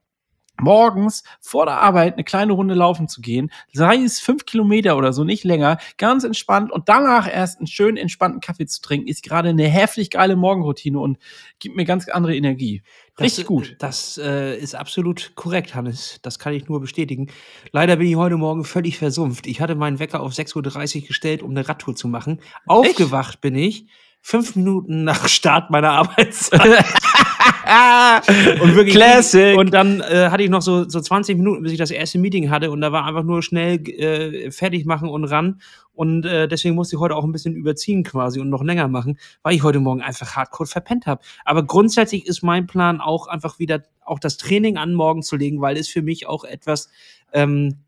[0.60, 5.12] morgens vor der Arbeit eine kleine Runde laufen zu gehen, sei es fünf Kilometer oder
[5.12, 9.22] so, nicht länger, ganz entspannt und danach erst einen schönen entspannten Kaffee zu trinken, ist
[9.22, 11.18] gerade eine heftig geile Morgenroutine und
[11.58, 12.82] gibt mir ganz andere Energie.
[13.18, 13.76] Richtig das, gut.
[13.78, 16.18] Das äh, ist absolut korrekt, Hannes.
[16.22, 17.28] Das kann ich nur bestätigen.
[17.72, 19.46] Leider bin ich heute Morgen völlig versumpft.
[19.46, 22.40] Ich hatte meinen Wecker auf 6.30 Uhr gestellt, um eine Radtour zu machen.
[22.66, 23.86] Aufgewacht bin ich
[24.20, 26.84] fünf Minuten nach Start meiner Arbeitszeit.
[28.62, 29.56] und wirklich Classic.
[29.56, 32.50] Und dann äh, hatte ich noch so, so 20 Minuten, bis ich das erste Meeting
[32.50, 32.70] hatte.
[32.70, 35.60] Und da war einfach nur schnell äh, fertig machen und ran.
[35.92, 39.18] Und äh, deswegen musste ich heute auch ein bisschen überziehen quasi und noch länger machen,
[39.42, 41.22] weil ich heute Morgen einfach hardcore verpennt habe.
[41.44, 45.60] Aber grundsätzlich ist mein Plan auch einfach wieder auch das Training an morgen zu legen,
[45.60, 46.90] weil es für mich auch etwas
[47.32, 47.78] ähm,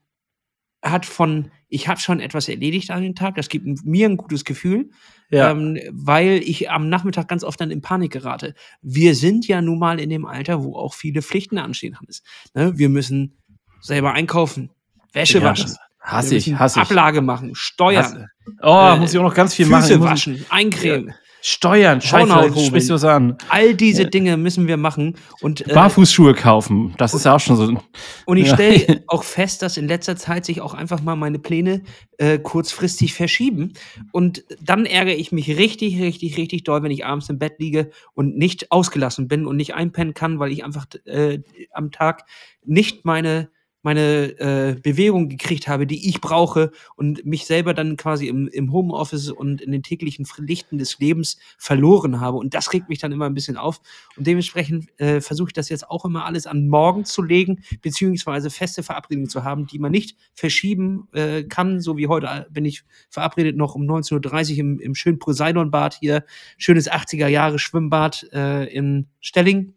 [0.82, 4.44] hat von, ich habe schon etwas erledigt an dem Tag, das gibt mir ein gutes
[4.44, 4.90] Gefühl,
[5.30, 5.50] Ja.
[5.50, 8.54] ähm, weil ich am Nachmittag ganz oft dann in Panik gerate.
[8.80, 12.22] Wir sind ja nun mal in dem Alter, wo auch viele Pflichten anstehen, Hannes.
[12.54, 12.78] Ne?
[12.78, 13.36] Wir müssen
[13.80, 14.70] selber einkaufen,
[15.12, 15.74] Wäsche Ja, waschen.
[16.00, 16.86] Hasse ich, hasse ich.
[16.86, 18.26] Ablage machen, Steuern, Hasse.
[18.62, 20.10] Oh, Äh, muss ich auch noch ganz viel Füße machen.
[20.10, 21.12] Waschen, eincremen.
[21.50, 22.90] Steuern, Scheiße, du sprichst hobeln.
[22.90, 23.38] was an.
[23.48, 25.16] All diese Dinge müssen wir machen.
[25.40, 27.80] Und, äh, Barfußschuhe kaufen, das ist ja auch schon so.
[28.26, 28.54] Und ich Ja.
[28.54, 31.82] stelle auch fest, dass in letzter Zeit sich auch einfach mal meine Pläne
[32.18, 33.72] äh, kurzfristig verschieben.
[34.12, 37.90] Und dann ärgere ich mich richtig, richtig, richtig doll, wenn ich abends im Bett liege
[38.14, 41.38] und nicht ausgelassen bin und nicht einpennen kann, weil ich einfach äh,
[41.72, 42.24] am Tag
[42.64, 43.48] nicht meine
[43.88, 48.70] meine äh, Bewegung gekriegt habe, die ich brauche und mich selber dann quasi im, im
[48.70, 52.36] Homeoffice und in den täglichen Pflichten des Lebens verloren habe.
[52.36, 53.80] Und das regt mich dann immer ein bisschen auf.
[54.14, 58.50] Und dementsprechend äh, versuche ich das jetzt auch immer alles an morgen zu legen, beziehungsweise
[58.50, 61.80] feste Verabredungen zu haben, die man nicht verschieben äh, kann.
[61.80, 65.94] So wie heute äh, bin ich verabredet noch um 19.30 Uhr im, im schönen Poseidon-Bad
[65.94, 66.26] hier.
[66.58, 69.72] Schönes 80er-Jahre-Schwimmbad äh, in Stelling.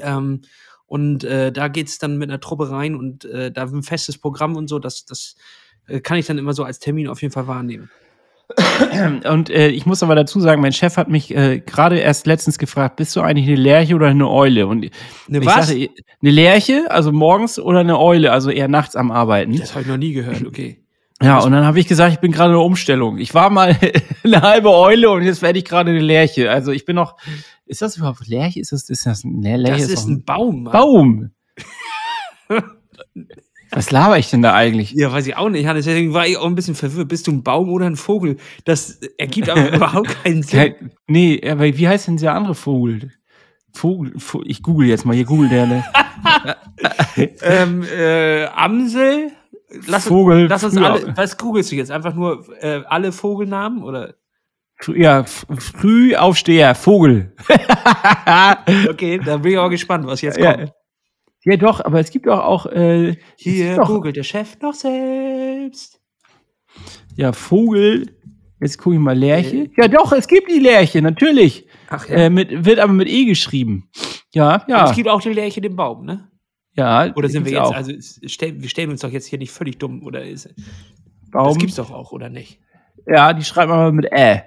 [0.00, 0.42] Ähm,
[0.86, 4.56] und äh, da geht's dann mit einer Truppe rein und äh, da ein festes Programm
[4.56, 5.36] und so, das, das
[5.86, 7.90] äh, kann ich dann immer so als Termin auf jeden Fall wahrnehmen.
[9.24, 12.58] Und äh, ich muss aber dazu sagen, mein Chef hat mich äh, gerade erst letztens
[12.58, 14.66] gefragt, bist du eigentlich eine Lerche oder eine Eule?
[14.66, 14.90] Und
[15.28, 15.68] Eine ich was?
[15.68, 15.88] sagte,
[16.20, 19.56] eine Lerche, also morgens oder eine Eule, also eher nachts am Arbeiten.
[19.56, 20.84] Das habe ich noch nie gehört, okay.
[21.22, 23.18] Ja, und dann habe ich gesagt, ich bin gerade in der Umstellung.
[23.18, 23.78] Ich war mal
[24.24, 26.50] eine halbe Eule und jetzt werde ich gerade eine Lerche.
[26.50, 27.16] Also ich bin noch.
[27.66, 28.60] Ist das überhaupt Lerche?
[28.60, 29.82] Ist das, ist das eine Lerche?
[29.82, 30.62] Das ist doch ein Baum.
[30.64, 30.72] Mann.
[30.72, 31.30] Baum.
[33.70, 34.92] Was laber ich denn da eigentlich?
[34.92, 35.84] Ja, weiß ich auch nicht, Hannes.
[35.86, 37.08] Deswegen war ich auch ein bisschen verwirrt.
[37.08, 38.36] Bist du ein Baum oder ein Vogel?
[38.64, 40.74] Das ergibt aber überhaupt keinen Sinn.
[41.08, 43.10] Nee, aber wie heißt denn der andere Vogel?
[43.72, 45.84] Vogel, Vo- ich google jetzt mal, hier googelt der, ne?
[47.42, 49.32] ähm, äh, Amsel?
[49.88, 51.16] Lass, Vogel, lass uns alle.
[51.16, 51.90] Was googelst du jetzt?
[51.90, 53.82] Einfach nur äh, alle Vogelnamen?
[53.82, 54.14] Oder?
[54.94, 57.32] Ja, Frühaufsteher, Vogel.
[58.88, 60.54] Okay, da bin ich auch gespannt, was jetzt Ja.
[60.54, 60.72] kommt.
[61.44, 66.00] Ja, doch, aber es gibt auch, auch äh, Hier doch, googelt der Chef noch selbst.
[67.16, 68.16] ja, Vogel.
[68.60, 69.68] Jetzt gucke ich mal Lerche.
[69.76, 71.66] Ja, doch, es gibt die Lerche, natürlich.
[71.90, 73.90] Ach Äh, mit, wird aber mit E geschrieben.
[74.32, 74.88] Ja, ja.
[74.88, 76.30] Es gibt auch die Lerche den Baum, ne?
[76.76, 77.74] ja Oder sind wir jetzt, auch.
[77.74, 77.92] also
[78.26, 80.54] stell, wir stellen uns doch jetzt hier nicht völlig dumm, oder ist, das
[81.30, 81.58] Baum.
[81.58, 82.58] gibt's doch auch, oder nicht?
[83.06, 84.42] Ja, die schreibt man aber mit Ä.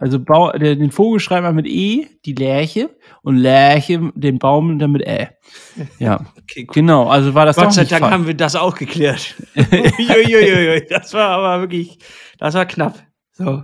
[0.00, 2.88] Also Bau, den Vogel schreibt man mit E, die Lerche,
[3.22, 5.28] und Lerche, den Baum dann mit Ä.
[5.98, 7.06] Ja, Okay, genau.
[7.08, 8.12] Also war das Gott sei Dank falsch.
[8.12, 9.36] haben wir das auch geklärt.
[9.56, 11.98] Uiuiuiui, das war aber wirklich,
[12.38, 12.98] das war knapp.
[13.32, 13.62] So.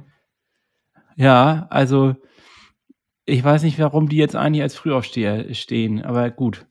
[1.17, 2.15] Ja, also
[3.25, 6.67] ich weiß nicht, warum die jetzt eigentlich als Frühaufsteher stehen, aber gut.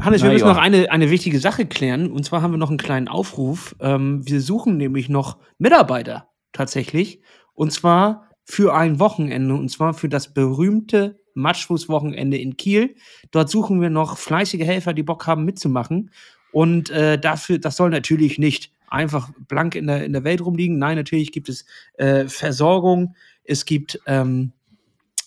[0.00, 2.12] Hannes, wir müssen noch eine, eine wichtige Sache klären.
[2.12, 3.74] Und zwar haben wir noch einen kleinen Aufruf.
[3.80, 7.20] Ähm, wir suchen nämlich noch Mitarbeiter tatsächlich.
[7.54, 9.54] Und zwar für ein Wochenende.
[9.54, 12.94] Und zwar für das berühmte Matschfußwochenende in Kiel.
[13.30, 16.10] Dort suchen wir noch fleißige Helfer, die Bock haben mitzumachen.
[16.52, 20.78] Und äh, dafür, das soll natürlich nicht einfach blank in der, in der Welt rumliegen.
[20.78, 21.64] Nein, natürlich gibt es
[21.94, 23.16] äh, Versorgung.
[23.42, 24.52] Es gibt ähm,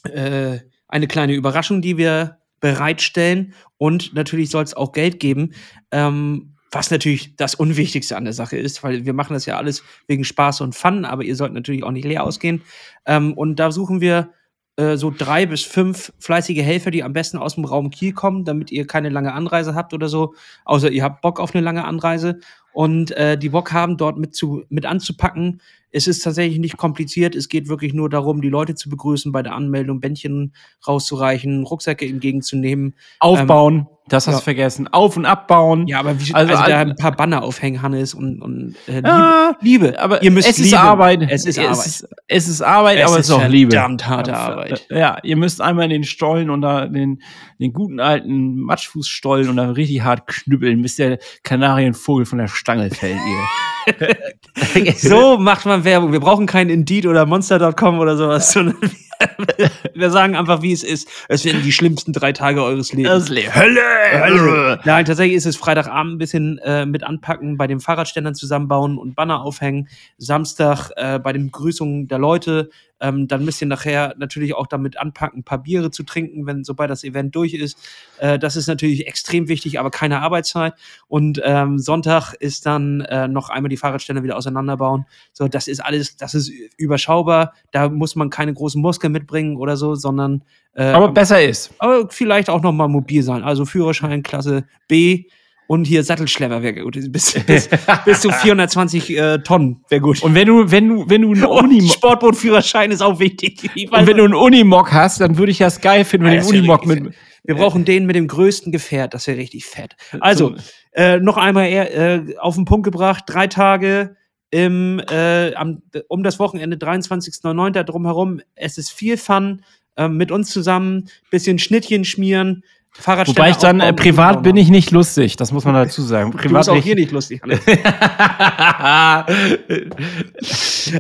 [0.04, 3.54] äh, eine kleine Überraschung, die wir bereitstellen.
[3.78, 5.54] Und natürlich soll es auch Geld geben.
[5.92, 9.84] Ähm, was natürlich das Unwichtigste an der Sache ist, weil wir machen das ja alles
[10.08, 12.62] wegen Spaß und Fun, aber ihr sollt natürlich auch nicht leer ausgehen.
[13.06, 14.32] Ähm, und da suchen wir
[14.78, 18.46] äh, so drei bis fünf fleißige Helfer, die am besten aus dem Raum Kiel kommen,
[18.46, 20.36] damit ihr keine lange Anreise habt oder so.
[20.66, 22.40] Außer ihr habt Bock auf eine lange Anreise
[22.74, 25.62] und äh, die Bock haben, dort mit, zu, mit anzupacken.
[25.98, 27.36] Es ist tatsächlich nicht kompliziert.
[27.36, 30.54] Es geht wirklich nur darum, die Leute zu begrüßen, bei der Anmeldung Bändchen
[30.88, 32.94] rauszureichen, Rucksäcke entgegenzunehmen.
[33.20, 33.76] Aufbauen.
[33.76, 34.44] Ähm, das hast du ja.
[34.44, 34.88] vergessen.
[34.88, 35.88] Auf- und abbauen.
[35.88, 39.10] Ja, aber wie, also, also da ein paar Banner aufhängen, Hannes, und, und äh, Liebe,
[39.10, 40.00] ah, Liebe.
[40.00, 41.26] Aber ihr müsst es ist Arbeit.
[41.30, 41.72] Es ist Arbeit.
[41.72, 43.72] Es ist, es ist Arbeit, es aber es ist auch Liebe.
[43.72, 44.86] Verdammt harte Arbeit.
[44.92, 47.24] Ja, ihr müsst einmal in den Stollen und da den,
[47.60, 52.92] den guten alten Matschfußstollen und da richtig hart knüppeln, bis der Kanarienvogel von der Stange
[52.92, 53.44] fällt, ihr.
[54.98, 56.12] so macht man Werbung.
[56.12, 58.92] Wir brauchen keinen Indeed oder Monster.com oder sowas, sondern
[59.94, 61.08] wir sagen einfach, wie es ist.
[61.28, 63.30] Es werden die schlimmsten drei Tage eures Lebens.
[63.30, 63.54] Hölle!
[63.54, 64.80] Hölle!
[64.86, 69.16] Nein, tatsächlich ist es Freitagabend ein bisschen äh, mit anpacken, bei den Fahrradständern zusammenbauen und
[69.16, 69.88] Banner aufhängen.
[70.18, 72.70] Samstag äh, bei den Begrüßungen der Leute
[73.00, 76.64] ähm, dann müsst ihr nachher natürlich auch damit anpacken, ein paar Biere zu trinken, wenn
[76.64, 77.78] sobald das Event durch ist.
[78.20, 80.74] Äh, das ist natürlich extrem wichtig, aber keine Arbeitszeit.
[81.08, 85.06] Und ähm, Sonntag ist dann äh, noch einmal die Fahrradständer wieder auseinanderbauen.
[85.34, 87.54] So, das ist alles, das ist überschaubar.
[87.72, 90.44] Da muss man keine großen Muskeln mitbringen oder so, sondern
[90.76, 91.72] äh, aber besser ist.
[91.80, 93.44] Aber vielleicht auch noch mal mobil sein.
[93.44, 95.26] Also Führerschein Klasse B
[95.68, 96.98] und hier Sattelschlepper wäre gut.
[97.12, 97.70] Bis, bis,
[98.06, 100.24] bis zu 420 äh, Tonnen wäre gut.
[100.24, 101.92] Und wenn du, wenn du, wenn du einen Unimog.
[101.92, 103.70] Sportbootführerschein ist auch wichtig.
[103.92, 106.50] Und wenn du einen Unimog hast, dann würde ich das geil finden, wenn ja, du
[106.50, 107.14] einen Unimog mit.
[107.44, 109.96] Wir brauchen den mit dem größten Gefährt, das wäre richtig fett.
[110.20, 110.56] Also,
[110.92, 114.18] äh, noch einmal eher, äh, auf den Punkt gebracht, drei Tage
[114.50, 117.84] im, äh, am, um das Wochenende, 23.09.
[117.84, 118.42] drumherum.
[118.56, 119.64] Es ist viel Fun,
[119.96, 122.64] äh, mit uns zusammen, bisschen Schnittchen schmieren,
[123.00, 126.32] Fahrradständer Wobei ich dann, äh, privat bin ich nicht lustig, das muss man dazu sagen.
[126.32, 126.84] Privat du bist auch nicht.
[126.86, 127.42] hier nicht lustig.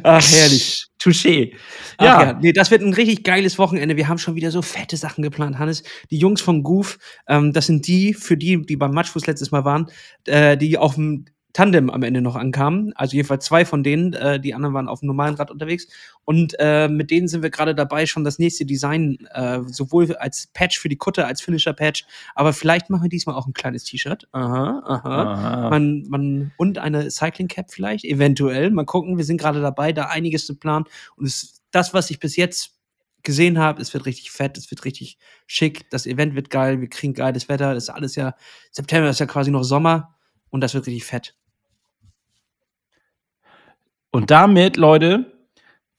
[0.03, 0.85] Ach, herrlich.
[1.01, 1.53] Touché.
[1.99, 2.21] Ja.
[2.21, 2.33] ja.
[2.39, 3.97] nee, das wird ein richtig geiles Wochenende.
[3.97, 5.81] Wir haben schon wieder so fette Sachen geplant, Hannes.
[6.11, 9.65] Die Jungs von Goof, ähm, das sind die, für die, die beim Matchfuß letztes Mal
[9.65, 9.87] waren,
[10.25, 11.25] äh, die auf dem
[11.57, 12.93] Tandem am Ende noch ankamen.
[12.95, 14.13] Also jedenfalls zwei von denen.
[14.13, 15.87] Äh, die anderen waren auf dem normalen Rad unterwegs.
[16.23, 20.51] Und äh, mit denen sind wir gerade dabei, schon das nächste Design, äh, sowohl als
[20.53, 22.05] Patch für die Kutte, als Finisher-Patch.
[22.35, 24.27] Aber vielleicht machen wir diesmal auch ein kleines T-Shirt.
[24.33, 25.33] Aha, aha.
[25.33, 25.69] aha.
[25.71, 28.69] Man, man, und eine Cycling-Cap vielleicht, eventuell.
[28.69, 30.85] Mal gucken, wir sind gerade dabei, da einiges zu planen.
[31.15, 32.75] Und es, das, was ich bis jetzt
[33.23, 35.17] gesehen habe, es wird richtig fett, es wird richtig
[35.47, 38.35] schick, das Event wird geil, wir kriegen geiles Wetter, das ist alles ja,
[38.71, 40.13] September ist ja quasi noch Sommer
[40.51, 41.36] und das wird richtig fett.
[44.11, 45.31] Und damit, Leute,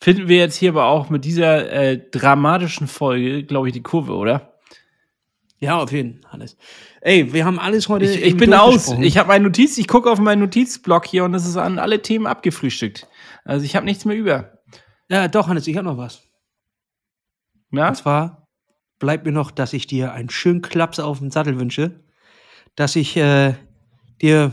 [0.00, 4.14] finden wir jetzt hier aber auch mit dieser äh, dramatischen Folge, glaube ich, die Kurve,
[4.14, 4.54] oder?
[5.60, 6.32] Ja, auf jeden Fall.
[6.32, 6.56] Hannes.
[7.00, 8.04] Ey, wir haben alles heute.
[8.04, 8.92] Ich, ich bin aus.
[9.00, 12.00] Ich habe meine Notiz, ich gucke auf meinen Notizblock hier und es ist an alle
[12.00, 13.06] Themen abgefrühstückt.
[13.44, 14.58] Also ich habe nichts mehr über.
[15.08, 16.22] Ja, doch, Hannes, ich habe noch was.
[17.72, 17.88] Ja?
[17.88, 18.46] Und zwar
[18.98, 22.04] bleibt mir noch, dass ich dir einen schönen Klaps auf den Sattel wünsche.
[22.76, 23.54] Dass ich äh,
[24.22, 24.52] dir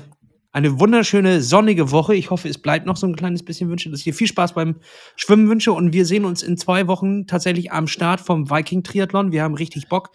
[0.55, 2.15] eine wunderschöne sonnige Woche.
[2.15, 4.53] Ich hoffe, es bleibt noch so ein kleines bisschen wünsche, dass ich dir viel Spaß
[4.53, 4.77] beim
[5.17, 9.33] Schwimmen wünsche und wir sehen uns in zwei Wochen tatsächlich am Start vom Viking Triathlon.
[9.33, 10.11] Wir haben richtig Bock.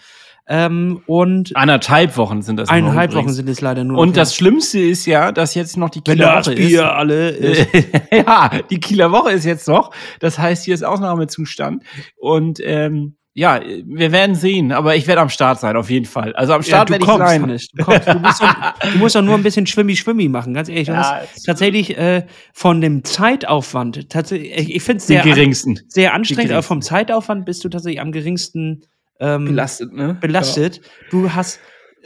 [0.48, 2.70] Ähm, und eineinhalb Wochen sind das.
[2.70, 3.98] Eineinhalb Wochen sind es leider nur.
[3.98, 6.78] Und das Schlimmste ist ja, dass jetzt noch die Kieler Woche ist.
[6.80, 7.68] alle ist.
[8.10, 9.92] ja, die Kieler Woche ist jetzt noch.
[10.20, 11.84] Das heißt, hier ist Ausnahmezustand.
[12.16, 16.34] Und ähm, ja, wir werden sehen, aber ich werde am Start sein, auf jeden Fall.
[16.34, 17.58] Also am Start ja, werde ich sein.
[17.72, 18.06] Du, kommst.
[18.06, 20.88] Du, musst doch, du musst doch nur ein bisschen schwimmi-schwimmi machen, ganz ehrlich.
[20.88, 25.24] Ja, tatsächlich äh, von dem Zeitaufwand, tatsächlich, ich finde es sehr.
[25.24, 25.54] An,
[25.88, 28.82] sehr anstrengend, aber vom Zeitaufwand bist du tatsächlich am geringsten
[29.20, 29.90] ähm, belastet.
[29.94, 30.18] Ne?
[30.20, 30.76] belastet.
[30.76, 30.82] Ja.
[31.10, 31.60] Du hast,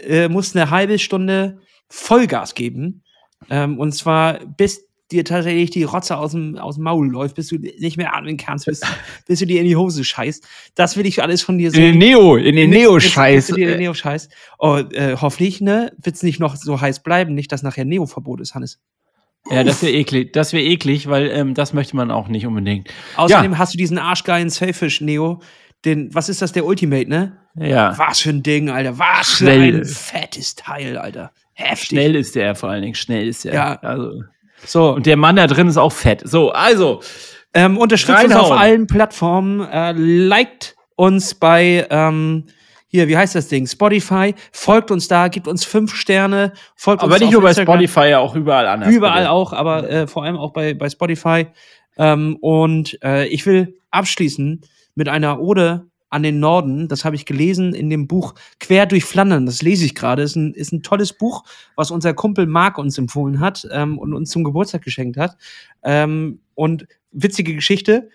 [0.07, 1.59] äh, musst eine halbe Stunde
[1.89, 3.03] Vollgas geben.
[3.51, 7.49] Ähm, und zwar bis dir tatsächlich die Rotze aus dem, aus dem Maul läuft, bis
[7.49, 8.81] du nicht mehr atmen kannst, bis,
[9.27, 10.47] bis du dir in die Hose scheißt.
[10.75, 11.85] Das will ich alles von dir sehen.
[11.85, 13.51] In den Neo, in den Neo-Scheiß.
[13.51, 14.29] In den Neo-Scheiß.
[14.59, 18.41] Oh, äh, hoffentlich, ne, wird es nicht noch so heiß bleiben, nicht, dass nachher Neo-Verbot
[18.41, 18.81] ist, Hannes.
[19.51, 20.33] Ja, das wäre eklig.
[20.33, 22.89] Das wäre eklig, weil ähm, das möchte man auch nicht unbedingt.
[23.17, 23.59] Außerdem ja.
[23.59, 25.43] hast du diesen arschgeilen Selfish Neo,
[25.85, 27.37] den, was ist das, der Ultimate, ne?
[27.57, 27.97] Ja.
[27.99, 28.99] Was für ein Ding, Alter.
[28.99, 29.73] Was Schnell.
[29.73, 31.31] für ein fettes Teil, Alter.
[31.53, 31.89] Heftig.
[31.89, 33.55] Schnell ist der vor allen Dingen, schnell ist der.
[33.55, 33.75] Ja.
[33.83, 34.23] Also.
[34.67, 36.23] So, Und der Mann da drin ist auch fett.
[36.25, 37.01] So, also.
[37.55, 38.53] ähm, unterstützt uns Reinhauen.
[38.53, 39.61] auf allen Plattformen.
[39.61, 42.45] Äh, liked uns bei, ähm,
[42.89, 43.67] hier, wie heißt das Ding?
[43.67, 44.35] Spotify.
[44.53, 46.53] Folgt uns da, gibt uns fünf Sterne.
[46.77, 47.75] Folgt Aber uns nicht nur bei Instagram.
[47.81, 48.89] Spotify, ja auch überall anders.
[48.93, 49.31] Überall bitte.
[49.31, 51.47] auch, aber äh, vor allem auch bei, bei Spotify.
[51.97, 54.61] Ähm, und äh, ich will abschließen
[54.95, 56.87] mit einer Ode an den Norden.
[56.87, 59.47] Das habe ich gelesen in dem Buch Quer durch Flandern.
[59.47, 60.23] Das lese ich gerade.
[60.23, 61.43] Ist ein, ist ein tolles Buch,
[61.75, 65.37] was unser Kumpel Marc uns empfohlen hat ähm, und uns zum Geburtstag geschenkt hat.
[65.83, 68.11] Ähm, und witzige Geschichte.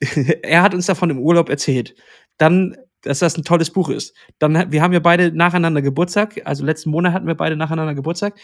[0.42, 1.94] er hat uns davon im Urlaub erzählt.
[2.36, 4.14] Dann, dass das ein tolles Buch ist.
[4.38, 6.40] Dann, wir haben ja beide nacheinander Geburtstag.
[6.44, 8.34] Also letzten Monat hatten wir beide nacheinander Geburtstag.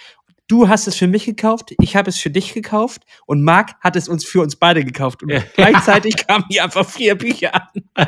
[0.48, 3.96] Du hast es für mich gekauft, ich habe es für dich gekauft und Marc hat
[3.96, 5.24] es uns für uns beide gekauft.
[5.24, 5.40] Und Ja.
[5.56, 7.82] gleichzeitig kamen hier einfach vier Bücher an.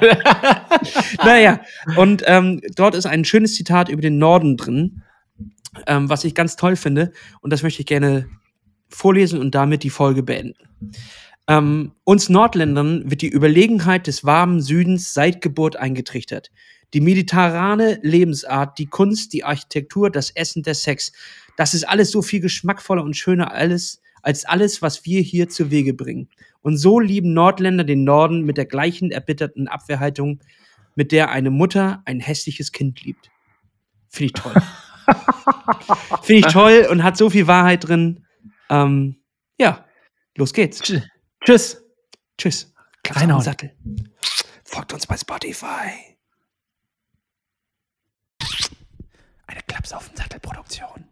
[1.24, 1.60] naja,
[1.96, 5.02] und ähm, dort ist ein schönes Zitat über den Norden drin,
[5.88, 7.12] ähm, was ich ganz toll finde.
[7.40, 8.28] Und das möchte ich gerne
[8.88, 10.54] vorlesen und damit die Folge beenden.
[11.48, 16.50] Ähm, uns Nordländern wird die Überlegenheit des warmen Südens seit Geburt eingetrichtert.
[16.92, 21.12] Die mediterrane Lebensart, die Kunst, die Architektur, das Essen, der Sex,
[21.56, 25.70] das ist alles so viel geschmackvoller und schöner alles, als alles, was wir hier zu
[25.70, 26.28] Wege bringen.
[26.60, 30.40] Und so lieben Nordländer den Norden mit der gleichen erbitterten Abwehrhaltung,
[30.96, 33.30] mit der eine Mutter ein hässliches Kind liebt.
[34.08, 34.54] Finde ich toll.
[36.22, 38.26] Finde ich toll und hat so viel Wahrheit drin.
[38.68, 39.16] Ähm,
[39.58, 39.86] ja,
[40.36, 40.82] los geht's.
[41.48, 41.82] Tschüss.
[42.36, 42.74] Tschüss.
[43.02, 43.42] Klaps auf den Reinhauen.
[43.42, 43.74] Sattel.
[44.64, 46.18] Folgt uns bei Spotify.
[49.46, 51.07] Eine Klaps auf den Sattel Produktion.